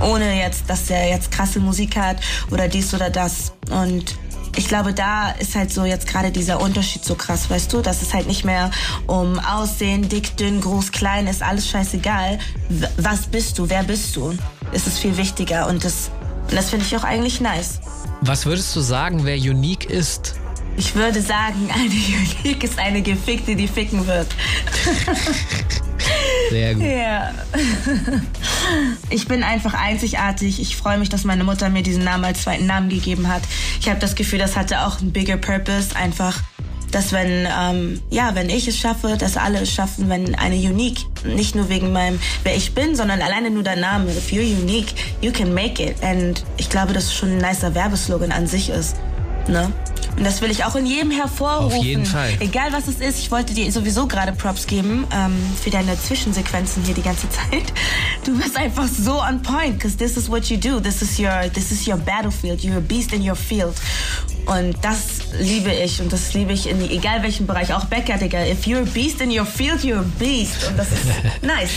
Ohne 0.00 0.38
jetzt, 0.38 0.64
dass 0.68 0.88
er 0.90 1.08
jetzt 1.08 1.30
krasse 1.30 1.60
Musik 1.60 1.96
hat 1.96 2.18
oder 2.50 2.68
dies 2.68 2.94
oder 2.94 3.10
das. 3.10 3.52
Und 3.70 4.16
ich 4.56 4.68
glaube, 4.68 4.92
da 4.92 5.30
ist 5.30 5.54
halt 5.54 5.72
so 5.72 5.84
jetzt 5.84 6.06
gerade 6.06 6.30
dieser 6.30 6.60
Unterschied 6.60 7.04
so 7.04 7.14
krass, 7.14 7.50
weißt 7.50 7.72
du? 7.72 7.80
dass 7.80 8.02
es 8.02 8.14
halt 8.14 8.26
nicht 8.26 8.44
mehr 8.44 8.70
um 9.06 9.38
Aussehen, 9.38 10.08
dick, 10.08 10.36
dünn, 10.36 10.60
groß, 10.60 10.92
klein, 10.92 11.26
ist 11.26 11.42
alles 11.42 11.68
scheißegal. 11.68 12.38
Was 12.96 13.26
bist 13.26 13.58
du? 13.58 13.68
Wer 13.68 13.82
bist 13.82 14.16
du? 14.16 14.34
Ist 14.72 14.86
es 14.86 14.98
viel 14.98 15.16
wichtiger 15.16 15.68
und 15.68 15.84
das 15.84 16.10
Und 16.50 16.56
das 16.56 16.70
finde 16.70 16.86
ich 16.86 16.96
auch 16.96 17.04
eigentlich 17.04 17.40
nice. 17.40 17.80
Was 18.22 18.46
würdest 18.46 18.74
du 18.74 18.80
sagen, 18.80 19.24
wer 19.24 19.36
unique 19.36 19.84
ist? 19.84 20.34
Ich 20.78 20.94
würde 20.94 21.20
sagen, 21.20 21.68
eine 21.74 21.90
Unique 21.90 22.62
ist 22.62 22.78
eine 22.78 23.02
Gefickte, 23.02 23.56
die 23.56 23.66
ficken 23.66 24.06
wird. 24.06 24.28
Sehr 26.50 26.74
gut. 26.74 26.84
Ja. 26.84 27.34
Ich 29.10 29.26
bin 29.26 29.42
einfach 29.42 29.74
einzigartig. 29.74 30.60
Ich 30.60 30.76
freue 30.76 30.98
mich, 30.98 31.08
dass 31.08 31.24
meine 31.24 31.42
Mutter 31.42 31.68
mir 31.68 31.82
diesen 31.82 32.04
Namen 32.04 32.24
als 32.24 32.42
zweiten 32.42 32.66
Namen 32.66 32.88
gegeben 32.90 33.26
hat. 33.26 33.42
Ich 33.80 33.88
habe 33.88 33.98
das 33.98 34.14
Gefühl, 34.14 34.38
das 34.38 34.56
hatte 34.56 34.86
auch 34.86 35.00
einen 35.00 35.10
bigger 35.10 35.36
Purpose. 35.36 35.96
Einfach, 35.96 36.40
dass 36.92 37.12
wenn, 37.12 37.48
ähm, 37.60 38.00
ja, 38.10 38.36
wenn 38.36 38.48
ich 38.48 38.68
es 38.68 38.78
schaffe, 38.78 39.16
dass 39.18 39.36
alle 39.36 39.60
es 39.60 39.72
schaffen, 39.72 40.08
wenn 40.08 40.36
eine 40.36 40.56
Unique, 40.56 41.06
nicht 41.24 41.56
nur 41.56 41.68
wegen 41.68 41.92
meinem, 41.92 42.20
wer 42.44 42.54
ich 42.54 42.72
bin, 42.72 42.94
sondern 42.94 43.20
alleine 43.20 43.50
nur 43.50 43.64
der 43.64 43.76
Name. 43.76 44.12
If 44.12 44.30
you're 44.30 44.42
unique, 44.42 44.94
you 45.20 45.32
can 45.32 45.52
make 45.52 45.82
it. 45.82 45.96
Und 46.02 46.44
ich 46.56 46.70
glaube, 46.70 46.92
dass 46.92 47.04
es 47.04 47.14
schon 47.14 47.30
ein 47.30 47.38
nicer 47.38 47.74
Werbeslogan 47.74 48.30
an 48.30 48.46
sich 48.46 48.70
ist. 48.70 48.96
Ne? 49.48 49.72
Und 50.18 50.24
das 50.24 50.42
will 50.42 50.50
ich 50.50 50.64
auch 50.64 50.74
in 50.74 50.84
jedem 50.84 51.12
hervorrufen. 51.12 51.78
Auf 51.78 51.84
jeden 51.84 52.04
Fall. 52.04 52.32
Egal 52.40 52.72
was 52.72 52.88
es 52.88 52.96
ist, 52.96 53.20
ich 53.20 53.30
wollte 53.30 53.54
dir 53.54 53.70
sowieso 53.70 54.08
gerade 54.08 54.32
Props 54.32 54.66
geben 54.66 55.06
ähm, 55.14 55.36
für 55.62 55.70
deine 55.70 55.96
Zwischensequenzen 55.96 56.82
hier 56.82 56.94
die 56.94 57.02
ganze 57.02 57.28
Zeit. 57.30 57.72
Du 58.24 58.36
bist 58.36 58.56
einfach 58.56 58.88
so 58.88 59.22
on 59.22 59.40
point, 59.42 59.78
because 59.78 59.96
this 59.96 60.16
is 60.16 60.28
what 60.28 60.46
you 60.46 60.56
do. 60.56 60.80
This 60.80 61.02
is 61.02 61.20
your, 61.20 61.48
this 61.54 61.70
is 61.70 61.86
your 61.86 61.96
battlefield. 61.96 62.60
You're 62.60 62.78
a 62.78 62.80
beast 62.80 63.12
in 63.12 63.22
your 63.22 63.36
field. 63.36 63.76
Und 64.46 64.76
das 64.82 65.18
liebe 65.38 65.70
ich 65.70 66.00
und 66.00 66.10
das 66.12 66.32
liebe 66.32 66.52
ich 66.52 66.68
in 66.68 66.80
egal 66.90 67.22
welchem 67.22 67.46
Bereich, 67.46 67.72
auch 67.72 67.84
Becker, 67.84 68.16
Digga. 68.16 68.44
If 68.46 68.64
you're 68.66 68.82
a 68.82 68.90
beast 68.94 69.20
in 69.20 69.30
your 69.30 69.44
field, 69.44 69.82
you're 69.82 70.00
a 70.00 70.04
beast. 70.18 70.66
Und 70.68 70.78
das 70.78 70.88
ist 70.90 71.04
nice. 71.42 71.70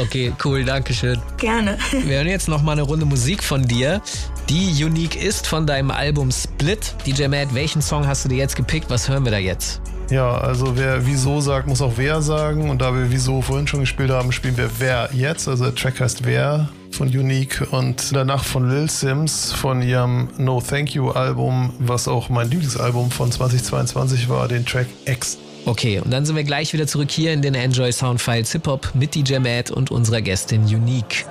Okay, 0.00 0.32
cool, 0.44 0.64
danke 0.64 0.94
schön. 0.94 1.20
Gerne. 1.36 1.76
Wir 1.90 2.16
hören 2.16 2.28
jetzt 2.28 2.48
noch 2.48 2.62
mal 2.62 2.72
eine 2.72 2.82
Runde 2.82 3.04
Musik 3.06 3.42
von 3.42 3.66
dir, 3.66 4.00
die 4.48 4.84
unique 4.84 5.16
ist 5.16 5.46
von 5.46 5.66
deinem 5.66 5.90
Album 5.90 6.30
Split. 6.30 6.94
DJ 7.06 7.28
Matt, 7.28 7.54
welchen 7.54 7.80
Song 7.80 8.06
hast 8.06 8.24
du 8.24 8.28
dir 8.28 8.36
jetzt 8.36 8.56
gepickt? 8.56 8.90
Was 8.90 9.08
hören 9.08 9.24
wir 9.24 9.32
da 9.32 9.38
jetzt? 9.38 9.80
Ja, 10.10 10.36
also 10.36 10.76
wer 10.76 11.06
wieso 11.06 11.40
sagt, 11.40 11.66
muss 11.66 11.80
auch 11.80 11.94
wer 11.96 12.20
sagen. 12.20 12.68
Und 12.68 12.82
da 12.82 12.94
wir 12.94 13.10
wieso 13.10 13.40
vorhin 13.40 13.66
schon 13.66 13.80
gespielt 13.80 14.10
haben, 14.10 14.32
spielen 14.32 14.56
wir 14.56 14.68
wer 14.78 15.08
jetzt. 15.12 15.48
Also 15.48 15.64
der 15.64 15.74
Track 15.74 16.00
heißt 16.00 16.24
wer 16.26 16.68
von 16.90 17.08
Unique 17.08 17.66
und 17.72 18.14
danach 18.14 18.44
von 18.44 18.68
Lil 18.68 18.88
Sims 18.88 19.52
von 19.52 19.82
ihrem 19.82 20.28
No 20.38 20.60
Thank 20.60 20.94
You 20.94 21.10
Album, 21.10 21.72
was 21.78 22.06
auch 22.06 22.28
mein 22.28 22.50
Lieblingsalbum 22.50 23.10
von 23.10 23.32
2022 23.32 24.28
war, 24.28 24.46
den 24.46 24.64
Track 24.64 24.86
X. 25.06 25.38
Okay, 25.66 25.98
und 25.98 26.12
dann 26.12 26.26
sind 26.26 26.36
wir 26.36 26.44
gleich 26.44 26.72
wieder 26.74 26.86
zurück 26.86 27.10
hier 27.10 27.32
in 27.32 27.40
den 27.40 27.54
Enjoy 27.54 27.90
Soundfiles 27.90 28.52
Hip 28.52 28.66
Hop 28.66 28.90
mit 28.94 29.14
DJ 29.14 29.38
Matt 29.38 29.70
und 29.70 29.90
unserer 29.90 30.20
Gästin 30.20 30.62
Unique. 30.64 31.24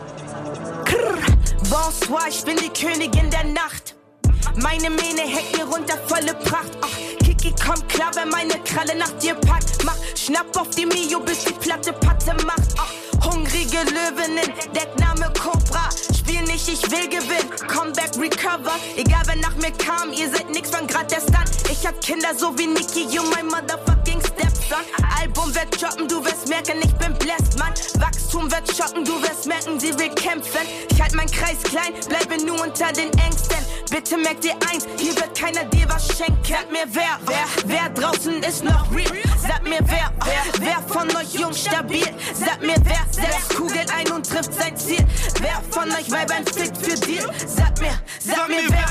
Bonsoir, 1.73 2.27
ich 2.29 2.43
bin 2.43 2.55
die 2.57 2.69
Königin 2.69 3.31
der 3.31 3.45
Nacht. 3.45 3.95
Meine 4.61 4.91
Mähne 4.91 5.21
hängt 5.21 5.57
mir 5.57 5.63
runter, 5.63 5.97
volle 6.07 6.35
Pracht. 6.35 6.69
Ach, 6.81 7.25
Kiki, 7.25 7.51
komm 7.65 7.87
klar, 7.87 8.11
wenn 8.13 8.29
meine 8.29 8.59
Kralle 8.59 8.95
nach 8.95 9.09
dir 9.17 9.33
packt. 9.33 9.83
Mach 9.83 9.97
Schnapp 10.15 10.55
auf 10.55 10.69
die 10.69 10.85
Mio, 10.85 11.19
bis 11.19 11.45
die 11.45 11.53
Platte 11.53 11.91
Patte 11.93 12.35
macht. 12.45 12.75
Ach, 12.77 13.25
hungrige 13.25 13.79
Löwinnen, 13.89 14.53
Deckname 14.75 15.33
Cobra. 15.33 15.89
Spiel 16.15 16.42
nicht, 16.53 16.67
ich 16.69 16.91
will 16.91 17.09
gewinnen. 17.09 17.49
Comeback, 17.67 18.11
recover. 18.17 18.77
Egal 18.95 19.21
wer 19.25 19.35
nach 19.37 19.55
mir 19.55 19.71
kam, 19.71 20.11
ihr 20.13 20.29
seid 20.29 20.49
nix 20.51 20.69
von 20.69 20.87
grad 20.87 21.11
der 21.11 21.21
Stand. 21.21 21.49
Ich 21.71 21.85
hab 21.85 21.99
Kinder 22.01 22.29
so 22.37 22.57
wie 22.57 22.67
Nicki, 22.67 23.05
you 23.09 23.23
my 23.23 23.43
motherfucking 23.43 24.21
stepson. 24.21 24.83
Album 25.19 25.53
wird 25.55 25.81
droppen, 25.81 26.07
du 26.07 26.23
wirst 26.23 26.47
merken, 26.49 26.79
ich 26.83 26.93
bin 26.95 27.13
blessed, 27.17 27.57
Mann. 27.57 27.73
Wachstum 27.99 28.51
wird 28.51 28.67
schocken, 28.75 29.03
du 29.03 29.21
wirst 29.21 29.47
merken, 29.47 29.79
sie 29.79 29.97
will 29.97 30.09
kämpfen. 30.09 30.61
Ich 30.91 31.01
halt 31.01 31.13
meinen 31.15 31.31
Kreis 31.31 31.61
klein, 31.63 31.93
bleibe 32.07 32.43
nur 32.45 32.61
unter 32.61 32.91
den 32.91 33.11
Ängsten. 33.13 33.57
Bitte 33.89 34.17
merk 34.17 34.41
dir 34.41 34.53
eins, 34.71 34.85
hier 34.97 35.15
wird 35.15 35.37
keiner 35.37 35.65
dir 35.65 35.87
was 35.89 36.07
schenken. 36.17 36.33
Sag 36.47 36.71
mir 36.71 36.85
wer, 36.91 37.19
wer, 37.25 37.45
wer 37.65 37.89
draußen 37.89 38.41
ist 38.43 38.63
noch 38.63 38.91
real. 38.91 39.07
Sag 39.41 39.63
mir 39.63 39.79
wer, 39.85 40.11
wer, 40.23 40.43
wer 40.59 40.81
von 40.87 41.09
euch 41.15 41.33
jung 41.33 41.53
stabil. 41.53 42.05
Sag 42.33 42.61
mir 42.61 42.75
wer, 42.83 43.05
setzt 43.11 43.55
Kugel 43.55 43.85
ein 43.95 44.11
und 44.11 44.27
trifft 44.27 44.53
sein 44.53 44.75
Ziel. 44.77 45.05
Wer 45.41 45.61
von 45.71 45.89
euch 45.91 46.11
Weibern 46.11 46.42
fickt 46.49 46.77
für 46.77 46.99
Deal? 46.99 47.29
Sag 47.47 47.79
mir, 47.79 47.99
sag, 48.19 48.47
mir 48.49 48.69
wer. 48.69 48.85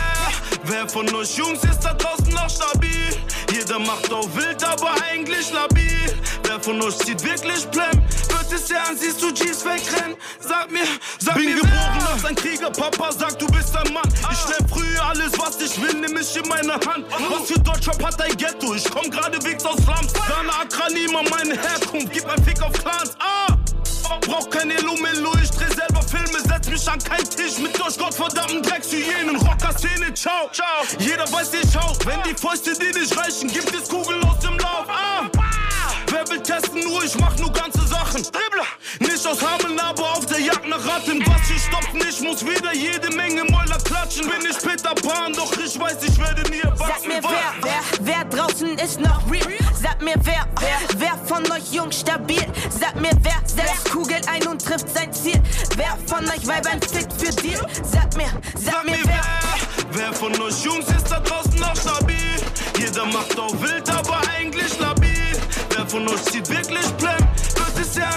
Wer 0.65 0.89
von 0.89 1.13
euch 1.15 1.37
Jungs 1.37 1.63
ist 1.65 1.81
da 1.81 1.93
draußen 1.95 2.29
noch 2.33 2.49
stabil? 2.49 3.17
Jeder 3.53 3.79
macht 3.81 4.13
auch 4.13 4.29
wild, 4.35 4.63
aber 4.65 4.95
eigentlich 5.11 5.53
labil. 5.53 6.15
Wer 6.45 6.61
von 6.61 6.81
euch 6.83 6.97
zieht 6.99 7.23
wirklich 7.23 7.69
Plem? 7.71 8.03
Wird 8.29 8.53
es 8.53 8.71
ernst, 8.71 9.03
siehst 9.03 9.23
du 9.23 9.33
G's 9.33 9.65
wegrennen? 9.65 10.17
Sag 10.41 10.71
mir, 10.71 10.85
sag 11.19 11.35
Bin 11.35 11.47
mir 11.47 11.55
geboren 11.57 11.99
wer. 11.99 12.13
als 12.13 12.25
ein 12.25 12.35
Krieger, 12.37 12.71
Papa 12.71 13.11
sagt, 13.13 13.41
du 13.43 13.47
bist 13.49 13.77
ein 13.77 13.93
Mann. 13.93 14.09
Ich 14.31 14.47
nehm 14.49 14.69
früh 14.69 14.99
alles, 14.99 15.33
was 15.39 15.61
ich 15.61 15.81
will, 15.81 15.95
nimm 15.95 16.17
ich 16.17 16.37
in 16.37 16.49
meine 16.49 16.75
Hand. 16.75 17.07
Was 17.31 17.49
für 17.49 17.59
Deutschrap 17.61 18.03
hat 18.05 18.21
ein 18.23 18.37
Ghetto? 18.37 18.75
Ich 18.75 18.89
komm 18.91 19.11
gerade 19.11 19.43
wegs 19.45 19.65
aus 19.65 19.77
Slums. 19.83 20.13
Ghana, 20.13 20.61
Accra, 20.63 20.89
niemand 20.91 21.31
meine 21.31 21.55
Herkunft. 21.55 22.13
Gib 22.13 22.27
ein 22.29 22.43
Fick 22.45 22.63
auf 22.63 22.73
Clans. 22.73 23.13
Ah! 23.19 23.57
Brauch 24.21 24.49
kein 24.51 24.71
Elo-Melo, 24.71 25.33
ich 25.43 25.51
dreh 25.51 25.73
selber 25.75 26.03
Filme, 26.03 26.41
setz 26.47 26.69
mich 26.69 26.89
an 26.89 26.99
keinen 26.99 27.29
Tisch 27.29 27.59
mit 27.59 27.79
durch 27.79 27.99
gottverdammten 27.99 28.63
Dreckshyänen. 28.63 29.37
Rocker-Szene, 29.37 30.15
ciao, 30.15 30.49
ciao. 30.53 30.85
Jeder 30.99 31.31
weiß, 31.33 31.53
ich 31.55 31.77
hau. 31.77 31.95
Wenn 32.05 32.23
die 32.23 32.35
Fäuste 32.35 32.73
dir 32.75 32.93
nicht 32.99 33.17
reichen, 33.17 33.49
gibt 33.49 33.75
es 33.75 33.89
Kugeln 33.89 34.23
aus 34.25 34.39
dem 34.41 34.59
Lauf. 34.59 34.87
Ah! 34.89 35.42
Wer 36.23 36.37
will 36.37 36.43
testen, 36.43 36.81
nur 36.85 37.03
ich 37.03 37.19
mach 37.19 37.37
nur 37.39 37.53
ganze 37.53 37.85
Sachen. 37.87 38.23
Dribbler. 38.23 38.67
Nicht 39.01 39.27
aus 39.27 39.43
Hameln, 39.43 39.79
aber 39.81 40.13
auf 40.13 40.27
der 40.27 40.41
Jagd 40.41 40.69
nach 40.69 40.85
Ratten. 40.87 41.25
Was 41.27 41.49
hier 41.49 41.59
stoppt 41.59 41.95
nicht, 41.95 42.21
muss 42.21 42.47
wieder 42.47 42.73
jede 42.73 43.11
Menge 43.17 43.43
Mäuler 43.45 43.79
klatschen. 43.79 44.29
Bin 44.29 44.49
ich 44.49 44.59
Peter 44.59 44.95
Pan, 44.95 45.33
doch 45.33 45.53
ich 45.57 45.79
weiß, 45.79 45.97
ich 46.05 46.19
werde 46.19 46.49
nie 46.51 46.61
erwachsen. 46.61 46.87
Sag 46.87 47.09
mir 47.09 47.23
wer, 47.23 47.55
wer, 47.63 47.83
wer 48.01 48.25
draußen 48.27 48.79
ist 48.79 49.01
noch 49.01 49.29
real? 49.31 49.53
Sag 49.81 50.01
mir 50.01 50.15
wer, 50.23 50.47
wer, 50.61 50.79
wer 50.99 51.19
von 51.27 51.43
euch 51.51 51.73
jung 51.73 51.91
stabil? 51.91 52.47
Sag 52.71 52.95
mir 53.01 53.13
wer, 53.23 53.43
setzt 53.45 53.91
Kugel 53.91 54.21
ein 54.31 54.47
und 54.47 54.65
trifft 54.65 54.95
sein 54.95 55.13
Ziel? 55.13 55.43
Wer 55.77 55.99
von 56.07 56.25
euch 56.27 56.47
Weibern 56.47 56.81
fickt 56.83 57.13
für 57.15 57.33
Deal? 57.43 57.67
Sag 57.83 58.17
mir, 58.17 58.31
sag, 58.55 58.85
mir 58.85 58.99
wer. 59.05 59.23
Wer 59.91 60.13
von 60.13 60.33
euch 60.41 60.65
Jungs 60.65 60.87
ist 60.87 61.11
da 61.11 61.21
draußen 61.21 61.55
noch 61.57 61.77
stabil? 61.77 62.17
Jeder 62.79 63.07
macht 63.07 63.39
auch 63.39 63.61
wild, 63.61 63.91
aber 63.91 64.21
eigentlich 64.37 64.79
labil. 64.79 65.02
Von 65.93 66.07
zieht 66.25 66.49
wirklich 66.49 66.87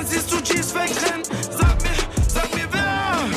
siehst 0.06 0.32
du 0.32 0.40
wegrennen? 0.74 1.26
Sag 1.52 1.84
mir, 1.84 1.90
sag 2.26 2.56
mir 2.56 2.70
wer? 2.72 3.28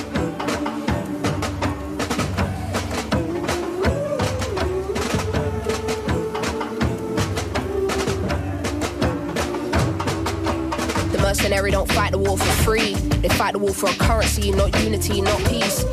The 11.10 11.18
mercenary 11.18 11.72
don't 11.72 11.90
fight 11.90 12.12
the 12.12 12.18
war 12.18 12.38
for 12.38 12.62
free. 12.62 12.94
They 13.20 13.28
fight 13.30 13.54
the 13.54 13.58
war 13.58 13.74
for 13.74 13.90
a 13.90 13.94
currency, 13.94 14.52
not 14.52 14.72
unity, 14.84 15.20
not 15.20 15.38
peace. 15.46 15.84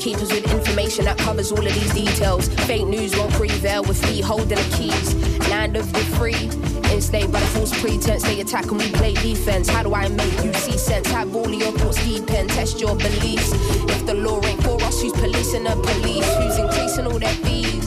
Bookkeepers 0.00 0.32
with 0.32 0.50
information 0.50 1.04
that 1.04 1.18
covers 1.18 1.52
all 1.52 1.58
of 1.58 1.74
these 1.74 1.92
details. 1.92 2.48
Fake 2.64 2.86
news 2.86 3.14
won't 3.14 3.34
prevail 3.34 3.82
with 3.82 4.02
feet 4.06 4.24
holding 4.24 4.48
the 4.48 4.74
keys. 4.74 5.14
Land 5.50 5.76
of 5.76 5.92
the 5.92 5.98
free. 6.16 6.48
Enslaved 6.90 7.30
by 7.30 7.38
the 7.38 7.46
false 7.48 7.78
pretense, 7.78 8.22
they 8.22 8.40
attack 8.40 8.64
and 8.70 8.78
we 8.78 8.90
play 8.92 9.12
defense. 9.12 9.68
How 9.68 9.82
do 9.82 9.94
I 9.94 10.08
make 10.08 10.32
you 10.42 10.54
see 10.54 10.78
sense? 10.78 11.06
Have 11.08 11.36
all 11.36 11.52
your 11.52 11.72
thoughts 11.72 12.02
deep 12.02 12.30
and 12.30 12.48
test 12.48 12.80
your 12.80 12.96
beliefs. 12.96 13.52
If 13.92 14.06
the 14.06 14.14
law 14.14 14.42
ain't 14.42 14.62
for 14.62 14.82
us, 14.84 15.02
who's 15.02 15.12
policing 15.12 15.64
the 15.64 15.76
police? 15.76 16.34
Who's 16.36 16.56
increasing 16.56 17.06
all 17.06 17.18
their 17.18 17.34
fees? 17.44 17.79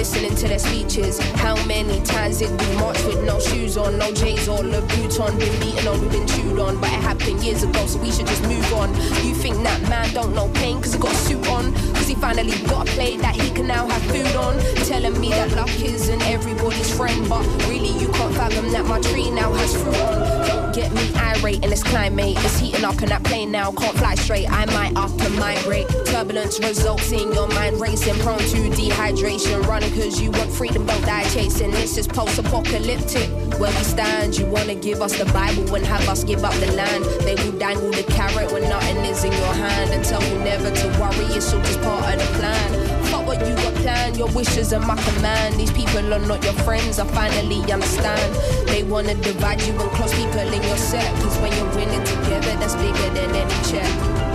Listening 0.00 0.34
to 0.34 0.48
their 0.48 0.58
speeches. 0.58 1.18
How 1.34 1.54
many 1.66 2.00
times 2.00 2.38
did 2.38 2.50
we 2.58 2.74
march 2.76 3.04
with 3.04 3.22
no 3.22 3.38
shoes 3.38 3.76
on, 3.76 3.98
no 3.98 4.10
J's 4.10 4.48
or 4.48 4.60
Louboutin? 4.60 5.38
Been 5.38 5.60
beaten 5.60 5.86
on, 5.86 6.00
we've 6.00 6.10
been 6.10 6.26
chewed 6.26 6.58
on, 6.58 6.80
but 6.80 6.88
it 6.88 7.02
happened 7.02 7.44
years 7.44 7.64
ago, 7.64 7.84
so 7.84 7.98
we 7.98 8.10
should 8.10 8.26
just 8.26 8.42
move 8.44 8.72
on. 8.72 8.88
You 9.26 9.34
think 9.34 9.56
that 9.62 9.78
man 9.90 10.10
don't 10.14 10.34
know 10.34 10.48
pain 10.54 10.80
cause 10.80 10.94
he 10.94 10.98
got 10.98 11.12
a 11.12 11.16
suit 11.16 11.46
on? 11.48 11.74
Cause 11.96 12.08
he 12.08 12.14
finally 12.14 12.56
got 12.66 12.88
a 12.88 12.92
plate 12.92 13.20
that 13.20 13.36
he 13.36 13.50
can 13.50 13.66
now 13.66 13.86
have 13.86 14.02
food 14.04 14.34
on? 14.36 14.58
Telling 14.86 15.20
me 15.20 15.28
that 15.28 15.52
luck 15.52 15.68
isn't 15.82 16.22
everybody's 16.22 16.96
friend, 16.96 17.28
but 17.28 17.44
really 17.68 17.92
you 18.00 18.08
can't 18.08 18.34
fathom 18.34 18.72
that 18.72 18.86
my 18.86 19.02
tree 19.02 19.30
now 19.30 19.52
has 19.52 19.82
fruit 19.82 19.96
on. 19.96 20.46
Don't 20.46 20.74
get 20.74 20.90
me 20.94 21.12
irate 21.14 21.62
in 21.62 21.68
this 21.68 21.82
climate, 21.82 22.38
it's 22.38 22.58
heating 22.58 22.86
up 22.86 22.98
and 23.02 23.10
that 23.10 23.22
plane 23.24 23.50
now 23.50 23.70
can't 23.72 23.96
fly 23.98 24.14
straight. 24.14 24.50
I 24.50 24.64
might 24.66 24.96
up 24.96 25.10
and 25.20 25.36
migrate. 25.36 25.88
Turbulence 26.06 26.58
results 26.58 27.12
in 27.12 27.32
your 27.34 27.48
mind 27.48 27.78
racing, 27.78 28.14
prone 28.20 28.38
to 28.38 28.70
dehydration, 28.70 29.66
running 29.66 29.89
cause 29.90 30.20
you 30.20 30.30
want 30.30 30.50
freedom, 30.50 30.86
don't 30.86 31.04
die 31.04 31.28
chasing. 31.30 31.70
This 31.70 31.96
is 31.96 32.06
post-apocalyptic. 32.06 33.28
Where 33.58 33.70
we 33.70 33.84
stand, 33.84 34.38
you 34.38 34.46
wanna 34.46 34.74
give 34.74 35.00
us 35.02 35.16
the 35.18 35.26
Bible 35.26 35.74
and 35.74 35.84
have 35.86 36.08
us 36.08 36.24
give 36.24 36.44
up 36.44 36.54
the 36.54 36.72
land. 36.72 37.04
They 37.26 37.34
will 37.36 37.58
dangle 37.58 37.90
the 37.90 38.04
carrot 38.04 38.52
when 38.52 38.62
nothing 38.68 38.96
is 39.04 39.24
in 39.24 39.32
your 39.32 39.54
hand 39.54 39.90
and 39.92 40.04
tell 40.04 40.22
you 40.22 40.38
never 40.38 40.70
to 40.70 40.86
worry, 41.00 41.26
it's 41.36 41.52
all 41.52 41.60
just 41.60 41.80
part 41.82 42.14
of 42.14 42.20
the 42.20 42.38
plan. 42.38 43.04
Fuck 43.06 43.26
what 43.26 43.46
you 43.46 43.54
got 43.54 43.74
planned, 43.76 44.16
your 44.16 44.28
wishes 44.32 44.72
are 44.72 44.80
my 44.80 44.96
command. 45.02 45.56
These 45.56 45.72
people 45.72 46.14
are 46.14 46.26
not 46.26 46.42
your 46.44 46.54
friends, 46.64 46.98
I 46.98 47.06
finally 47.06 47.60
understand. 47.72 48.34
They 48.68 48.82
wanna 48.82 49.14
divide 49.14 49.62
you 49.62 49.72
and 49.72 49.90
close 49.92 50.14
people 50.14 50.40
in 50.40 50.62
your 50.62 50.76
set. 50.76 51.12
Cause 51.22 51.36
when 51.38 51.52
you're 51.52 51.74
winning 51.76 52.04
together, 52.04 52.54
that's 52.60 52.74
bigger 52.76 53.10
than 53.14 53.34
any 53.34 53.70
check. 53.70 54.29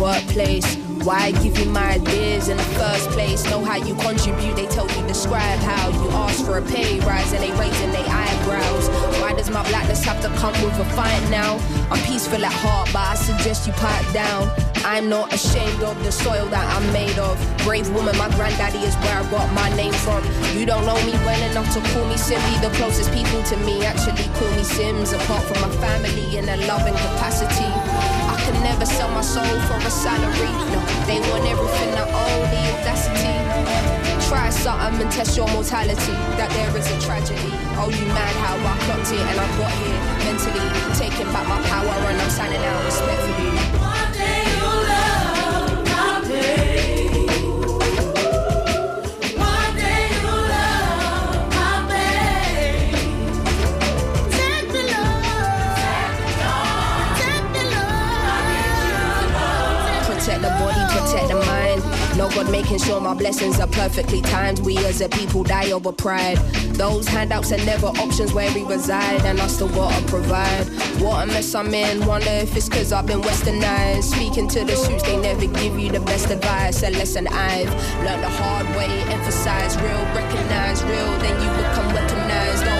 Workplace. 0.00 0.76
Why 1.04 1.32
give 1.32 1.58
you 1.58 1.66
my 1.66 1.94
ideas 1.94 2.48
in 2.48 2.56
the 2.56 2.70
first 2.80 3.08
place? 3.10 3.44
Know 3.44 3.64
how 3.64 3.76
you 3.76 3.94
contribute, 3.94 4.56
they 4.56 4.66
tell 4.66 4.88
you 4.90 5.06
describe 5.06 5.58
how 5.60 5.88
you 5.88 6.10
ask 6.10 6.44
for 6.44 6.58
a 6.58 6.62
pay 6.62 7.00
rise 7.00 7.32
and 7.32 7.42
they 7.42 7.52
raising 7.58 7.92
their 7.92 8.06
eyebrows. 8.08 8.88
Why 9.20 9.32
does 9.34 9.50
my 9.50 9.66
blackness 9.68 10.04
have 10.04 10.20
to 10.22 10.28
come 10.40 10.52
with 10.62 10.78
a 10.78 10.84
fight 10.96 11.22
now? 11.30 11.58
I'm 11.90 12.00
peaceful 12.04 12.44
at 12.44 12.52
heart, 12.52 12.90
but 12.92 13.00
I 13.00 13.14
suggest 13.14 13.66
you 13.66 13.72
pipe 13.74 14.12
down. 14.12 14.50
I'm 14.84 15.08
not 15.08 15.32
ashamed 15.32 15.82
of 15.82 16.02
the 16.04 16.12
soil 16.12 16.46
that 16.46 16.66
I'm 16.76 16.92
made 16.92 17.18
of. 17.18 17.36
Brave 17.64 17.88
woman, 17.94 18.16
my 18.16 18.28
granddaddy 18.36 18.78
is 18.78 18.94
where 18.96 19.16
I 19.18 19.30
got 19.30 19.52
my 19.52 19.68
name 19.76 19.92
from. 19.92 20.24
You 20.56 20.66
don't 20.66 20.84
know 20.84 21.00
me 21.04 21.12
well 21.24 21.50
enough 21.50 21.72
to 21.74 21.80
call 21.92 22.06
me 22.08 22.16
Simby. 22.16 22.60
The 22.60 22.70
closest 22.76 23.12
people 23.12 23.42
to 23.42 23.56
me 23.58 23.84
actually 23.84 24.28
call 24.36 24.50
me 24.52 24.64
Sims, 24.64 25.12
apart 25.12 25.44
from 25.44 25.60
my 25.62 25.76
family 25.76 26.36
in 26.36 26.48
a 26.48 26.56
loving 26.66 26.94
capacity. 26.94 27.89
Could 28.50 28.62
never 28.62 28.84
sell 28.84 29.08
my 29.12 29.20
soul 29.20 29.44
for 29.44 29.76
a 29.76 29.90
salary. 29.90 30.50
No, 30.74 30.80
they 31.06 31.20
want 31.30 31.46
everything 31.46 31.94
I 31.94 32.02
own, 32.02 32.42
the 32.50 32.58
audacity. 32.74 34.26
Try 34.26 34.50
something 34.50 35.02
and 35.02 35.12
test 35.12 35.36
your 35.36 35.46
mortality. 35.50 36.14
That 36.34 36.50
there 36.50 36.76
is 36.76 36.90
a 36.90 37.00
tragedy. 37.00 37.38
Oh, 37.78 37.90
you 37.90 38.04
mad 38.06 38.34
how 38.42 38.56
I 38.56 38.76
clocked 38.86 39.12
it 39.12 39.20
and 39.20 39.38
I 39.38 39.46
got 39.56 39.70
here 39.78 40.02
mentally. 40.26 40.66
Taking 40.98 41.32
back 41.32 41.46
my 41.46 41.62
power 41.68 42.10
and 42.10 42.20
I'm 42.20 42.30
signing 42.30 42.64
out 42.64 42.84
respectfully. 42.84 43.79
Making 62.70 62.86
sure 62.86 63.00
my 63.00 63.14
blessings 63.14 63.58
are 63.58 63.66
perfectly 63.66 64.20
timed. 64.22 64.60
We 64.60 64.78
as 64.78 65.00
a 65.00 65.08
people 65.08 65.42
die 65.42 65.72
over 65.72 65.90
pride. 65.90 66.36
Those 66.74 67.08
handouts 67.08 67.50
are 67.50 67.64
never 67.64 67.88
options 67.88 68.32
where 68.32 68.52
we 68.54 68.62
reside, 68.62 69.22
and 69.22 69.40
I 69.40 69.48
still 69.48 69.68
gotta 69.70 70.06
provide. 70.06 70.66
What 71.00 71.24
a 71.24 71.26
mess 71.26 71.52
I'm 71.52 71.74
in. 71.74 72.06
Wonder 72.06 72.30
if 72.30 72.56
it's 72.56 72.68
cause 72.68 72.92
I've 72.92 73.06
been 73.06 73.22
westernized. 73.22 74.04
Speaking 74.04 74.46
to 74.48 74.64
the 74.64 74.76
suits, 74.76 75.02
they 75.02 75.16
never 75.16 75.46
give 75.46 75.80
you 75.80 75.90
the 75.90 76.00
best 76.00 76.30
advice. 76.30 76.84
A 76.84 76.90
lesson 76.90 77.26
I've 77.26 77.74
learned 78.04 78.22
the 78.22 78.28
hard 78.28 78.66
way. 78.76 79.02
Emphasize 79.12 79.76
real, 79.78 80.04
recognize 80.14 80.84
real, 80.84 81.10
then 81.18 81.42
you 81.42 81.50
become 81.64 81.88
weaponized. 81.92 82.79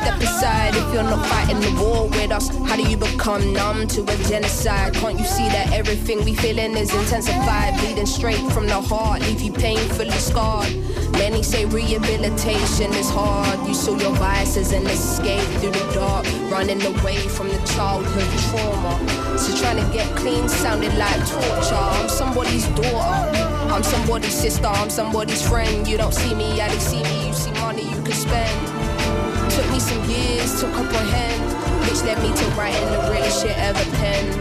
Step 0.00 0.18
aside 0.22 0.74
if 0.74 0.94
you're 0.94 1.02
not 1.02 1.26
fighting 1.26 1.60
the 1.60 1.78
war 1.78 2.08
with 2.08 2.30
us. 2.30 2.48
How 2.66 2.76
do 2.76 2.82
you 2.82 2.96
become 2.96 3.52
numb 3.52 3.86
to 3.88 4.02
a 4.02 4.16
genocide? 4.28 4.94
Can't 4.94 5.18
you 5.18 5.26
see 5.26 5.46
that 5.48 5.72
everything 5.72 6.24
we 6.24 6.34
feeling 6.34 6.74
is 6.74 6.94
intensified? 6.94 7.78
Bleeding 7.80 8.06
straight 8.06 8.40
from 8.52 8.66
the 8.66 8.80
heart, 8.80 9.20
leave 9.20 9.42
you 9.42 9.52
painfully 9.52 10.10
scarred. 10.12 10.74
Many 11.12 11.42
say 11.42 11.66
rehabilitation 11.66 12.90
is 12.94 13.10
hard. 13.10 13.58
You 13.68 13.74
saw 13.74 13.94
your 13.98 14.14
vices 14.14 14.72
and 14.72 14.86
escape 14.86 15.46
through 15.60 15.72
the 15.72 15.92
dark, 15.92 16.24
running 16.50 16.80
away 16.80 17.18
from 17.28 17.48
the 17.48 17.58
childhood 17.74 18.30
trauma. 18.48 19.38
So 19.38 19.54
trying 19.60 19.84
to 19.84 19.92
get 19.92 20.08
clean 20.16 20.48
sounded 20.48 20.94
like 20.96 21.18
torture. 21.28 21.74
I'm 21.74 22.08
somebody's 22.08 22.66
daughter. 22.68 23.36
I'm 23.70 23.82
somebody's 23.82 24.32
sister. 24.32 24.66
I'm 24.66 24.88
somebody's 24.88 25.46
friend. 25.46 25.86
You 25.86 25.98
don't 25.98 26.14
see 26.14 26.34
me, 26.34 26.56
yeah, 26.56 26.68
they 26.68 26.78
see 26.78 27.02
me. 27.02 27.26
You 27.26 27.34
see 27.34 27.52
money 27.60 27.82
you 27.82 28.02
can 28.02 28.12
spend. 28.12 28.79
Took 29.50 29.70
me 29.72 29.80
some 29.80 30.04
years 30.08 30.60
to 30.60 30.66
comprehend, 30.72 31.42
which 31.82 32.02
led 32.04 32.22
me 32.22 32.34
to 32.34 32.44
writing 32.56 32.88
the 32.92 33.10
realest 33.10 33.42
shit 33.42 33.58
ever 33.58 33.84
penned. 33.96 34.36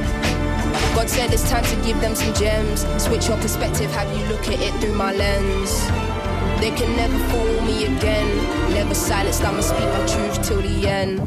God 0.95 1.09
said 1.09 1.33
it's 1.33 1.49
time 1.49 1.63
to 1.63 1.75
give 1.85 1.99
them 1.99 2.13
some 2.15 2.33
gems. 2.35 2.85
Switch 3.01 3.27
your 3.27 3.37
perspective, 3.37 3.91
have 3.91 4.09
you 4.15 4.23
look 4.27 4.47
at 4.47 4.59
it 4.59 4.73
through 4.79 4.93
my 4.93 5.11
lens. 5.13 5.81
They 6.59 6.71
can 6.71 6.95
never 6.95 7.17
fool 7.29 7.61
me 7.65 7.85
again. 7.85 8.73
Never 8.73 8.93
silenced, 8.93 9.43
I'ma 9.43 9.61
speak 9.61 9.89
my 9.89 10.05
truth 10.05 10.43
till 10.43 10.61
the 10.61 10.87
end. 10.87 11.19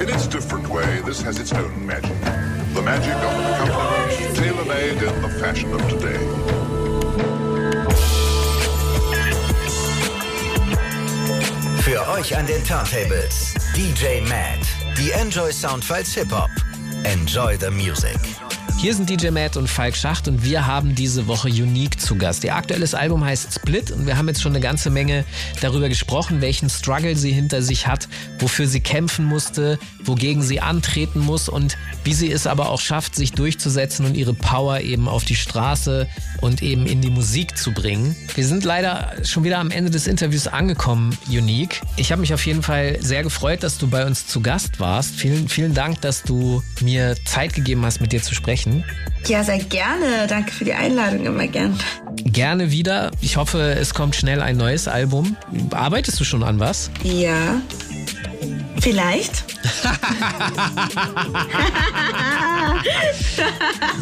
In 0.00 0.08
its 0.08 0.26
different 0.26 0.68
way, 0.68 1.00
this 1.06 1.22
has 1.22 1.38
its 1.38 1.52
own 1.52 1.86
magic. 1.86 2.20
The 2.74 2.82
magic 2.82 3.14
of 3.14 3.32
an 3.32 3.54
accompaniment 3.54 4.36
tailor-made 4.36 5.02
in 5.02 5.22
the 5.22 5.28
fashion 5.40 5.72
of 5.72 5.88
today. 5.88 6.43
Für 11.84 12.08
euch 12.08 12.34
an 12.34 12.46
den 12.46 12.64
Turntables, 12.64 13.52
DJ 13.76 14.22
Matt. 14.26 14.66
Die 14.96 15.10
Enjoy 15.10 15.52
Soundfiles 15.52 16.14
Hip-Hop. 16.14 16.48
Enjoy 17.04 17.58
the 17.58 17.70
music. 17.70 18.18
Hier 18.84 18.94
sind 18.94 19.08
DJ 19.08 19.30
Matt 19.30 19.56
und 19.56 19.66
Falk 19.66 19.96
Schacht 19.96 20.28
und 20.28 20.44
wir 20.44 20.66
haben 20.66 20.94
diese 20.94 21.26
Woche 21.26 21.48
Unique 21.48 21.98
zu 21.98 22.16
Gast. 22.16 22.44
Ihr 22.44 22.54
aktuelles 22.54 22.92
Album 22.92 23.24
heißt 23.24 23.54
Split 23.54 23.90
und 23.90 24.06
wir 24.06 24.18
haben 24.18 24.28
jetzt 24.28 24.42
schon 24.42 24.52
eine 24.52 24.60
ganze 24.60 24.90
Menge 24.90 25.24
darüber 25.62 25.88
gesprochen, 25.88 26.42
welchen 26.42 26.68
Struggle 26.68 27.16
sie 27.16 27.32
hinter 27.32 27.62
sich 27.62 27.86
hat, 27.86 28.08
wofür 28.40 28.66
sie 28.66 28.80
kämpfen 28.80 29.24
musste, 29.24 29.78
wogegen 30.04 30.42
sie 30.42 30.60
antreten 30.60 31.20
muss 31.20 31.48
und 31.48 31.78
wie 32.04 32.12
sie 32.12 32.30
es 32.30 32.46
aber 32.46 32.68
auch 32.68 32.80
schafft, 32.82 33.14
sich 33.14 33.32
durchzusetzen 33.32 34.04
und 34.04 34.18
ihre 34.18 34.34
Power 34.34 34.80
eben 34.80 35.08
auf 35.08 35.24
die 35.24 35.34
Straße 35.34 36.06
und 36.42 36.62
eben 36.62 36.84
in 36.84 37.00
die 37.00 37.08
Musik 37.08 37.56
zu 37.56 37.72
bringen. 37.72 38.14
Wir 38.34 38.46
sind 38.46 38.64
leider 38.64 39.14
schon 39.24 39.44
wieder 39.44 39.60
am 39.60 39.70
Ende 39.70 39.90
des 39.90 40.06
Interviews 40.06 40.46
angekommen, 40.46 41.16
Unique. 41.26 41.80
Ich 41.96 42.12
habe 42.12 42.20
mich 42.20 42.34
auf 42.34 42.44
jeden 42.44 42.62
Fall 42.62 42.98
sehr 43.00 43.22
gefreut, 43.22 43.62
dass 43.62 43.78
du 43.78 43.88
bei 43.88 44.04
uns 44.04 44.26
zu 44.26 44.42
Gast 44.42 44.78
warst. 44.78 45.14
Vielen, 45.14 45.48
vielen 45.48 45.72
Dank, 45.72 46.02
dass 46.02 46.22
du 46.22 46.62
mir 46.82 47.16
Zeit 47.24 47.54
gegeben 47.54 47.82
hast, 47.86 48.02
mit 48.02 48.12
dir 48.12 48.20
zu 48.20 48.34
sprechen. 48.34 48.73
Ja, 49.26 49.42
sehr 49.42 49.58
gerne. 49.58 50.26
Danke 50.28 50.52
für 50.52 50.64
die 50.64 50.74
Einladung, 50.74 51.24
immer 51.26 51.46
gern. 51.46 51.78
Gerne 52.24 52.70
wieder. 52.70 53.10
Ich 53.20 53.36
hoffe, 53.36 53.74
es 53.78 53.94
kommt 53.94 54.16
schnell 54.16 54.40
ein 54.40 54.56
neues 54.56 54.88
Album. 54.88 55.36
Arbeitest 55.72 56.20
du 56.20 56.24
schon 56.24 56.42
an 56.42 56.60
was? 56.60 56.90
Ja. 57.02 57.60
Vielleicht. 58.84 59.44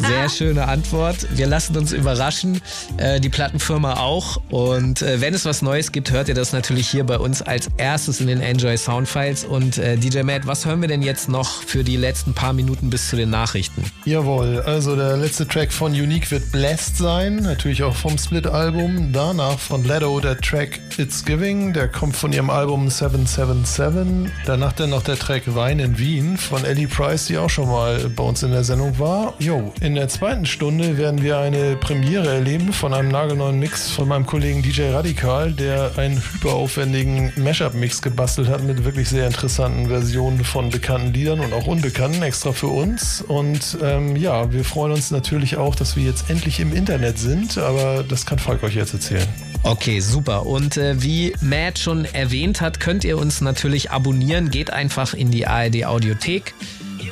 Sehr 0.05 0.29
schöne 0.29 0.67
Antwort. 0.67 1.25
Wir 1.31 1.47
lassen 1.47 1.77
uns 1.77 1.93
überraschen. 1.93 2.61
Äh, 2.97 3.21
die 3.21 3.29
Plattenfirma 3.29 3.93
auch. 3.93 4.41
Und 4.49 5.01
äh, 5.01 5.21
wenn 5.21 5.33
es 5.33 5.45
was 5.45 5.61
Neues 5.61 5.93
gibt, 5.93 6.11
hört 6.11 6.27
ihr 6.27 6.35
das 6.35 6.51
natürlich 6.51 6.89
hier 6.89 7.05
bei 7.05 7.17
uns 7.17 7.41
als 7.41 7.69
erstes 7.77 8.19
in 8.19 8.27
den 8.27 8.41
Enjoy 8.41 8.75
Soundfiles. 8.75 9.45
Und 9.45 9.77
äh, 9.77 9.95
DJ 9.95 10.23
Matt, 10.23 10.47
was 10.47 10.65
hören 10.65 10.81
wir 10.81 10.89
denn 10.89 11.01
jetzt 11.01 11.29
noch 11.29 11.63
für 11.63 11.85
die 11.85 11.95
letzten 11.95 12.33
paar 12.33 12.51
Minuten 12.51 12.89
bis 12.89 13.09
zu 13.09 13.15
den 13.15 13.29
Nachrichten? 13.29 13.89
Jawohl, 14.03 14.63
also 14.65 14.97
der 14.97 15.15
letzte 15.15 15.47
Track 15.47 15.71
von 15.71 15.93
Unique 15.93 16.29
wird 16.29 16.51
Blessed 16.51 16.97
sein, 16.97 17.37
natürlich 17.37 17.83
auch 17.83 17.95
vom 17.95 18.17
Split-Album. 18.17 19.13
Danach 19.13 19.59
von 19.59 19.85
Leto 19.85 20.19
der 20.19 20.37
Track 20.39 20.81
It's 20.97 21.23
Giving, 21.23 21.71
der 21.71 21.87
kommt 21.87 22.17
von 22.17 22.33
ihrem 22.33 22.49
Album 22.49 22.89
777. 22.89 24.29
Danach 24.45 24.72
dann 24.79 24.89
noch 24.89 25.03
der 25.03 25.17
Track 25.17 25.43
Wein 25.55 25.79
in 25.79 25.97
Wien 25.97 26.37
von 26.37 26.65
Ellie 26.65 26.87
Price, 26.87 27.25
die 27.25 27.37
auch 27.37 27.49
schon 27.49 27.67
mal 27.67 28.09
bei 28.09 28.23
uns 28.23 28.43
in 28.43 28.51
der 28.51 28.63
Sendung 28.63 28.97
war. 28.99 29.33
Jo, 29.39 29.73
in 29.81 29.95
der 29.95 30.09
zweiten 30.09 30.45
Stunde 30.45 30.97
werden 30.97 31.21
wir 31.21 31.37
eine 31.37 31.75
Premiere 31.75 32.27
erleben 32.27 32.73
von 32.73 32.93
einem 32.93 33.09
nagelneuen 33.09 33.59
Mix 33.59 33.91
von 33.91 34.07
meinem 34.07 34.25
Kollegen 34.25 34.61
DJ 34.61 34.91
Radikal, 34.91 35.51
der 35.51 35.91
einen 35.97 36.17
hyperaufwendigen 36.17 37.33
Mashup-Mix 37.35 38.01
gebastelt 38.01 38.47
hat 38.47 38.63
mit 38.63 38.83
wirklich 38.83 39.09
sehr 39.09 39.27
interessanten 39.27 39.87
Versionen 39.87 40.43
von 40.43 40.69
bekannten 40.69 41.13
Liedern 41.13 41.39
und 41.39 41.53
auch 41.53 41.67
unbekannten, 41.67 42.21
extra 42.23 42.51
für 42.51 42.67
uns. 42.67 43.21
Und 43.21 43.77
ähm, 43.81 44.15
ja, 44.15 44.51
wir 44.51 44.63
freuen 44.63 44.93
uns 44.93 45.11
natürlich 45.11 45.57
auch, 45.57 45.75
dass 45.75 45.95
wir 45.95 46.03
jetzt 46.03 46.29
endlich 46.29 46.59
im 46.59 46.73
Internet 46.73 47.19
sind, 47.19 47.57
aber 47.57 48.03
das 48.07 48.25
kann 48.25 48.39
Falk 48.39 48.63
euch 48.63 48.75
jetzt 48.75 48.93
erzählen. 48.93 49.27
Okay, 49.65 50.01
super. 50.01 50.45
Und 50.45 50.75
äh, 50.75 51.01
wie 51.01 51.33
Matt 51.39 51.79
schon 51.79 52.03
erwähnt 52.03 52.59
hat, 52.59 52.81
könnt 52.81 53.05
ihr 53.05 53.17
uns 53.17 53.39
natürlich 53.39 53.91
abonnieren. 53.91 54.51
Geht 54.51 54.62
einfach 54.69 55.13
in 55.13 55.31
die 55.31 55.47
ARD 55.47 55.85
Audiothek. 55.85 56.53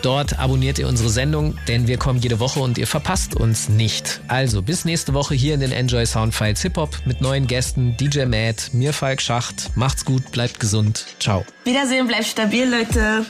Dort 0.01 0.39
abonniert 0.39 0.79
ihr 0.79 0.87
unsere 0.87 1.09
Sendung, 1.09 1.55
denn 1.67 1.87
wir 1.87 1.97
kommen 1.97 2.19
jede 2.19 2.39
Woche 2.39 2.59
und 2.59 2.77
ihr 2.77 2.87
verpasst 2.87 3.35
uns 3.35 3.69
nicht. 3.69 4.21
Also 4.27 4.61
bis 4.63 4.83
nächste 4.83 5.13
Woche 5.13 5.35
hier 5.35 5.53
in 5.53 5.59
den 5.59 5.71
Enjoy 5.71 6.05
Soundfiles 6.05 6.61
Hip 6.63 6.77
Hop 6.77 6.97
mit 7.05 7.21
neuen 7.21 7.45
Gästen 7.45 7.95
DJ 7.97 8.25
Matt, 8.25 8.71
mir 8.73 8.93
Falk 8.93 9.21
Schacht. 9.21 9.69
Macht's 9.75 10.03
gut, 10.03 10.31
bleibt 10.31 10.59
gesund. 10.59 11.05
Ciao. 11.19 11.45
Wiedersehen, 11.65 12.07
bleibt 12.07 12.25
stabil, 12.25 12.67
Leute. 12.67 13.25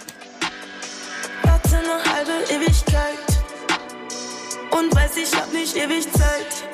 Warte 1.43 1.78
eine 1.78 2.13
halbe 2.13 2.32
Ewigkeit 2.53 3.32
und 4.72 4.95
weiß, 4.95 5.17
ich 5.17 5.38
hab 5.38 5.51
nicht 5.51 5.76
ewig 5.76 6.09
Zeit. 6.13 6.69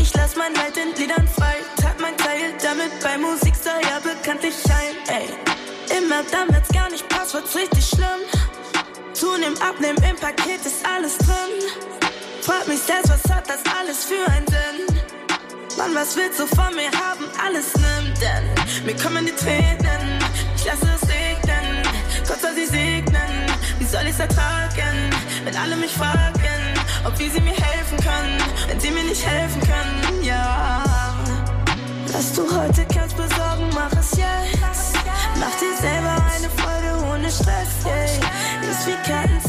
Ich 0.00 0.12
lass 0.14 0.34
mein 0.36 0.54
Leid 0.54 0.74
in 0.76 1.00
Liedern 1.00 1.28
frei, 1.28 1.54
tat 1.80 2.00
mein 2.00 2.16
Teil, 2.16 2.52
damit 2.62 2.90
bei 3.02 3.16
Musik 3.16 3.54
soll 3.54 3.80
ja 3.82 4.00
bekanntlich 4.00 4.54
schein, 4.66 4.94
ey. 5.08 5.45
Immer 5.96 6.22
dann, 6.30 6.48
wenn's 6.54 6.68
gar 6.68 6.90
nicht 6.90 7.08
passt, 7.08 7.34
wird's 7.34 7.54
richtig 7.54 7.86
schlimm. 7.86 8.22
Zunehmen, 9.12 9.60
abnehmen, 9.60 10.02
im 10.08 10.16
Paket 10.16 10.64
ist 10.64 10.84
alles 10.84 11.16
drin. 11.18 11.54
Frag 12.42 12.66
mich 12.68 12.80
selbst, 12.80 13.10
was 13.10 13.32
hat 13.32 13.48
das 13.48 13.60
alles 13.78 14.04
für 14.04 14.30
einen 14.30 14.46
Sinn? 14.46 14.96
Mann, 15.78 15.94
was 15.94 16.16
willst 16.16 16.38
du 16.40 16.46
von 16.46 16.74
mir 16.74 16.90
haben? 16.90 17.24
Alles 17.44 17.74
nimm, 17.74 18.14
denn 18.20 18.84
mir 18.86 18.96
kommen 19.02 19.26
die 19.26 19.32
Tränen. 19.32 20.20
Ich 20.56 20.64
lasse 20.64 20.86
es 21.00 21.08
regnen. 21.08 21.26
alles 24.06 24.18
ertragen, 24.20 25.10
wenn 25.44 25.56
alle 25.56 25.76
mich 25.76 25.92
fragen, 25.92 26.74
ob 27.04 27.18
wie 27.18 27.28
sie 27.28 27.40
mir 27.40 27.54
helfen 27.54 27.98
können, 27.98 28.38
wenn 28.68 28.80
sie 28.80 28.90
mir 28.90 29.04
nicht 29.04 29.26
helfen 29.26 29.60
können, 29.60 30.22
ja. 30.22 30.95
Was 32.16 32.32
du 32.32 32.44
heute 32.44 32.86
kannst 32.86 33.14
besorgen, 33.14 33.68
mach 33.74 33.92
es 33.92 34.12
jetzt. 34.12 34.96
Mach 35.38 35.54
dir 35.60 35.76
selber 35.78 36.16
eine 36.34 36.48
Freude 36.48 37.12
ohne 37.12 37.30
Stress, 37.30 37.84
yeah. 37.84 38.70
Ist 38.70 38.86
wie 38.86 38.96
Karten 39.06 39.45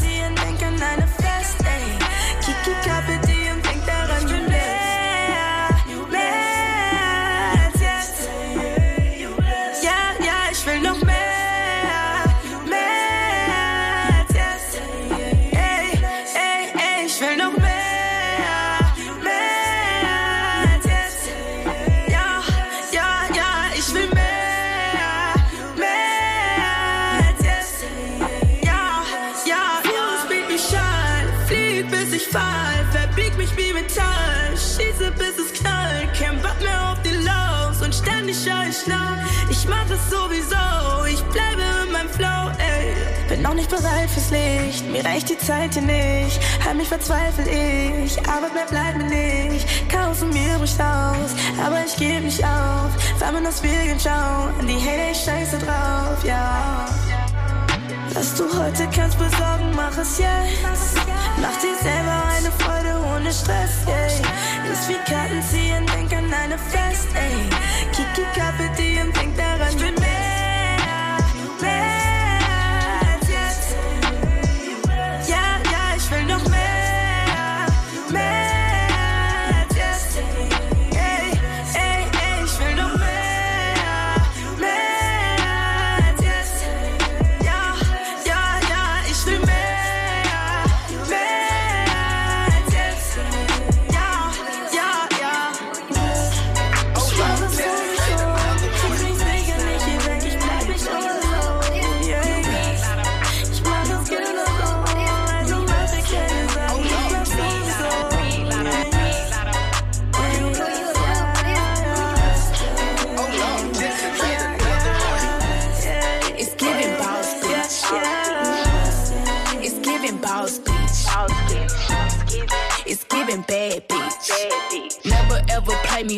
noch 43.48 43.54
nicht 43.54 43.70
bereit 43.70 44.10
fürs 44.10 44.30
Licht, 44.30 44.90
mir 44.92 45.06
reicht 45.06 45.30
die 45.30 45.38
Zeit 45.38 45.74
hier 45.74 45.82
nicht, 45.82 46.40
heim 46.66 46.78
mich 46.78 46.88
verzweifelt 46.90 47.48
ich, 47.48 48.20
aber 48.28 48.50
mehr 48.54 48.66
bleibt 48.70 48.98
mir 48.98 49.06
nicht. 49.06 49.66
Chaos 49.90 50.22
mir 50.22 50.60
bricht 50.60 50.80
aus, 50.82 51.32
aber 51.64 51.86
ich 51.86 51.96
geb 51.96 52.24
nicht 52.24 52.44
auf, 52.44 52.92
weil 53.20 53.32
man 53.32 53.46
das 53.46 53.60
Spiegel 53.60 53.96
schau, 54.04 54.50
an 54.60 54.68
die 54.68 54.76
Hater 54.76 55.12
ich 55.12 55.24
scheiße 55.24 55.60
drauf, 55.60 56.24
ja. 56.26 56.86
Was 58.14 58.36
du 58.36 58.44
heute 58.46 58.88
kannst 58.94 59.18
besorgen, 59.18 59.72
mach 59.76 59.98
es 59.98 60.18
jetzt. 60.18 60.98
Mach 61.40 61.56
dir 61.62 61.76
selber 61.82 62.24
eine 62.36 62.52
Freude 62.60 63.00
ohne 63.14 63.32
Stress, 63.32 63.86
ey. 63.86 64.72
Ist 64.72 64.90
wie 64.90 64.98
Karten 65.10 65.42
ziehen, 65.44 65.86
denk 65.96 66.12
an 66.12 66.34
eine 66.34 66.58
Fest, 66.58 67.08
ey. 67.14 67.50
Kiki 67.92 68.26
Kappe, 68.36 68.70
die 68.78 69.00
und 69.00 69.16
denk 69.16 69.38
daran, 69.38 69.70
ich 69.70 69.80
will 69.80 69.97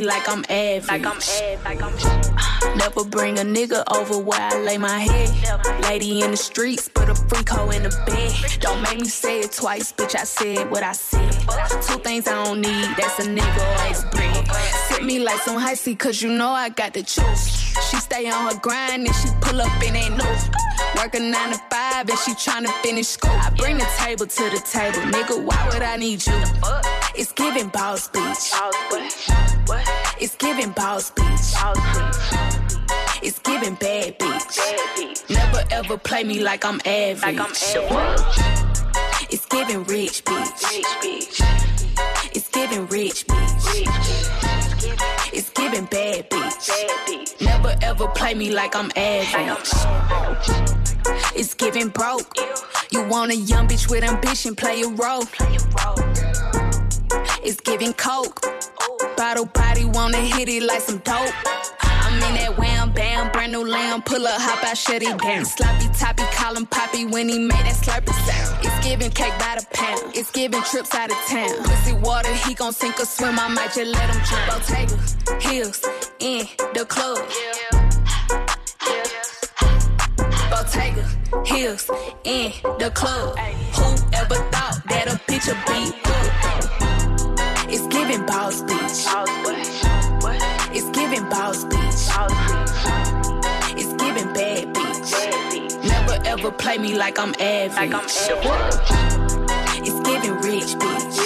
like 0.09 0.27
I'm 0.27 0.43
average. 0.49 0.87
Like 0.87 1.05
I'm 1.05 1.19
like 1.63 1.83
I'm 1.83 2.77
Never 2.77 3.03
bring 3.03 3.37
a 3.37 3.43
nigga 3.43 3.83
over 3.95 4.17
where 4.17 4.41
I 4.41 4.59
lay 4.59 4.77
my 4.77 4.99
head. 4.99 5.83
Lady 5.83 6.21
in 6.21 6.31
the 6.31 6.37
streets, 6.37 6.89
but 6.89 7.09
a 7.09 7.15
freak 7.15 7.49
hoe 7.49 7.69
in 7.69 7.83
the 7.83 7.93
bed. 8.07 8.59
Don't 8.59 8.81
make 8.81 8.99
me 8.99 9.07
say 9.07 9.41
it 9.41 9.51
twice, 9.51 9.93
bitch. 9.93 10.15
I 10.15 10.23
said 10.23 10.71
what 10.71 10.81
I 10.81 10.93
said. 10.93 11.31
Two 11.83 11.99
things 11.99 12.27
I 12.27 12.43
don't 12.43 12.61
need, 12.61 12.87
that's 12.97 13.19
a 13.19 13.27
nigga 13.29 13.61
or 13.69 14.07
a 14.07 14.15
bread. 14.15 14.47
Sit 14.87 15.03
me 15.03 15.19
like 15.19 15.39
some 15.41 15.57
high 15.61 15.75
C, 15.75 15.95
cause 15.95 16.21
you 16.21 16.31
know 16.31 16.49
I 16.49 16.69
got 16.69 16.93
the 16.93 17.03
juice. 17.03 17.45
She 17.89 17.97
stay 17.97 18.29
on 18.29 18.51
her 18.51 18.59
grind 18.59 19.05
and 19.05 19.15
she 19.15 19.29
pull 19.41 19.61
up 19.61 19.83
in 19.83 19.95
ain't 19.95 20.17
no. 20.17 20.25
Work 20.97 21.13
a 21.15 21.19
nine 21.19 21.51
to 21.51 21.61
five 21.69 22.09
and 22.09 22.19
she 22.19 22.31
tryna 22.31 22.71
finish 22.81 23.07
school. 23.07 23.31
I 23.31 23.51
bring 23.51 23.77
the 23.77 23.87
table 23.99 24.25
to 24.25 24.43
the 24.49 24.61
table, 24.71 25.01
nigga. 25.11 25.43
Why 25.45 25.69
would 25.71 25.83
I 25.83 25.97
need 25.97 26.25
you? 26.25 26.33
It's 27.15 27.31
giving 27.31 27.67
boss 27.69 28.09
bitch. 28.09 28.53
It's 30.21 30.35
giving 30.35 30.71
boss 30.71 31.11
bitch. 31.11 31.55
It's 33.23 33.39
giving 33.39 33.75
bad 33.75 34.19
bitch. 34.19 35.29
Never 35.29 35.63
ever 35.71 35.97
play 35.97 36.25
me 36.25 36.41
like 36.41 36.65
I'm 36.65 36.81
average. 36.85 37.39
It's 39.29 39.45
giving 39.45 39.85
rich 39.85 40.25
bitch. 40.25 40.63
It's 42.33 42.49
giving 42.49 42.87
rich 42.87 43.27
bitch. 43.27 43.87
It's 45.31 45.49
giving 45.51 45.85
bad 45.85 46.29
bitch. 46.29 47.41
Never 47.41 47.75
ever 47.81 48.07
play 48.09 48.33
me 48.33 48.51
like 48.51 48.75
I'm 48.75 48.91
average. 48.97 49.71
It's 51.33 51.53
giving 51.53 51.87
broke. 51.87 52.35
You 52.91 53.07
want 53.07 53.31
a 53.31 53.37
young 53.37 53.69
bitch 53.69 53.89
with 53.89 54.03
ambition, 54.03 54.53
play 54.53 54.81
a 54.81 54.89
role. 54.89 55.23
It's 57.41 57.61
giving 57.61 57.93
coke. 57.93 58.45
Bottle 59.19 59.47
body 59.47 59.83
wanna 59.83 60.15
hit 60.15 60.47
it 60.47 60.63
like 60.63 60.79
some 60.79 60.99
dope. 60.99 61.33
I'm 61.81 62.13
in 62.23 62.35
that 62.35 62.57
wham 62.57 62.93
bam, 62.93 63.29
brand 63.33 63.51
new 63.51 63.67
lamb, 63.67 64.01
pull 64.01 64.25
up, 64.25 64.39
hop 64.39 64.63
out, 64.63 64.77
shut 64.77 65.03
it 65.03 65.17
down. 65.17 65.43
Sloppy 65.43 65.89
toppy, 65.99 66.23
call 66.31 66.55
him 66.55 66.65
poppy 66.65 67.03
when 67.03 67.27
he 67.27 67.37
made 67.37 67.65
that 67.67 67.75
slurpy 67.75 68.13
sound. 68.25 68.65
It's 68.65 68.87
giving 68.87 69.11
cake 69.11 69.37
by 69.37 69.57
the 69.59 69.67
pound, 69.73 70.15
it's 70.15 70.31
giving 70.31 70.61
trips 70.61 70.95
out 70.95 71.11
of 71.11 71.17
town. 71.27 71.51
Pussy 71.65 71.95
water, 71.95 72.33
he 72.33 72.53
gon' 72.53 72.71
sink 72.71 72.97
or 72.97 73.05
swim, 73.05 73.37
I 73.37 73.49
might 73.49 73.73
just 73.73 73.91
let 73.91 74.09
him 74.09 74.21
drown. 74.23 74.47
Bottega, 74.47 74.97
heels, 75.41 75.83
in 76.19 76.47
the 76.73 76.85
club. 76.85 77.19
Bottega, 80.49 81.05
heels, 81.45 81.91
in 82.23 82.53
the 82.79 82.89
club. 82.95 83.37
Whoever 83.75 84.35
thought 84.49 84.81
that 84.87 85.07
a 85.07 85.19
would 85.27 85.65
be 85.67 85.91
up? 86.05 86.78
It's 87.71 87.85
giving 87.85 88.25
boss 88.25 88.63
bitch. 88.63 89.05
It's 90.73 90.89
giving 90.89 91.29
boss 91.29 91.65
bitch. 91.65 92.09
It's 93.77 93.93
giving 93.93 94.33
bad 94.33 94.73
bitch. 94.73 95.83
Never 95.83 96.17
ever 96.25 96.51
play 96.51 96.79
me 96.79 96.95
like 96.97 97.19
I'm 97.19 97.35
average. 97.39 97.93
It's 99.85 99.99
giving 100.01 100.35
rich 100.41 100.73
bitch. 100.81 101.17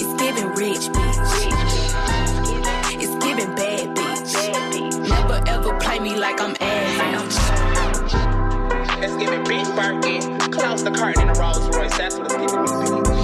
It's 0.00 0.14
giving 0.22 0.48
rich 0.54 0.88
bitch. 0.96 1.30
It's 3.02 3.24
giving 3.24 3.54
bad 3.54 3.94
bitch. 3.94 5.08
Never 5.08 5.42
ever 5.46 5.78
play 5.78 5.98
me 5.98 6.16
like 6.16 6.40
I'm 6.40 6.56
average. 6.58 7.36
It's 9.02 9.16
giving 9.16 9.44
beef 9.44 9.68
Birkin, 9.76 10.38
close 10.50 10.82
the 10.82 10.90
curtain 10.90 11.22
in 11.22 11.28
a 11.28 11.34
Rolls 11.34 11.68
Royce. 11.68 11.96
That's 11.98 12.16
what 12.16 12.32
it's 12.32 12.34
giving 12.34 12.62
me, 12.62 12.68
bitch. 13.02 13.19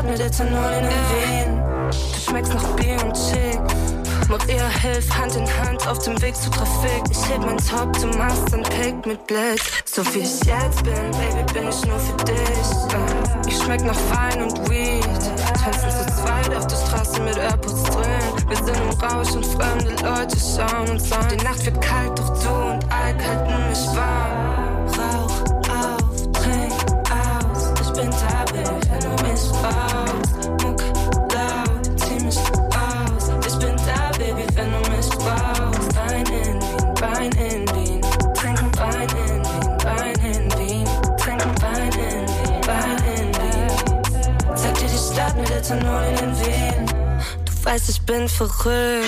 Wien. 0.00 0.06
Stadt 0.06 0.06
mit 0.06 0.20
Ethanol 0.20 0.72
in 0.72 0.84
den 0.84 0.92
Wehen. 1.12 1.90
Du 1.90 2.20
schmeckst 2.20 2.54
nach 2.54 2.76
Bier 2.76 3.04
und 3.04 3.14
Chick. 3.14 3.60
Maria 4.28 4.68
hilft 4.68 5.18
Hand 5.18 5.34
in 5.34 5.46
Hand 5.58 5.86
auf 5.88 5.98
dem 5.98 6.20
Weg 6.22 6.36
zur 6.36 6.52
Trafik. 6.52 7.02
Ich 7.10 7.28
heb 7.28 7.40
mein 7.40 7.58
Top, 7.58 7.92
du 8.00 8.06
machst 8.16 8.54
ein 8.54 8.62
Pick 8.62 9.04
mit 9.04 9.26
Blitz. 9.26 9.62
So 9.84 10.02
wie 10.14 10.20
ich 10.20 10.44
jetzt 10.44 10.84
bin, 10.84 10.94
Baby, 10.94 11.52
bin 11.52 11.68
ich 11.68 11.84
nur 11.84 11.98
für 11.98 12.16
dich. 12.24 13.48
Ich 13.48 13.58
schmeck 13.62 13.82
nach 13.82 13.98
Wein 14.10 14.42
und 14.42 14.70
Weed. 14.70 15.04
Tanzen 15.62 15.90
zu 15.90 16.22
zweit 16.22 16.54
auf 16.56 16.66
der 16.66 16.76
Straße 16.76 17.20
mit 17.22 17.36
AirPods 17.36 17.82
drin. 17.82 18.48
Wir 18.48 18.56
sind 18.56 18.76
im 18.76 19.00
Rausch 19.00 19.32
und 19.32 19.46
fremde 19.46 19.90
Leute 20.02 20.36
schauen 20.38 20.90
uns 20.90 21.10
an. 21.12 21.28
Die 21.30 21.44
Nacht 21.44 21.64
wird 21.66 21.80
kalt, 21.80 22.18
doch 22.18 22.40
du 22.40 22.48
und 22.48 22.84
Alk 22.92 23.26
halten 23.26 23.68
mich 23.68 23.86
warm. 23.96 24.69
Weißt, 47.70 47.88
ich 47.88 48.00
bin 48.02 48.28
verrückt. 48.28 49.06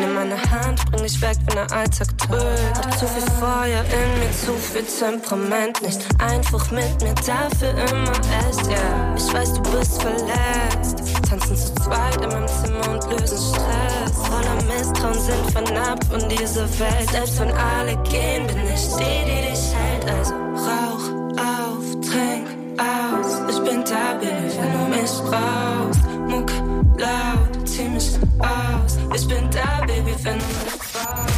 Nimm 0.00 0.14
meine 0.14 0.40
Hand, 0.50 0.90
bring 0.90 1.02
mich 1.02 1.20
weg, 1.20 1.36
wenn 1.46 1.56
der 1.56 1.70
Alltag 1.76 2.08
Hab 2.30 2.98
zu 2.98 3.06
viel 3.06 3.30
Feuer 3.40 3.82
in 3.84 4.18
mir, 4.20 4.30
zu 4.32 4.52
viel 4.54 4.84
Temperament. 4.84 5.80
Nicht 5.82 6.00
einfach 6.18 6.70
mit 6.70 7.02
mir, 7.02 7.14
dafür 7.14 7.70
immer 7.70 8.12
echt. 8.46 8.66
Yeah. 8.66 9.14
Ich 9.16 9.32
weiß, 9.32 9.54
du 9.54 9.62
bist 9.62 10.02
verletzt. 10.02 11.02
Tanzen 11.28 11.56
zu 11.56 11.74
zweit 11.76 12.20
in 12.22 12.28
meinem 12.28 12.48
Zimmer 12.48 12.88
und 12.90 13.10
lösen 13.10 13.38
Stress. 13.38 14.12
Voller 14.12 14.62
Misstrauen 14.66 15.14
sind 15.14 15.50
fernab 15.52 16.04
von 16.04 16.28
dieser 16.28 16.68
Welt. 16.78 17.10
Selbst 17.10 17.40
wenn 17.40 17.50
alle 17.52 17.96
gehen, 18.02 18.46
bin 18.46 18.58
ich 18.74 18.86
die, 18.96 19.24
die 19.24 19.50
dich 19.50 19.74
hält. 19.74 20.04
Also 20.10 20.34
rauch 20.34 21.08
auf, 21.38 21.84
trink 22.02 22.46
aus. 22.78 23.40
Ich 23.48 23.60
bin 23.62 23.84
da, 23.84 24.14
Baby, 24.20 24.52
wenn 24.58 24.72
du 24.72 25.00
mich 25.00 25.12
brauchst. 25.22 26.00
Muck 26.28 26.50
laut, 26.98 27.68
zieh 27.68 27.88
mich 27.88 28.10
aus. 28.38 28.98
Ich 29.14 29.26
bin 29.26 29.50
da, 29.50 29.86
Baby, 29.86 30.14
wenn 30.22 30.38
du 30.38 30.44
mich 30.44 30.78
brauchst. 30.92 31.37